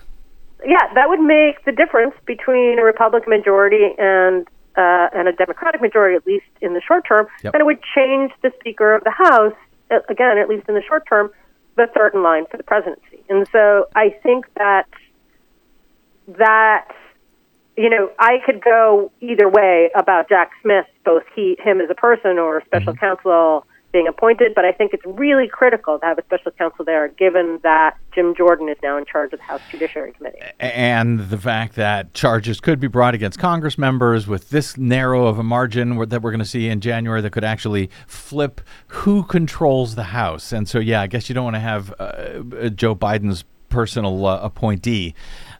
Yeah, 0.64 0.92
that 0.95 1.09
would 1.09 1.20
make 1.20 1.64
the 1.64 1.72
difference 1.72 2.14
between 2.26 2.78
a 2.78 2.82
Republican 2.82 3.30
majority 3.30 3.95
and 3.99 4.47
uh, 4.76 5.09
and 5.14 5.28
a 5.28 5.32
Democratic 5.32 5.80
majority, 5.80 6.16
at 6.16 6.26
least 6.26 6.47
in 6.61 6.74
the 6.74 6.80
short 6.80 7.05
term. 7.07 7.26
Yep. 7.42 7.55
And 7.55 7.61
it 7.61 7.64
would 7.64 7.80
change 7.95 8.32
the 8.42 8.51
Speaker 8.61 8.95
of 8.95 9.05
the 9.05 9.11
House, 9.11 9.55
again, 10.09 10.36
at 10.38 10.49
least 10.49 10.68
in 10.68 10.74
the 10.74 10.82
short 10.82 11.07
term, 11.07 11.30
the 11.76 11.86
third 11.95 12.14
in 12.14 12.22
line 12.22 12.47
for 12.51 12.57
the 12.57 12.62
presidency. 12.62 13.22
And 13.28 13.47
so 13.53 13.88
I 13.95 14.11
think 14.22 14.47
that 14.55 14.88
that 16.26 16.88
you 17.77 17.91
know 17.91 18.11
I 18.18 18.39
could 18.45 18.62
go 18.62 19.11
either 19.20 19.49
way 19.49 19.91
about 19.95 20.29
Jack 20.29 20.51
Smith, 20.62 20.87
both 21.05 21.25
he 21.35 21.57
him 21.62 21.81
as 21.81 21.91
a 21.91 21.95
person 21.95 22.39
or 22.39 22.62
special 22.66 22.95
counsel 22.95 23.66
being 23.95 24.09
appointed. 24.09 24.55
But 24.55 24.66
I 24.66 24.72
think 24.72 24.93
it's 24.93 25.07
really 25.07 25.49
critical 25.49 25.99
to 25.99 26.05
have 26.05 26.18
a 26.18 26.25
special 26.25 26.51
counsel 26.51 26.85
there, 26.85 27.09
given 27.09 27.61
that 27.62 27.97
Jim 28.12 28.35
Jordan 28.35 28.68
is 28.68 28.77
now 28.83 28.99
in 28.99 29.07
charge 29.07 29.33
of 29.33 29.39
the 29.39 29.45
House 29.45 29.62
Judiciary 29.70 30.12
Committee. 30.12 30.41
and 30.61 31.31
the 31.31 31.39
fact 31.39 31.77
that 31.77 32.12
charges 32.12 32.61
could 32.61 32.81
be 32.81 32.89
brought 32.89 33.14
against 33.14 33.39
Congress 33.39 33.79
members 33.79 34.27
with 34.27 34.51
this 34.51 34.77
narrow 34.77 35.27
of 35.27 35.39
a 35.39 35.43
margin 35.43 35.97
that 36.09 36.20
we're 36.20 36.33
going 36.33 36.41
to 36.41 36.45
see 36.45 36.68
in 36.68 36.81
January 36.81 37.22
that 37.22 37.31
could 37.31 37.45
actually 37.45 37.89
flip 38.07 38.61
who 38.89 39.22
controls 39.22 39.95
the 39.95 40.05
House. 40.05 40.53
And 40.53 40.68
so, 40.68 40.81
yeah, 40.81 41.01
I 41.01 41.07
guess 41.07 41.29
you 41.29 41.35
don't 41.35 41.45
want 41.45 41.57
to 41.57 41.61
have 41.61 41.95
uh, 41.99 42.68
Joe 42.70 42.95
Biden's 42.95 43.45
personal 43.75 44.27
uh, 44.27 44.39
appointee 44.41 45.14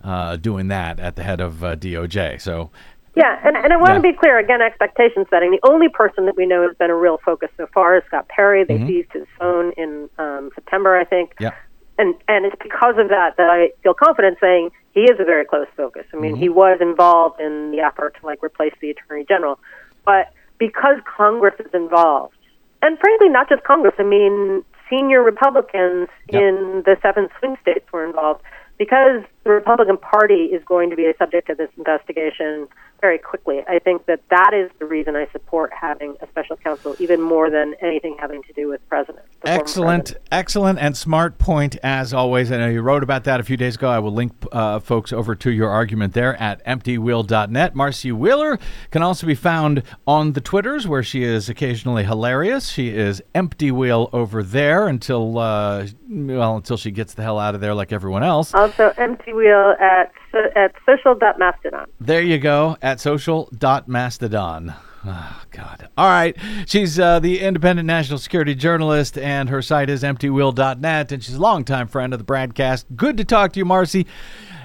uh, 0.05 0.37
doing 0.37 0.69
that 0.69 1.01
at 1.01 1.17
the 1.17 1.23
head 1.23 1.41
of 1.41 1.65
uh, 1.65 1.75
DOJ. 1.77 2.41
So, 2.41 2.71
Yeah, 3.17 3.41
and, 3.45 3.57
and 3.57 3.73
I 3.73 3.77
want 3.77 3.91
Yeah. 3.93 3.97
to 3.97 4.03
be 4.03 4.13
clear 4.13 4.39
again, 4.39 4.61
expectation 4.61 5.25
setting. 5.31 5.53
The 5.53 5.61
only 5.69 5.89
person 5.89 6.27
that 6.27 6.37
we 6.37 6.47
know 6.47 6.67
has 6.67 6.77
been 6.77 6.91
a 6.91 6.97
real 6.97 7.19
focus 7.25 7.49
so 7.57 7.67
far 7.73 7.97
is 7.97 8.03
Scott 8.09 8.29
Perry. 8.29 8.65
They 8.65 8.79
seized 8.87 9.13
his 9.13 9.27
phone 9.39 9.73
in 9.77 10.09
um, 10.19 10.51
September, 10.55 10.97
I 10.97 11.05
think. 11.05 11.33
yeah. 11.41 11.53
And 11.97 12.17
and 12.27 12.45
it's 12.45 12.57
because 12.61 12.97
of 12.99 13.09
that 13.11 13.37
that 13.37 13.49
I 13.49 13.71
feel 13.85 13.95
confident 13.95 14.39
saying 14.41 14.71
he 14.95 15.03
is 15.03 15.21
a 15.21 15.25
very 15.25 15.45
close 15.45 15.69
focus. 15.77 16.05
I 16.13 16.17
mean, 16.17 16.35
he 16.35 16.49
was 16.49 16.79
involved 16.81 17.41
in 17.41 17.71
the 17.71 17.79
effort 17.79 18.17
to 18.19 18.27
like 18.27 18.43
replace 18.43 18.75
the 18.81 18.91
attorney 18.91 19.25
general, 19.29 19.61
but 20.05 20.33
because 20.59 20.97
Congress 21.07 21.55
is 21.61 21.73
involved, 21.73 22.35
and 22.83 22.99
frankly, 22.99 23.29
not 23.29 23.49
just 23.49 23.63
Congress. 23.63 23.95
I 24.01 24.03
mean, 24.03 24.65
senior 24.91 25.23
Republicans 25.23 26.09
Yep. 26.33 26.43
in 26.43 26.83
the 26.85 26.97
seven 27.01 27.29
swing 27.39 27.57
states 27.63 27.87
were 27.93 28.05
involved 28.05 28.43
because 28.79 29.23
the 29.45 29.51
Republican 29.51 29.97
Party 29.97 30.45
is 30.53 30.63
going 30.65 30.91
to 30.91 30.97
be 30.97 31.07
a 31.07 31.17
subject 31.17 31.49
of 31.51 31.59
this 31.59 31.71
investigation. 31.77 32.69
Very 33.05 33.19
quickly. 33.19 33.61
I 33.69 33.81
think 33.81 34.07
that 34.07 34.21
that 34.31 34.55
is 34.55 34.71
the 34.79 34.87
reason 34.87 35.15
I 35.15 35.27
support 35.31 35.71
having 35.79 36.17
a 36.23 36.27
special 36.29 36.57
counsel, 36.57 36.97
even 36.99 37.21
more 37.21 37.51
than 37.51 37.75
anything 37.83 38.17
having 38.19 38.43
to 38.45 38.53
do 38.55 38.67
with 38.67 38.81
president. 38.89 39.27
Excellent, 39.45 40.05
president. 40.05 40.29
excellent, 40.33 40.79
and 40.79 40.97
smart 40.97 41.37
point 41.37 41.77
as 41.83 42.15
always. 42.15 42.51
I 42.51 42.57
know 42.57 42.69
you 42.71 42.81
wrote 42.81 43.03
about 43.03 43.25
that 43.25 43.41
a 43.41 43.43
few 43.43 43.59
days 43.59 43.75
ago. 43.75 43.91
I 43.91 43.99
will 43.99 44.15
link 44.15 44.33
uh, 44.53 44.81
folks 44.81 45.13
over 45.13 45.35
to 45.35 45.51
your 45.51 45.69
argument 45.69 46.15
there 46.15 46.35
at 46.41 46.65
emptywheel.net. 46.65 47.75
Marcy 47.75 48.11
Wheeler 48.11 48.59
can 48.91 49.03
also 49.03 49.27
be 49.27 49.35
found 49.35 49.83
on 50.07 50.33
the 50.33 50.41
Twitters, 50.41 50.89
where 50.89 51.03
she 51.03 51.25
is 51.25 51.51
occasionally 51.51 52.05
hilarious. 52.05 52.71
She 52.71 52.89
is 52.89 53.23
Emptywheel 53.35 54.09
over 54.15 54.43
there 54.43 54.89
until 54.89 55.37
uh, 55.37 55.89
well 56.09 56.57
until 56.57 56.79
she 56.79 56.91
gets 56.91 57.13
the 57.13 57.23
hell 57.23 57.39
out 57.39 57.55
of 57.55 57.61
there 57.61 57.75
like 57.75 57.93
everyone 57.93 58.23
else. 58.23 58.55
Also, 58.55 58.93
Emptywheel 58.97 59.79
at 59.79 60.11
at 60.55 60.75
social.mastodon. 60.87 61.87
There 62.01 62.23
you 62.23 62.39
go 62.39 62.77
at 62.83 63.01
social.mastodon. 63.01 64.75
Oh, 65.07 65.43
God. 65.51 65.89
All 65.99 66.09
right. 66.09 66.35
She's 66.67 66.99
uh, 66.99 67.21
the 67.21 67.41
independent 67.41 67.87
national 67.87 68.19
security 68.19 68.55
journalist, 68.55 69.19
and 69.19 69.51
her 69.51 69.61
site 69.61 69.91
is 69.91 70.03
emptywheel.net, 70.03 71.13
and 71.13 71.23
she's 71.23 71.35
a 71.35 71.41
longtime 71.41 71.89
friend 71.89 72.15
of 72.15 72.19
the 72.19 72.25
BradCast. 72.25 72.87
Good 72.97 73.19
to 73.19 73.25
talk 73.25 73.53
to 73.53 73.59
you, 73.59 73.67
Marcy. 73.67 74.07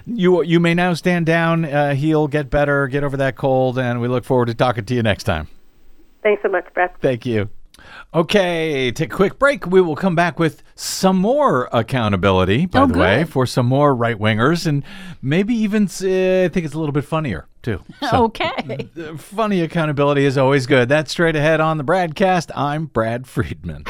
You, 0.05 0.41
you 0.43 0.59
may 0.59 0.74
now 0.74 0.93
stand 0.93 1.26
down, 1.26 1.65
uh, 1.65 1.93
heal, 1.93 2.28
get 2.28 2.49
better, 2.49 2.88
get 2.88 3.03
over 3.03 3.17
that 3.17 3.36
cold, 3.36 3.78
and 3.78 3.99
we 3.99 4.07
look 4.07 4.24
forward 4.24 4.47
to 4.47 4.55
talking 4.55 4.86
to 4.86 4.95
you 4.95 5.03
next 5.03 5.26
time. 5.26 5.49
Thanks 6.24 6.41
so 6.41 6.49
much, 6.49 6.65
Brett. 6.74 6.95
Thank 7.01 7.26
you. 7.26 7.49
Okay, 8.12 8.91
take 8.91 9.14
a 9.14 9.16
quick 9.16 9.38
break. 9.38 9.68
We 9.68 9.82
will 9.82 9.95
come 9.95 10.16
back 10.16 10.39
with 10.39 10.64
some 10.74 11.18
more 11.18 11.70
accountability, 11.72 12.66
by 12.66 12.82
Oh, 12.82 12.88
the 12.88 12.97
way, 12.97 13.24
for 13.24 13.45
some 13.45 13.68
more 13.68 13.93
right 13.93 14.18
wingers, 14.18 14.66
and 14.66 14.84
maybe 15.22 15.53
even 15.53 15.84
uh, 15.84 16.45
I 16.45 16.49
think 16.49 16.66
it's 16.66 16.74
a 16.74 16.80
little 16.80 16.91
bit 16.93 17.05
funnier 17.05 17.47
too. 17.62 17.84
So, 18.10 18.24
Okay. 18.24 18.89
funny 19.18 19.62
accountability 19.62 20.26
is 20.26 20.39
always 20.39 20.66
good. 20.66 20.89
That's 20.89 21.12
straight 21.12 21.36
ahead 21.36 21.60
on 21.60 21.78
the 21.78 21.84
BradCast. 21.84 22.49
I'm 22.55 22.88
Brad 22.88 23.28
Friedman. 23.28 23.84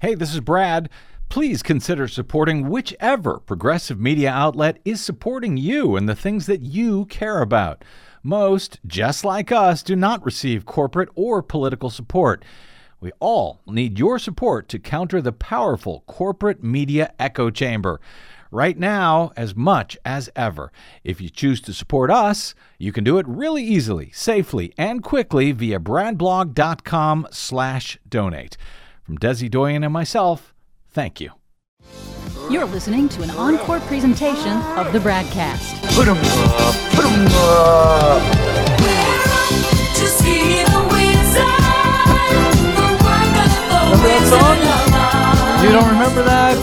Hey, 0.00 0.14
this 0.14 0.32
is 0.34 0.40
Brad. 0.40 0.88
Please 1.30 1.62
consider 1.62 2.08
supporting 2.08 2.68
whichever 2.68 3.38
progressive 3.38 4.00
media 4.00 4.32
outlet 4.32 4.80
is 4.84 5.00
supporting 5.00 5.56
you 5.56 5.94
and 5.94 6.08
the 6.08 6.16
things 6.16 6.46
that 6.46 6.62
you 6.62 7.04
care 7.04 7.40
about. 7.40 7.84
Most, 8.24 8.80
just 8.84 9.24
like 9.24 9.52
us, 9.52 9.84
do 9.84 9.94
not 9.94 10.24
receive 10.24 10.66
corporate 10.66 11.08
or 11.14 11.40
political 11.40 11.88
support. 11.88 12.44
We 12.98 13.12
all 13.20 13.60
need 13.64 13.96
your 13.96 14.18
support 14.18 14.68
to 14.70 14.80
counter 14.80 15.22
the 15.22 15.30
powerful 15.30 16.02
corporate 16.08 16.64
media 16.64 17.14
echo 17.16 17.48
chamber. 17.48 18.00
Right 18.50 18.76
now, 18.76 19.30
as 19.36 19.54
much 19.54 19.96
as 20.04 20.30
ever. 20.34 20.72
If 21.04 21.20
you 21.20 21.28
choose 21.28 21.60
to 21.60 21.72
support 21.72 22.10
us, 22.10 22.56
you 22.76 22.90
can 22.90 23.04
do 23.04 23.18
it 23.18 23.28
really 23.28 23.62
easily, 23.62 24.10
safely, 24.12 24.74
and 24.76 25.00
quickly 25.00 25.52
via 25.52 25.78
bradblog.com 25.78 27.28
slash 27.30 28.00
donate. 28.08 28.56
From 29.04 29.16
Desi 29.16 29.48
Doyen 29.48 29.84
and 29.84 29.92
myself, 29.92 30.52
thank 30.90 31.20
you. 31.20 31.30
You're 32.50 32.64
listening 32.64 33.08
to 33.10 33.22
an 33.22 33.30
encore 33.30 33.80
presentation 33.80 34.56
of 34.76 34.92
the 34.92 34.98
broadcast 35.00 35.80
BradCast. 35.94 36.10
You 45.62 45.72
don't 45.72 45.88
remember 45.88 46.22
that? 46.24 46.56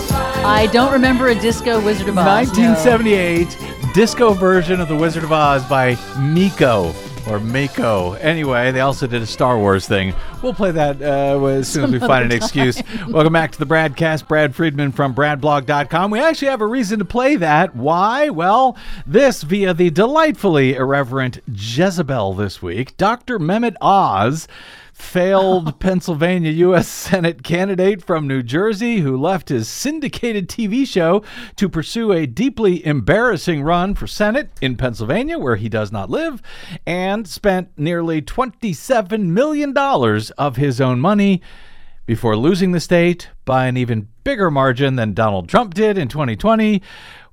I 0.43 0.67
don't 0.67 0.91
remember 0.91 1.27
a 1.27 1.35
disco 1.35 1.79
Wizard 1.83 2.09
of 2.09 2.17
Oz. 2.17 2.25
no. 2.25 2.71
1978 2.71 3.93
disco 3.93 4.33
version 4.33 4.81
of 4.81 4.87
The 4.87 4.95
Wizard 4.95 5.23
of 5.23 5.31
Oz 5.31 5.63
by 5.65 5.97
Miko 6.19 6.91
or 7.29 7.39
Mako. 7.39 8.13
Anyway, 8.13 8.71
they 8.71 8.79
also 8.79 9.07
did 9.07 9.21
a 9.21 9.25
Star 9.25 9.57
Wars 9.57 9.87
thing. 9.87 10.13
We'll 10.41 10.53
play 10.53 10.71
that 10.71 11.01
uh, 11.01 11.43
as 11.45 11.67
soon 11.67 11.85
as 11.85 11.91
we 11.91 11.99
find 11.99 12.25
an 12.25 12.31
excuse. 12.31 12.81
Welcome 13.07 13.33
back 13.33 13.51
to 13.51 13.59
the 13.59 13.65
BradCast. 13.65 14.27
Brad 14.27 14.55
Friedman 14.55 14.91
from 14.91 15.13
BradBlog.com. 15.13 16.11
We 16.11 16.19
actually 16.19 16.49
have 16.49 16.61
a 16.61 16.67
reason 16.67 16.99
to 16.99 17.05
play 17.05 17.35
that. 17.37 17.75
Why? 17.75 18.29
Well, 18.29 18.77
this 19.05 19.43
via 19.43 19.73
the 19.73 19.89
delightfully 19.89 20.75
irreverent 20.75 21.39
Jezebel 21.47 22.33
this 22.33 22.61
week. 22.61 22.95
Dr. 22.97 23.39
Mehmet 23.39 23.75
Oz 23.81 24.47
failed 24.97 25.79
Pennsylvania 25.79 26.49
U.S. 26.51 26.87
Senate 26.87 27.43
candidate 27.43 28.03
from 28.03 28.27
New 28.27 28.41
Jersey 28.41 28.97
who 28.97 29.15
left 29.15 29.49
his 29.49 29.67
syndicated 29.67 30.49
TV 30.49 30.87
show 30.87 31.23
to 31.55 31.69
pursue 31.69 32.11
a 32.11 32.25
deeply 32.25 32.83
embarrassing 32.83 33.61
run 33.61 33.93
for 33.93 34.07
Senate 34.07 34.49
in 34.59 34.75
Pennsylvania, 34.75 35.37
where 35.37 35.55
he 35.55 35.69
does 35.69 35.91
not 35.91 36.09
live, 36.09 36.41
and 36.85 37.27
spent 37.27 37.69
nearly 37.77 38.23
$27 38.23 39.25
million 39.27 39.77
of 39.77 40.55
his 40.55 40.81
own 40.81 40.99
money 40.99 41.43
before 42.07 42.35
losing 42.35 42.71
the 42.71 42.79
state 42.79 43.29
by 43.45 43.67
an 43.67 43.77
even 43.77 44.07
bigger 44.23 44.49
margin 44.49 44.95
than 44.95 45.13
Donald 45.13 45.47
Trump 45.47 45.75
did 45.75 45.97
in 45.97 46.07
2020. 46.07 46.81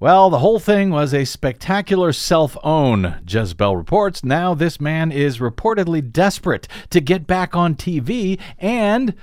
Well, 0.01 0.28
the 0.28 0.40
whole 0.40 0.59
thing 0.59 0.90
was 0.90 1.14
a 1.14 1.24
spectacular 1.24 2.12
self 2.12 2.57
own, 2.64 3.22
Jezebel 3.26 3.76
reports. 3.76 4.24
Now, 4.24 4.53
this 4.53 4.80
man 4.80 5.12
is 5.12 5.38
reportedly 5.38 6.12
desperate 6.12 6.66
to 6.90 7.01
get 7.01 7.26
back 7.26 7.55
on 7.55 7.76
TV, 7.76 8.40
and 8.59 9.14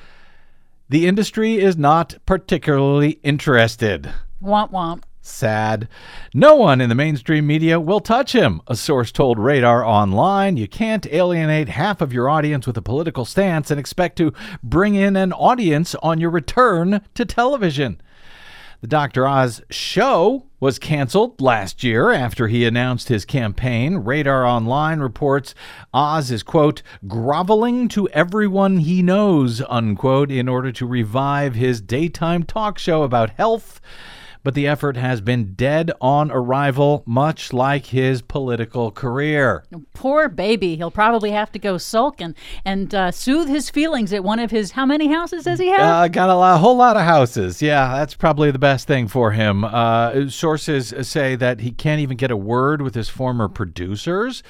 the 0.89 1.07
industry 1.07 1.55
is 1.59 1.78
not 1.78 2.15
particularly 2.26 3.19
interested. 3.22 4.13
Womp 4.41 4.72
womp. 4.72 5.03
Sad. 5.24 5.88
No 6.34 6.55
one 6.55 6.82
in 6.82 6.89
the 6.89 6.95
mainstream 6.95 7.45
media 7.45 7.80
will 7.80 7.99
touch 7.99 8.34
him, 8.34 8.59
a 8.65 8.76
source 8.76 9.11
told 9.11 9.38
Radar 9.38 9.86
Online. 9.86 10.57
You 10.57 10.67
can't 10.67 11.05
alienate 11.05 11.69
half 11.69 12.01
of 12.01 12.11
your 12.11 12.28
audience 12.28 12.65
with 12.65 12.76
a 12.78 12.82
political 12.82 13.24
stance 13.24 13.69
and 13.69 13.80
expect 13.80 14.17
to 14.17 14.34
bring 14.63 14.95
in 14.95 15.15
an 15.15 15.32
audience 15.32 15.93
on 15.95 16.19
your 16.19 16.32
return 16.32 17.01
to 17.13 17.26
television. 17.26 18.01
The 18.82 18.88
Dr. 18.88 19.28
Oz 19.28 19.62
show 19.70 20.48
was 20.60 20.80
canceled 20.80 21.40
last 21.40 21.84
year 21.84 22.12
after 22.12 22.48
he 22.48 22.66
announced 22.66 23.10
his 23.10 23.26
campaign. 23.26 23.98
Radar 23.98 24.44
Online 24.44 25.00
reports 25.02 25.54
Oz 25.94 26.32
is, 26.32 26.42
quote, 26.42 26.82
groveling 27.08 27.88
to 27.90 28.10
everyone 28.10 28.78
he 28.78 29.04
knows, 29.04 29.62
unquote, 29.70 30.32
in 30.32 30.50
order 30.50 30.72
to 30.72 30.88
revive 30.88 31.54
his 31.54 31.80
daytime 31.80 32.42
talk 32.42 32.80
show 32.80 33.04
about 33.04 33.30
health. 33.30 33.80
But 34.44 34.56
the 34.56 34.68
effort 34.68 34.98
has 34.98 35.22
been 35.22 35.54
dead 35.54 35.92
on 36.02 36.32
arrival, 36.32 37.04
much 37.06 37.54
like 37.54 37.88
his 37.88 38.22
political 38.22 38.89
career. 38.89 39.64
Poor 39.94 40.30
baby. 40.30 40.76
He'll 40.76 40.89
probably 40.89 41.32
have 41.32 41.52
to 41.52 41.60
go 41.60 41.78
sulk 41.78 42.20
and, 42.20 42.34
and 42.66 42.94
uh, 42.96 43.12
soothe 43.12 43.50
his 43.50 43.70
feelings 43.70 44.12
at 44.14 44.24
one 44.24 44.39
of 44.39 44.50
his. 44.50 44.72
How 44.72 44.86
many 44.86 45.08
houses 45.08 45.44
does 45.44 45.60
he 45.60 45.68
have? 45.68 45.80
Uh, 45.82 46.08
got 46.08 46.30
a, 46.30 46.36
lot, 46.36 46.56
a 46.56 46.58
whole 46.58 46.76
lot 46.76 46.98
of 46.98 47.04
houses. 47.04 47.62
Yeah, 47.62 47.96
that's 47.98 48.16
probably 48.16 48.50
the 48.52 48.60
best 48.60 48.88
thing 48.88 49.08
for 49.08 49.32
him. 49.32 49.64
Uh, 49.64 50.30
sources 50.30 50.94
say 51.08 51.36
that 51.36 51.62
he 51.62 51.72
can't 51.72 52.02
even 52.02 52.18
get 52.18 52.32
a 52.32 52.38
word 52.38 52.82
with 52.82 52.96
his 52.96 53.10
former 53.10 53.48
producers, 53.48 54.42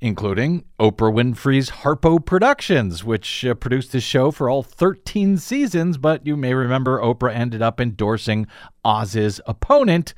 including 0.00 0.64
Oprah 0.78 1.12
Winfrey's 1.12 1.70
Harpo 1.70 2.24
Productions, 2.24 3.02
which 3.02 3.44
uh, 3.44 3.54
produced 3.54 3.92
the 3.92 4.00
show 4.00 4.30
for 4.30 4.48
all 4.48 4.62
13 4.62 5.38
seasons. 5.38 5.98
But 5.98 6.26
you 6.26 6.36
may 6.36 6.54
remember 6.54 7.00
Oprah 7.00 7.34
ended 7.34 7.62
up 7.62 7.80
endorsing 7.80 8.46
Oz's 8.84 9.40
opponent. 9.46 10.14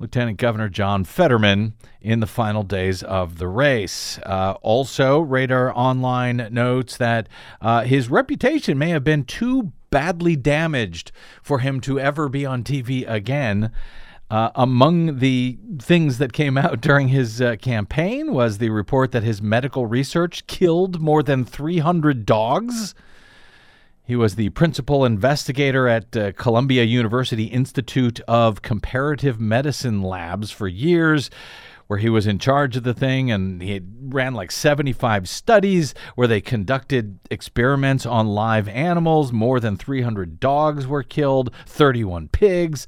Lieutenant 0.00 0.38
Governor 0.38 0.68
John 0.68 1.02
Fetterman 1.02 1.74
in 2.00 2.20
the 2.20 2.26
final 2.26 2.62
days 2.62 3.02
of 3.02 3.38
the 3.38 3.48
race. 3.48 4.18
Uh, 4.24 4.54
also, 4.62 5.18
Radar 5.18 5.76
Online 5.76 6.48
notes 6.52 6.96
that 6.98 7.28
uh, 7.60 7.82
his 7.82 8.08
reputation 8.08 8.78
may 8.78 8.90
have 8.90 9.02
been 9.02 9.24
too 9.24 9.72
badly 9.90 10.36
damaged 10.36 11.10
for 11.42 11.58
him 11.60 11.80
to 11.80 11.98
ever 11.98 12.28
be 12.28 12.46
on 12.46 12.62
TV 12.62 13.08
again. 13.10 13.72
Uh, 14.30 14.50
among 14.56 15.20
the 15.20 15.58
things 15.78 16.18
that 16.18 16.32
came 16.32 16.58
out 16.58 16.80
during 16.82 17.08
his 17.08 17.40
uh, 17.40 17.56
campaign 17.56 18.32
was 18.32 18.58
the 18.58 18.70
report 18.70 19.12
that 19.12 19.22
his 19.22 19.40
medical 19.40 19.86
research 19.86 20.46
killed 20.46 21.00
more 21.00 21.22
than 21.22 21.44
300 21.44 22.26
dogs. 22.26 22.94
He 24.04 24.16
was 24.16 24.36
the 24.36 24.50
principal 24.50 25.04
investigator 25.04 25.86
at 25.88 26.16
uh, 26.16 26.32
Columbia 26.32 26.84
University 26.84 27.44
Institute 27.44 28.20
of 28.26 28.62
Comparative 28.62 29.38
Medicine 29.38 30.02
Labs 30.02 30.50
for 30.50 30.66
years, 30.66 31.30
where 31.88 31.98
he 31.98 32.08
was 32.08 32.26
in 32.26 32.38
charge 32.38 32.76
of 32.76 32.84
the 32.84 32.94
thing, 32.94 33.30
and 33.30 33.62
he 33.62 33.82
ran 34.00 34.34
like 34.34 34.50
75 34.50 35.28
studies 35.28 35.94
where 36.14 36.28
they 36.28 36.40
conducted 36.40 37.18
experiments 37.30 38.06
on 38.06 38.28
live 38.28 38.68
animals. 38.68 39.30
More 39.32 39.60
than 39.60 39.76
300 39.76 40.40
dogs 40.40 40.86
were 40.86 41.02
killed, 41.02 41.50
31 41.66 42.28
pigs. 42.28 42.86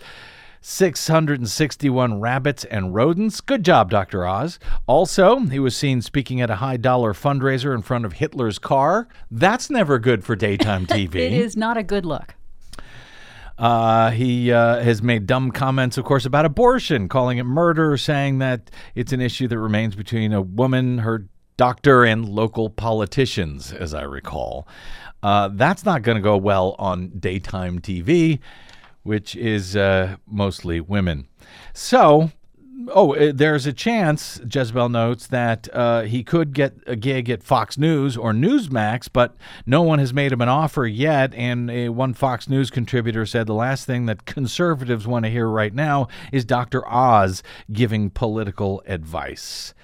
661 0.60 2.20
rabbits 2.20 2.64
and 2.64 2.94
rodents. 2.94 3.40
Good 3.40 3.64
job, 3.64 3.90
Dr. 3.90 4.26
Oz. 4.26 4.58
Also, 4.86 5.38
he 5.40 5.58
was 5.58 5.76
seen 5.76 6.02
speaking 6.02 6.40
at 6.40 6.50
a 6.50 6.56
high 6.56 6.76
dollar 6.76 7.14
fundraiser 7.14 7.74
in 7.74 7.82
front 7.82 8.04
of 8.04 8.14
Hitler's 8.14 8.58
car. 8.58 9.08
That's 9.30 9.70
never 9.70 9.98
good 9.98 10.24
for 10.24 10.36
daytime 10.36 10.86
TV. 10.86 11.14
It 11.16 11.32
is 11.32 11.56
not 11.56 11.76
a 11.76 11.82
good 11.82 12.04
look. 12.04 12.34
Uh, 13.58 14.10
he 14.10 14.50
uh, 14.50 14.80
has 14.80 15.02
made 15.02 15.26
dumb 15.26 15.50
comments, 15.50 15.98
of 15.98 16.04
course, 16.06 16.24
about 16.24 16.46
abortion, 16.46 17.08
calling 17.08 17.36
it 17.36 17.44
murder, 17.44 17.96
saying 17.98 18.38
that 18.38 18.70
it's 18.94 19.12
an 19.12 19.20
issue 19.20 19.46
that 19.48 19.58
remains 19.58 19.94
between 19.94 20.32
a 20.32 20.40
woman, 20.40 20.98
her 20.98 21.26
doctor, 21.58 22.04
and 22.04 22.26
local 22.26 22.70
politicians, 22.70 23.70
as 23.70 23.92
I 23.92 24.02
recall. 24.02 24.66
Uh, 25.22 25.50
that's 25.52 25.84
not 25.84 26.00
going 26.00 26.16
to 26.16 26.22
go 26.22 26.38
well 26.38 26.74
on 26.78 27.10
daytime 27.18 27.80
TV, 27.80 28.38
which 29.02 29.36
is 29.36 29.76
uh, 29.76 30.16
mostly 30.26 30.80
women. 30.80 31.26
So, 31.72 32.30
oh, 32.88 33.14
uh, 33.14 33.32
there's 33.34 33.66
a 33.66 33.72
chance, 33.72 34.40
Jezebel 34.50 34.88
notes, 34.88 35.26
that 35.28 35.68
uh, 35.72 36.02
he 36.02 36.22
could 36.22 36.52
get 36.52 36.74
a 36.86 36.96
gig 36.96 37.30
at 37.30 37.42
Fox 37.42 37.78
News 37.78 38.16
or 38.16 38.32
Newsmax, 38.32 39.08
but 39.12 39.36
no 39.66 39.82
one 39.82 39.98
has 39.98 40.12
made 40.12 40.32
him 40.32 40.40
an 40.40 40.48
offer 40.48 40.86
yet. 40.86 41.34
And 41.34 41.70
uh, 41.70 41.92
one 41.92 42.14
Fox 42.14 42.48
News 42.48 42.70
contributor 42.70 43.26
said 43.26 43.46
the 43.46 43.54
last 43.54 43.86
thing 43.86 44.06
that 44.06 44.26
conservatives 44.26 45.06
want 45.06 45.24
to 45.24 45.30
hear 45.30 45.48
right 45.48 45.74
now 45.74 46.08
is 46.32 46.44
Dr. 46.44 46.86
Oz 46.88 47.42
giving 47.72 48.10
political 48.10 48.82
advice 48.86 49.74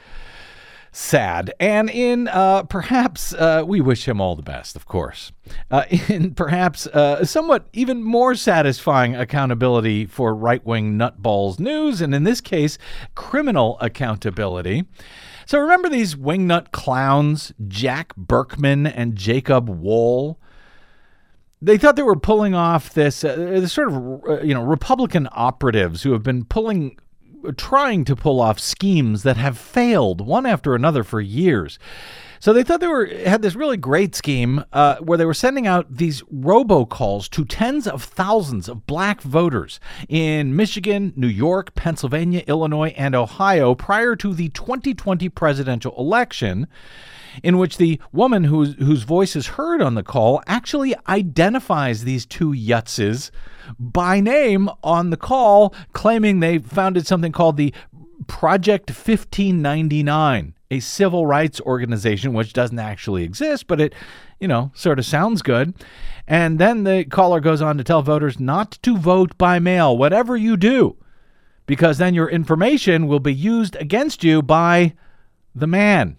sad. 0.97 1.53
And 1.61 1.91
in 1.91 2.27
uh, 2.29 2.63
perhaps, 2.63 3.35
uh, 3.35 3.65
we 3.67 3.81
wish 3.83 4.09
him 4.09 4.19
all 4.21 4.35
the 4.35 4.43
best, 4.43 4.77
of 4.77 4.87
course. 4.87 5.31
Uh, 5.71 5.85
in 6.09 6.35
perhaps 6.35 6.87
uh, 6.87 7.25
somewhat 7.25 7.67
even 7.73 8.03
more 8.03 8.35
satisfying 8.35 9.15
accountability 9.15 10.07
for 10.07 10.35
right 10.35 10.65
wing 10.65 10.99
nutballs 10.99 11.61
news, 11.61 12.01
and 12.01 12.15
in 12.15 12.25
this 12.25 12.41
case, 12.41 12.79
criminal 13.15 13.77
accountability. 13.81 14.85
So 15.45 15.59
remember 15.59 15.89
these 15.89 16.15
wingnut 16.15 16.73
clowns, 16.73 17.53
Jack 17.69 18.17
Burkman 18.17 18.87
and 18.87 19.17
Jacob 19.17 19.69
Wohl? 19.69 20.41
They 21.61 21.79
thought 21.79 21.97
they 21.97 22.03
were 22.03 22.17
pulling 22.17 22.55
off 22.55 22.93
this, 22.93 23.23
uh, 23.23 23.37
this 23.37 23.73
sort 23.73 23.89
of, 23.89 24.25
uh, 24.29 24.41
you 24.41 24.55
know, 24.55 24.63
Republican 24.63 25.29
operatives 25.33 26.03
who 26.03 26.13
have 26.13 26.23
been 26.23 26.45
pulling 26.45 26.99
trying 27.57 28.05
to 28.05 28.17
pull 28.17 28.41
off 28.41 28.59
schemes 28.59 29.23
that 29.23 29.37
have 29.37 29.59
failed 29.59 30.21
one 30.21 30.47
after 30.47 30.75
another 30.75 31.05
for 31.05 31.21
years. 31.21 31.79
So 32.39 32.53
they 32.53 32.63
thought 32.63 32.81
they 32.81 32.87
were 32.87 33.07
had 33.07 33.43
this 33.43 33.55
really 33.55 33.77
great 33.77 34.15
scheme 34.15 34.65
uh, 34.73 34.97
where 34.97 35.19
they 35.19 35.25
were 35.25 35.35
sending 35.35 35.67
out 35.67 35.97
these 35.97 36.23
robocalls 36.23 37.31
to 37.31 37.45
tens 37.45 37.87
of 37.87 38.03
thousands 38.03 38.69
of 38.69 38.87
black 38.87 39.23
voters 39.23 39.81
in 40.09 40.55
Michigan, 40.55 41.13
New 41.17 41.27
York, 41.27 41.75
Pennsylvania, 41.75 42.45
Illinois, 42.47 42.95
and 42.97 43.15
Ohio 43.15 43.75
prior 43.75 44.15
to 44.17 44.35
the 44.35 44.51
2020 44.51 45.29
presidential 45.31 45.95
election 45.99 46.67
in 47.43 47.59
which 47.59 47.77
the 47.77 48.01
woman 48.13 48.45
whose, 48.45 48.75
whose 48.75 49.03
voice 49.03 49.37
is 49.37 49.47
heard 49.49 49.83
on 49.83 49.95
the 49.95 50.03
call 50.03 50.43
actually 50.47 50.95
identifies 51.09 52.05
these 52.05 52.27
two 52.27 52.51
yutzes 52.51 53.31
by 53.79 54.21
name 54.21 54.69
on 54.83 55.11
the 55.11 55.17
call, 55.17 55.75
claiming 55.93 56.41
they 56.41 56.59
founded 56.59 57.07
something 57.07 57.33
called 57.33 57.57
the 57.57 57.73
Project 58.27 58.91
1599, 58.91 60.55
a 60.71 60.81
civil 60.81 61.27
rights 61.27 61.61
organization 61.61 62.33
which 62.33 62.53
doesn't 62.53 62.79
actually 62.79 63.23
exist, 63.23 63.67
but 63.67 63.81
it, 63.81 63.95
you 64.41 64.49
know, 64.49 64.73
sort 64.75 64.99
of 64.99 65.05
sounds 65.05 65.43
good. 65.43 65.75
And 66.27 66.59
then 66.59 66.85
the 66.85 67.05
caller 67.05 67.41
goes 67.41 67.63
on 67.63 67.79
to 67.79 67.85
tell 67.85 68.03
voters 68.03 68.41
not 68.41 68.79
to 68.83 68.97
vote 68.97 69.39
by 69.39 69.59
mail, 69.59 69.97
whatever 69.97 70.37
you 70.37 70.57
do, 70.57 70.97
because 71.67 71.99
then 71.99 72.15
your 72.15 72.29
information 72.29 73.07
will 73.07 73.21
be 73.21 73.35
used 73.35 73.77
against 73.77 74.25
you 74.25 74.43
by 74.43 74.95
the 75.55 75.67
man. 75.67 76.17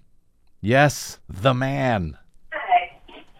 Yes, 0.61 1.19
the 1.29 1.53
man. 1.53 2.17
Hi, 2.49 2.89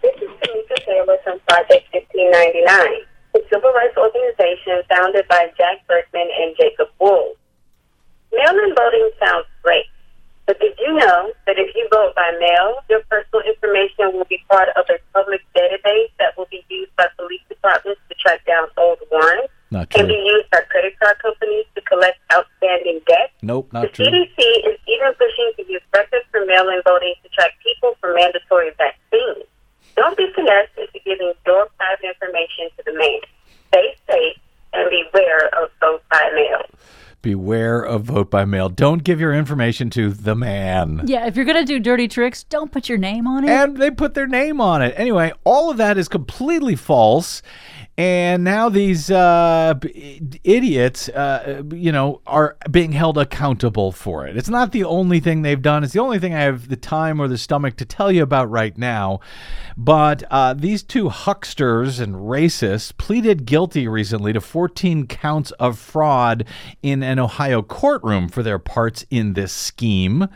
this 0.06 0.14
is 0.22 0.30
Tamika 0.38 0.78
Taylor 0.86 1.18
from 1.26 1.42
Project 1.50 1.90
1599, 1.90 2.62
a 3.34 3.40
civil 3.50 3.74
rights 3.74 3.98
organization 3.98 4.86
founded 4.86 5.26
by 5.26 5.50
Jack 5.58 5.82
Burkman 5.90 6.30
and 6.30 6.54
Jacob 6.62 6.94
Wohl. 7.02 7.34
Mail-in 8.30 8.70
voting 8.78 9.10
sounds 9.18 9.50
great, 9.66 9.90
but 10.46 10.60
did 10.62 10.78
you 10.78 10.94
know 10.94 11.34
that 11.50 11.58
if 11.58 11.74
you 11.74 11.90
vote 11.90 12.14
by 12.14 12.38
mail, 12.38 12.86
your 12.86 13.02
personal 13.10 13.42
information 13.50 14.14
will 14.14 14.30
be 14.30 14.38
part 14.46 14.70
of 14.78 14.86
a 14.86 15.02
public 15.10 15.42
database 15.58 16.14
that 16.22 16.38
will 16.38 16.48
be 16.54 16.62
used 16.70 16.96
by 16.98 17.10
police 17.18 17.42
departments 17.50 18.02
to 18.10 18.16
track 18.22 18.46
down 18.46 18.70
old 18.78 19.02
warrants? 19.10 19.57
Not 19.70 19.90
Can 19.90 20.08
be 20.08 20.14
used 20.14 20.50
by 20.50 20.62
credit 20.70 20.98
card 21.00 21.18
companies 21.20 21.66
to 21.76 21.82
collect 21.82 22.18
outstanding 22.32 23.02
debt? 23.08 23.32
Nope, 23.42 23.70
The 23.72 23.82
not 23.82 23.94
true. 23.94 24.06
CDC 24.06 24.40
is 24.40 24.80
even 24.88 25.14
pushing 25.20 25.52
to 25.58 25.72
use 25.72 25.82
records 25.94 26.26
for 26.32 26.46
mail-in 26.46 26.82
voting 26.86 27.14
to 27.24 27.30
track 27.30 27.52
people 27.62 27.98
for 28.00 28.14
mandatory 28.14 28.72
vaccines. 28.78 29.44
Don't 29.96 30.16
be 30.16 30.28
finessed 30.34 30.72
into 30.78 31.00
giving 31.04 31.34
your 31.46 31.68
private 31.78 32.06
information 32.06 32.70
to 32.78 32.84
the 32.86 32.94
man. 32.94 33.20
Stay 33.70 33.96
safe 34.10 34.38
and 34.74 34.90
beware 34.90 35.48
of 35.62 35.70
vote 35.82 36.04
by 36.10 36.30
mail. 36.34 36.62
Beware 37.24 37.82
of 37.82 38.04
vote 38.04 38.30
by 38.30 38.46
mail. 38.46 38.70
Don't 38.70 39.04
give 39.04 39.20
your 39.20 39.34
information 39.34 39.90
to 39.90 40.12
the 40.12 40.36
man. 40.36 41.02
Yeah, 41.06 41.26
if 41.26 41.36
you're 41.36 41.46
going 41.46 41.58
to 41.58 41.66
do 41.66 41.80
dirty 41.80 42.08
tricks, 42.08 42.44
don't 42.44 42.72
put 42.72 42.88
your 42.88 43.00
name 43.00 43.28
on 43.28 43.44
it. 43.44 43.50
And 43.50 43.78
they 43.78 43.90
put 43.92 44.14
their 44.14 44.28
name 44.28 44.62
on 44.62 44.82
it. 44.82 44.94
Anyway, 44.96 45.34
all 45.44 45.72
of 45.72 45.78
that 45.78 45.98
is 45.98 46.08
completely 46.08 46.76
false. 46.76 47.42
And 48.00 48.44
now 48.44 48.70
these 48.70 49.10
uh, 49.10 49.74
idiots, 50.44 51.10
uh, 51.10 51.64
you 51.72 51.92
know, 51.92 52.22
are 52.28 52.56
being 52.70 52.92
held 52.92 53.18
accountable 53.18 53.92
for 53.92 54.28
it. 54.28 54.38
It's 54.38 54.50
not 54.50 54.72
the 54.72 54.84
only 54.84 55.20
thing 55.20 55.42
they've 55.42 55.60
done. 55.60 55.84
It's 55.84 55.94
the 55.94 56.02
only 56.02 56.20
thing 56.20 56.36
I 56.36 56.42
have 56.42 56.70
the 56.70 56.76
time 56.76 57.20
or 57.20 57.28
the 57.28 57.40
stomach 57.40 57.76
to 57.78 57.86
tell 57.86 58.12
you 58.12 58.22
about 58.22 58.52
right 58.52 58.78
now. 58.78 59.20
But 59.76 60.24
uh, 60.30 60.54
these 60.54 60.84
two 60.84 61.10
hucksters 61.10 62.00
and 62.00 62.14
racists 62.14 62.96
pleaded 62.96 63.48
guilty 63.48 63.88
recently 63.88 64.32
to 64.32 64.42
14 64.42 65.08
counts 65.08 65.50
of 65.54 65.80
fraud 65.80 66.46
in 66.84 67.02
an 67.02 67.18
Ohio 67.18 67.64
courtroom 67.64 68.30
for 68.30 68.44
their 68.44 68.60
parts 68.60 69.08
in 69.10 69.34
this 69.34 69.52
scheme 69.52 70.28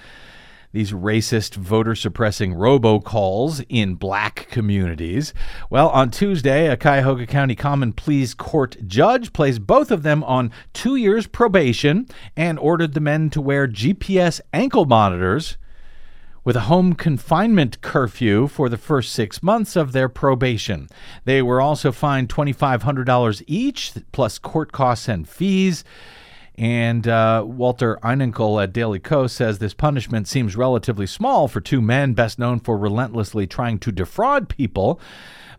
these 0.71 0.91
racist 0.91 1.55
voter 1.55 1.95
suppressing 1.95 2.53
robocalls 2.53 3.65
in 3.69 3.95
black 3.95 4.47
communities. 4.49 5.33
Well, 5.69 5.89
on 5.89 6.11
Tuesday, 6.11 6.67
a 6.67 6.77
Cuyahoga 6.77 7.27
County 7.27 7.55
Common 7.55 7.93
Pleas 7.93 8.33
Court 8.33 8.77
judge 8.87 9.33
placed 9.33 9.67
both 9.67 9.91
of 9.91 10.03
them 10.03 10.23
on 10.23 10.51
two 10.73 10.95
years 10.95 11.27
probation 11.27 12.07
and 12.35 12.57
ordered 12.59 12.93
the 12.93 12.99
men 12.99 13.29
to 13.31 13.41
wear 13.41 13.67
GPS 13.67 14.39
ankle 14.53 14.85
monitors 14.85 15.57
with 16.43 16.55
a 16.55 16.61
home 16.61 16.93
confinement 16.93 17.81
curfew 17.81 18.47
for 18.47 18.67
the 18.67 18.77
first 18.77 19.11
six 19.11 19.43
months 19.43 19.75
of 19.75 19.91
their 19.91 20.09
probation. 20.09 20.87
They 21.25 21.41
were 21.41 21.61
also 21.61 21.91
fined 21.91 22.29
$2,500 22.29 23.43
each, 23.45 23.93
plus 24.11 24.39
court 24.39 24.71
costs 24.71 25.07
and 25.07 25.27
fees. 25.27 25.83
And 26.57 27.07
uh, 27.07 27.43
Walter 27.45 27.97
Einenkel 28.03 28.61
at 28.61 28.73
Daily 28.73 28.99
Kos 28.99 29.33
says 29.33 29.59
this 29.59 29.73
punishment 29.73 30.27
seems 30.27 30.55
relatively 30.55 31.07
small 31.07 31.47
for 31.47 31.61
two 31.61 31.81
men 31.81 32.13
best 32.13 32.37
known 32.37 32.59
for 32.59 32.77
relentlessly 32.77 33.47
trying 33.47 33.79
to 33.79 33.91
defraud 33.91 34.49
people. 34.49 34.99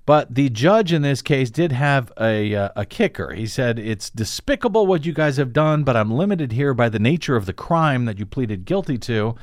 But 0.05 0.35
the 0.35 0.49
judge 0.49 0.93
in 0.93 1.03
this 1.03 1.23
case 1.23 1.51
did 1.51 1.73
have 1.73 2.13
a, 2.21 2.55
uh, 2.55 2.69
a 2.75 2.85
kicker. 2.85 3.35
He 3.35 3.47
said, 3.47 3.79
It's 3.79 4.11
despicable 4.11 4.87
what 4.87 5.07
you 5.07 5.13
guys 5.13 5.37
have 5.37 5.53
done, 5.53 5.85
but 5.85 5.97
I'm 5.97 6.11
limited 6.11 6.53
here 6.53 6.75
by 6.75 6.89
the 6.89 6.99
nature 6.99 7.37
of 7.37 7.47
the 7.47 7.53
crime 7.53 8.05
that 8.07 8.19
you 8.19 8.27
pleaded 8.27 8.65
guilty 8.65 8.99
to. 8.99 9.37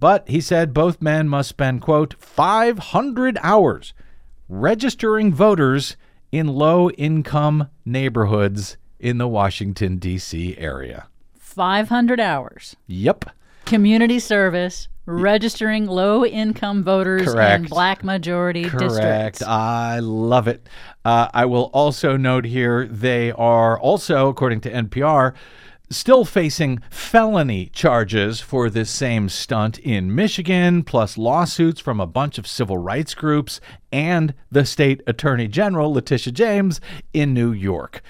But 0.00 0.28
he 0.28 0.40
said 0.40 0.74
both 0.74 1.00
men 1.00 1.28
must 1.28 1.48
spend, 1.48 1.80
quote, 1.80 2.14
500 2.18 3.38
hours 3.40 3.94
registering 4.48 5.32
voters 5.32 5.96
in 6.32 6.48
low 6.48 6.90
income 6.90 7.68
neighborhoods 7.84 8.76
in 9.04 9.18
the 9.18 9.28
Washington, 9.28 9.98
D.C. 9.98 10.56
area. 10.56 11.06
500 11.38 12.18
hours. 12.18 12.74
Yep. 12.86 13.26
Community 13.66 14.18
service, 14.18 14.88
registering 15.04 15.86
low 15.86 16.24
income 16.24 16.82
voters 16.82 17.26
Correct. 17.26 17.64
in 17.64 17.68
black 17.68 18.02
majority 18.02 18.62
districts. 18.62 18.96
Correct. 18.96 19.32
districts. 19.34 19.42
I 19.42 19.98
love 19.98 20.48
it. 20.48 20.66
Uh, 21.04 21.28
I 21.34 21.44
will 21.44 21.70
also 21.74 22.16
note 22.16 22.46
here 22.46 22.86
they 22.86 23.30
are 23.32 23.78
also, 23.78 24.28
according 24.28 24.62
to 24.62 24.72
NPR, 24.72 25.34
still 25.90 26.24
facing 26.24 26.80
felony 26.88 27.66
charges 27.66 28.40
for 28.40 28.70
this 28.70 28.88
same 28.90 29.28
stunt 29.28 29.78
in 29.80 30.14
Michigan, 30.14 30.82
plus 30.82 31.18
lawsuits 31.18 31.78
from 31.78 32.00
a 32.00 32.06
bunch 32.06 32.38
of 32.38 32.46
civil 32.46 32.78
rights 32.78 33.14
groups 33.14 33.60
and 33.92 34.32
the 34.50 34.64
state 34.64 35.02
attorney 35.06 35.46
general, 35.46 35.92
Letitia 35.92 36.32
James, 36.32 36.80
in 37.12 37.34
New 37.34 37.52
York. 37.52 38.02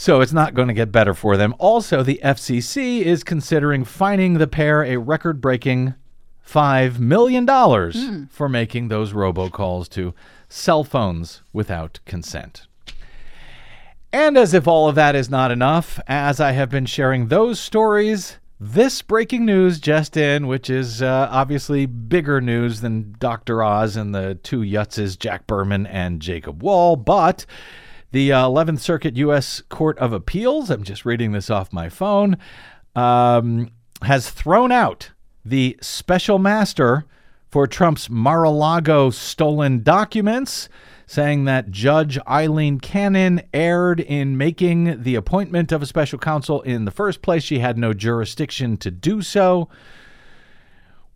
So 0.00 0.20
it's 0.20 0.32
not 0.32 0.54
going 0.54 0.68
to 0.68 0.74
get 0.74 0.92
better 0.92 1.12
for 1.12 1.36
them. 1.36 1.56
Also, 1.58 2.04
the 2.04 2.20
FCC 2.22 3.00
is 3.00 3.24
considering 3.24 3.82
fining 3.82 4.34
the 4.34 4.46
pair 4.46 4.84
a 4.84 4.96
record 4.96 5.40
breaking 5.40 5.96
$5 6.46 7.00
million 7.00 8.28
for 8.28 8.48
making 8.48 8.86
those 8.86 9.12
robocalls 9.12 9.88
to 9.88 10.14
cell 10.48 10.84
phones 10.84 11.42
without 11.52 11.98
consent. 12.06 12.68
And 14.12 14.38
as 14.38 14.54
if 14.54 14.68
all 14.68 14.88
of 14.88 14.94
that 14.94 15.16
is 15.16 15.28
not 15.28 15.50
enough, 15.50 15.98
as 16.06 16.38
I 16.38 16.52
have 16.52 16.70
been 16.70 16.86
sharing 16.86 17.26
those 17.26 17.58
stories, 17.58 18.38
this 18.60 19.02
breaking 19.02 19.46
news 19.46 19.80
just 19.80 20.16
in, 20.16 20.46
which 20.46 20.70
is 20.70 21.02
uh, 21.02 21.28
obviously 21.28 21.86
bigger 21.86 22.40
news 22.40 22.82
than 22.82 23.16
Dr. 23.18 23.64
Oz 23.64 23.96
and 23.96 24.14
the 24.14 24.38
two 24.44 24.60
Yutzes, 24.60 25.18
Jack 25.18 25.48
Burkman 25.48 25.88
and 25.88 26.22
Jacob 26.22 26.62
Wohl, 26.62 26.94
but 26.94 27.46
The 28.10 28.32
uh, 28.32 28.46
11th 28.46 28.80
Circuit 28.80 29.16
U.S. 29.18 29.62
Court 29.68 29.98
of 29.98 30.14
Appeals, 30.14 30.70
I'm 30.70 30.82
just 30.82 31.04
reading 31.04 31.32
this 31.32 31.50
off 31.50 31.74
my 31.74 31.90
phone, 31.90 32.38
um, 32.96 33.70
has 34.00 34.30
thrown 34.30 34.72
out 34.72 35.10
the 35.44 35.78
special 35.82 36.38
master 36.38 37.04
for 37.50 37.66
Trump's 37.66 38.08
Mar 38.08 38.44
a 38.44 38.50
Lago 38.50 39.10
stolen 39.10 39.82
documents, 39.82 40.70
saying 41.06 41.44
that 41.44 41.70
Judge 41.70 42.18
Aileen 42.26 42.80
Cannon 42.80 43.42
erred 43.52 44.00
in 44.00 44.38
making 44.38 45.02
the 45.02 45.14
appointment 45.14 45.70
of 45.70 45.82
a 45.82 45.86
special 45.86 46.18
counsel 46.18 46.62
in 46.62 46.86
the 46.86 46.90
first 46.90 47.20
place. 47.20 47.42
She 47.42 47.58
had 47.58 47.76
no 47.76 47.92
jurisdiction 47.92 48.78
to 48.78 48.90
do 48.90 49.20
so 49.20 49.68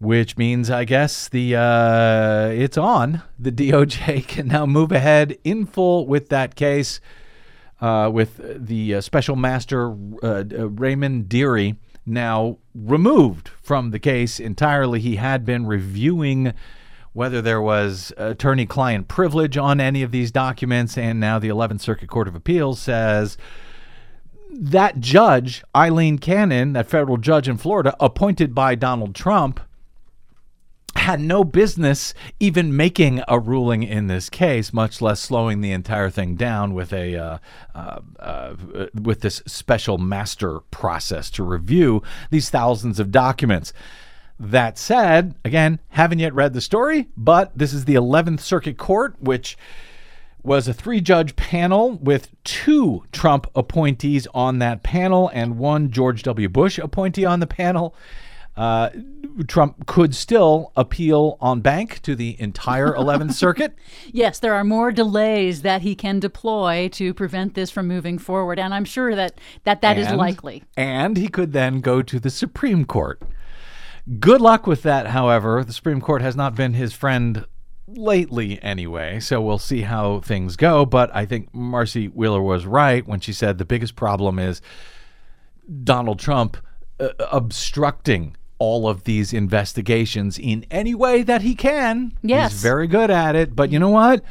which 0.03 0.37
means 0.37 0.69
I 0.69 0.85
guess 0.85 1.29
the 1.29 1.57
uh, 1.57 2.49
it's 2.49 2.77
on. 2.77 3.23
The 3.39 3.53
DOJ 3.53 4.27
can 4.29 4.49
now 4.49 4.67
move 4.67 4.91
ahead 4.91 5.39
in 5.45 5.65
full 5.65 6.07
with 6.07 6.29
that 6.31 6.57
case 6.57 7.01
uh, 7.81 8.11
with 8.13 8.41
the 8.67 8.97
uh, 8.97 9.01
special 9.01 9.37
master 9.37 9.93
uh, 10.23 10.27
uh, 10.27 10.69
Raymond 10.69 11.29
Dearie 11.29 11.77
now 12.05 12.59
removed 12.75 13.49
from 13.63 13.93
the 13.93 14.01
case 14.01 14.41
entirely. 14.41 14.99
He 14.99 15.17
had 15.17 15.45
been 15.45 15.67
reviewing 15.67 16.53
whether 17.13 17.41
there 17.41 17.61
was 17.61 18.13
attorney 18.17 18.67
client 18.67 19.07
privilege 19.07 19.57
on 19.57 19.81
any 19.81 20.03
of 20.03 20.11
these 20.11 20.33
documents, 20.33 20.99
and 20.99 21.21
now 21.21 21.39
the 21.39 21.49
11th 21.49 21.81
Circuit 21.81 22.09
Court 22.09 22.27
of 22.27 22.35
Appeals 22.35 22.81
says 22.81 23.37
that 24.51 24.99
judge, 24.99 25.63
Aileen 25.77 26.19
Cannon, 26.19 26.73
that 26.73 26.89
federal 26.89 27.19
judge 27.19 27.49
in 27.49 27.57
Florida, 27.57 27.95
appointed 28.01 28.55
by 28.55 28.75
Donald 28.75 29.15
Trump, 29.15 29.61
had 31.03 31.21
no 31.21 31.43
business 31.45 32.15
even 32.41 32.77
making 32.77 33.23
a 33.27 33.39
ruling 33.39 33.83
in 33.83 34.07
this 34.07 34.31
case, 34.31 34.73
much 34.73 35.03
less 35.03 35.21
slowing 35.21 35.61
the 35.61 35.73
entire 35.73 36.09
thing 36.09 36.37
down 36.37 36.75
with 36.75 36.93
a 36.93 37.17
uh, 37.17 37.39
uh, 37.75 38.01
uh, 38.21 38.55
with 39.01 39.21
this 39.21 39.43
special 39.47 39.99
master 39.99 40.61
process 40.71 41.29
to 41.31 41.43
review 41.43 42.03
these 42.31 42.51
thousands 42.51 43.01
of 43.01 43.11
documents. 43.11 43.73
That 44.39 44.79
said, 44.79 45.35
again, 45.45 45.81
haven't 45.91 46.21
yet 46.21 46.35
read 46.35 46.53
the 46.53 46.61
story, 46.61 47.09
but 47.17 47.57
this 47.57 47.73
is 47.73 47.85
the 47.85 47.95
11th 47.95 48.41
Circuit 48.41 48.79
Court, 48.79 49.15
which 49.21 49.57
was 50.43 50.67
a 50.67 50.75
three 50.75 51.01
judge 51.01 51.37
panel 51.37 51.99
with 51.99 52.29
two 52.45 53.05
Trump 53.13 53.47
appointees 53.55 54.27
on 54.35 54.59
that 54.59 54.83
panel 54.83 55.31
and 55.33 55.59
one 55.59 55.91
George 55.91 56.23
W. 56.23 56.49
Bush 56.49 56.79
appointee 56.79 57.25
on 57.25 57.41
the 57.41 57.47
panel 57.47 57.95
uh, 58.57 58.91
Trump 59.49 59.87
could 59.87 60.15
still 60.15 60.73
appeal 60.77 61.39
en 61.43 61.61
banc 61.61 62.01
to 62.03 62.15
the 62.15 62.39
entire 62.41 62.93
11th 62.93 63.33
Circuit. 63.33 63.75
Yes, 64.13 64.39
there 64.39 64.55
are 64.55 64.65
more 64.65 64.93
delays 64.93 65.63
that 65.63 65.83
he 65.83 65.95
can 65.95 66.21
deploy 66.21 66.89
to 66.93 67.15
prevent 67.15 67.55
this 67.55 67.71
from 67.71 67.89
moving 67.89 68.19
forward, 68.19 68.59
and 68.59 68.75
I'm 68.75 68.85
sure 68.85 69.15
that 69.15 69.39
that, 69.65 69.81
that 69.81 69.97
and, 69.97 70.07
is 70.07 70.13
likely. 70.13 70.65
And 70.77 71.17
he 71.17 71.29
could 71.29 71.53
then 71.53 71.81
go 71.81 72.03
to 72.03 72.21
the 72.21 72.31
Supreme 72.31 72.85
Court. 72.85 73.23
Good 74.19 74.41
luck 74.41 74.67
with 74.67 74.83
that, 74.83 75.09
however. 75.09 75.65
The 75.65 75.73
Supreme 75.73 76.01
Court 76.01 76.23
has 76.23 76.37
not 76.37 76.55
been 76.55 76.75
his 76.75 76.93
friend 76.93 77.47
lately 77.87 78.61
anyway, 78.63 79.21
so 79.21 79.41
we'll 79.41 79.59
see 79.59 79.83
how 79.83 80.21
things 80.21 80.57
go. 80.57 80.85
But 80.85 81.15
I 81.15 81.25
think 81.25 81.55
Marcy 81.55 82.07
Wheeler 82.09 82.43
was 82.43 82.67
right 82.67 83.07
when 83.07 83.21
she 83.21 83.33
said 83.33 83.59
the 83.59 83.65
biggest 83.65 83.97
problem 83.97 84.39
is 84.39 84.61
Donald 85.85 86.19
Trump 86.19 86.57
uh, 86.99 87.11
obstructing 87.31 88.37
all 88.63 88.87
of 88.87 89.03
these 89.03 89.33
investigations 89.33 90.39
in 90.39 90.65
any 90.71 90.95
way 90.95 91.25
that 91.25 91.43
he 91.43 91.53
can. 91.53 92.13
Yes. 92.23 92.53
He's 92.53 92.63
very 92.63 92.87
good 92.87 93.11
at 93.11 93.35
it. 93.35 93.57
But 93.57 93.73
you 93.73 93.81
know 93.81 93.89
what? 93.89 94.23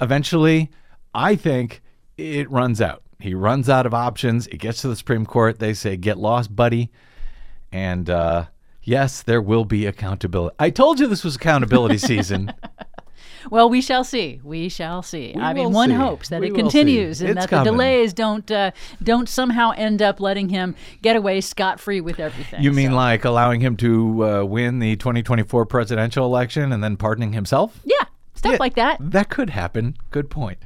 Eventually, 0.00 0.72
I 1.14 1.36
think 1.36 1.80
it 2.16 2.50
runs 2.50 2.80
out. 2.80 3.04
He 3.20 3.34
runs 3.34 3.68
out 3.68 3.86
of 3.86 3.94
options. 3.94 4.48
It 4.48 4.56
gets 4.56 4.80
to 4.80 4.88
the 4.88 4.96
Supreme 4.96 5.24
Court. 5.24 5.60
They 5.60 5.74
say, 5.74 5.96
get 5.96 6.18
lost, 6.18 6.56
buddy. 6.56 6.90
And 7.70 8.10
uh, 8.10 8.46
yes, 8.82 9.22
there 9.22 9.40
will 9.40 9.64
be 9.64 9.86
accountability. 9.86 10.56
I 10.58 10.70
told 10.70 10.98
you 10.98 11.06
this 11.06 11.22
was 11.22 11.36
accountability 11.36 11.98
season. 11.98 12.52
Well, 13.50 13.68
we 13.68 13.80
shall 13.80 14.04
see. 14.04 14.40
We 14.42 14.68
shall 14.68 15.02
see. 15.02 15.32
We 15.34 15.40
I 15.42 15.52
mean, 15.54 15.72
one 15.72 15.90
see. 15.90 15.94
hopes 15.96 16.28
that 16.30 16.40
We 16.40 16.48
it 16.48 16.54
continues 16.54 17.18
see. 17.18 17.26
and 17.26 17.38
It's 17.38 17.46
that 17.46 17.50
coming. 17.50 17.64
the 17.64 17.70
delays 17.70 18.12
don't 18.12 18.50
uh, 18.50 18.70
don't 19.02 19.28
somehow 19.28 19.72
end 19.76 20.02
up 20.02 20.20
letting 20.20 20.48
him 20.48 20.74
get 21.02 21.16
away 21.16 21.40
scot 21.40 21.80
free 21.80 22.00
with 22.00 22.20
everything. 22.20 22.62
You 22.62 22.72
mean 22.72 22.90
So- 22.90 22.96
like 22.96 23.24
allowing 23.24 23.60
him 23.60 23.76
to 23.78 24.24
uh, 24.24 24.44
win 24.44 24.78
the 24.78 24.96
2024 24.96 25.66
presidential 25.66 26.24
election 26.26 26.72
and 26.72 26.82
then 26.82 26.96
pardoning 26.96 27.32
himself? 27.32 27.80
yeah, 27.84 28.04
stuff 28.38 28.52
Yeah, 28.52 28.58
like 28.60 28.74
that. 28.76 28.96
That 29.00 29.28
could 29.28 29.50
happen. 29.50 29.96
Good 30.10 30.30
point. 30.30 30.58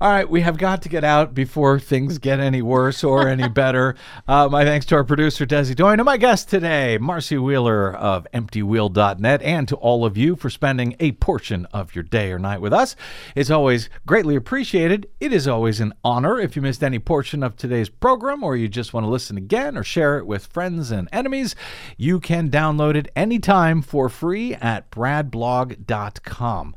All 0.00 0.10
right, 0.10 0.28
we 0.28 0.40
have 0.40 0.56
got 0.58 0.82
to 0.82 0.88
get 0.88 1.04
out 1.04 1.34
before 1.34 1.78
things 1.78 2.18
get 2.18 2.40
any 2.40 2.62
worse 2.62 3.04
or 3.04 3.28
any 3.28 3.48
better. 3.62 3.94
Uh, 4.26 4.48
my 4.50 4.64
thanks 4.64 4.86
to 4.86 4.94
our 4.94 5.04
producer, 5.04 5.44
Desi 5.46 5.74
Doyen, 5.74 6.00
and 6.00 6.06
my 6.06 6.16
guest 6.16 6.48
today, 6.48 6.98
Marcy 6.98 7.36
Wheeler 7.38 7.94
of 7.94 8.26
EmptyWheel.net, 8.32 9.42
and 9.42 9.68
to 9.68 9.76
all 9.76 10.04
of 10.04 10.16
you 10.16 10.36
for 10.36 10.48
spending 10.50 10.96
a 11.00 11.12
portion 11.12 11.66
of 11.66 11.94
your 11.94 12.04
day 12.04 12.32
or 12.32 12.38
night 12.38 12.60
with 12.60 12.72
us. 12.72 12.96
It's 13.34 13.50
always 13.50 13.90
greatly 14.06 14.36
appreciated. 14.36 15.08
It 15.20 15.32
is 15.32 15.46
always 15.48 15.80
an 15.80 15.92
honor 16.04 16.38
if 16.38 16.56
you 16.56 16.62
missed 16.62 16.82
any 16.82 16.98
portion 16.98 17.42
of 17.42 17.56
today's 17.56 17.88
program 17.88 18.42
or 18.42 18.56
you 18.56 18.68
just 18.68 18.92
want 18.94 19.04
to 19.04 19.10
listen 19.10 19.36
again 19.36 19.76
or 19.76 19.82
share 19.84 20.18
it 20.18 20.26
with 20.26 20.46
friends 20.46 20.90
and 20.90 21.08
enemies. 21.12 21.54
You 21.96 22.20
can 22.20 22.50
download 22.50 22.94
it 22.94 23.10
anytime 23.16 23.82
for 23.82 24.08
free 24.08 24.54
at 24.54 24.90
bradblog.com. 24.90 26.74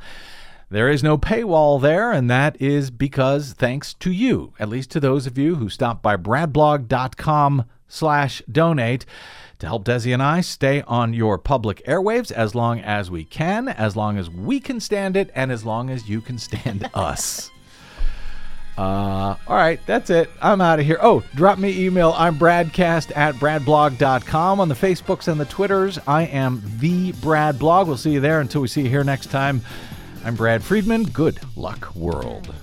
There 0.71 0.89
is 0.89 1.01
no 1.01 1.17
paywall 1.17 1.81
there, 1.81 2.11
and 2.11 2.29
that 2.29 2.61
is 2.61 2.91
because 2.91 3.53
thanks 3.53 3.95
to 3.95 4.11
you, 4.11 4.53
at 4.59 4.69
least 4.69 4.91
to 4.91 4.99
those 4.99 5.25
of 5.25 5.35
you 5.35 5.55
who 5.55 5.67
stop 5.67 6.03
by 6.03 6.15
bradblog.com 6.15 7.65
slash 7.87 8.43
donate 8.51 9.03
to 9.57 9.65
help 9.65 9.83
Desi 9.83 10.13
and 10.13 10.21
I 10.21 10.41
stay 10.41 10.83
on 10.83 11.15
your 11.15 11.39
public 11.39 11.83
airwaves 11.85 12.31
as 12.31 12.53
long 12.53 12.79
as 12.81 13.09
we 13.09 13.23
can, 13.23 13.67
as 13.67 13.95
long 13.95 14.19
as 14.19 14.29
we 14.29 14.59
can 14.59 14.79
stand 14.79 15.17
it, 15.17 15.31
and 15.33 15.51
as 15.51 15.65
long 15.65 15.89
as 15.89 16.07
you 16.07 16.21
can 16.21 16.37
stand 16.37 16.87
us. 16.93 17.49
Uh, 18.77 19.35
all 19.47 19.57
right, 19.57 19.79
that's 19.87 20.11
it. 20.11 20.29
I'm 20.39 20.61
out 20.61 20.79
of 20.79 20.85
here. 20.85 20.99
Oh, 21.01 21.23
drop 21.33 21.57
me 21.57 21.83
email. 21.83 22.13
I'm 22.15 22.37
bradcast 22.37 23.11
at 23.17 23.35
bradblog.com. 23.35 24.59
On 24.61 24.69
the 24.69 24.75
Facebooks 24.75 25.27
and 25.27 25.41
the 25.41 25.45
Twitters, 25.45 25.97
I 26.07 26.23
am 26.27 26.61
the 26.77 27.11
Brad 27.13 27.57
Blog. 27.57 27.87
We'll 27.87 27.97
see 27.97 28.11
you 28.11 28.21
there 28.21 28.39
until 28.39 28.61
we 28.61 28.69
see 28.69 28.83
you 28.83 28.89
here 28.89 29.03
next 29.03 29.31
time. 29.31 29.61
I'm 30.29 30.35
Brad 30.35 30.63
Friedman. 30.63 31.05
Good 31.05 31.39
luck, 31.55 31.95
world. 31.95 32.53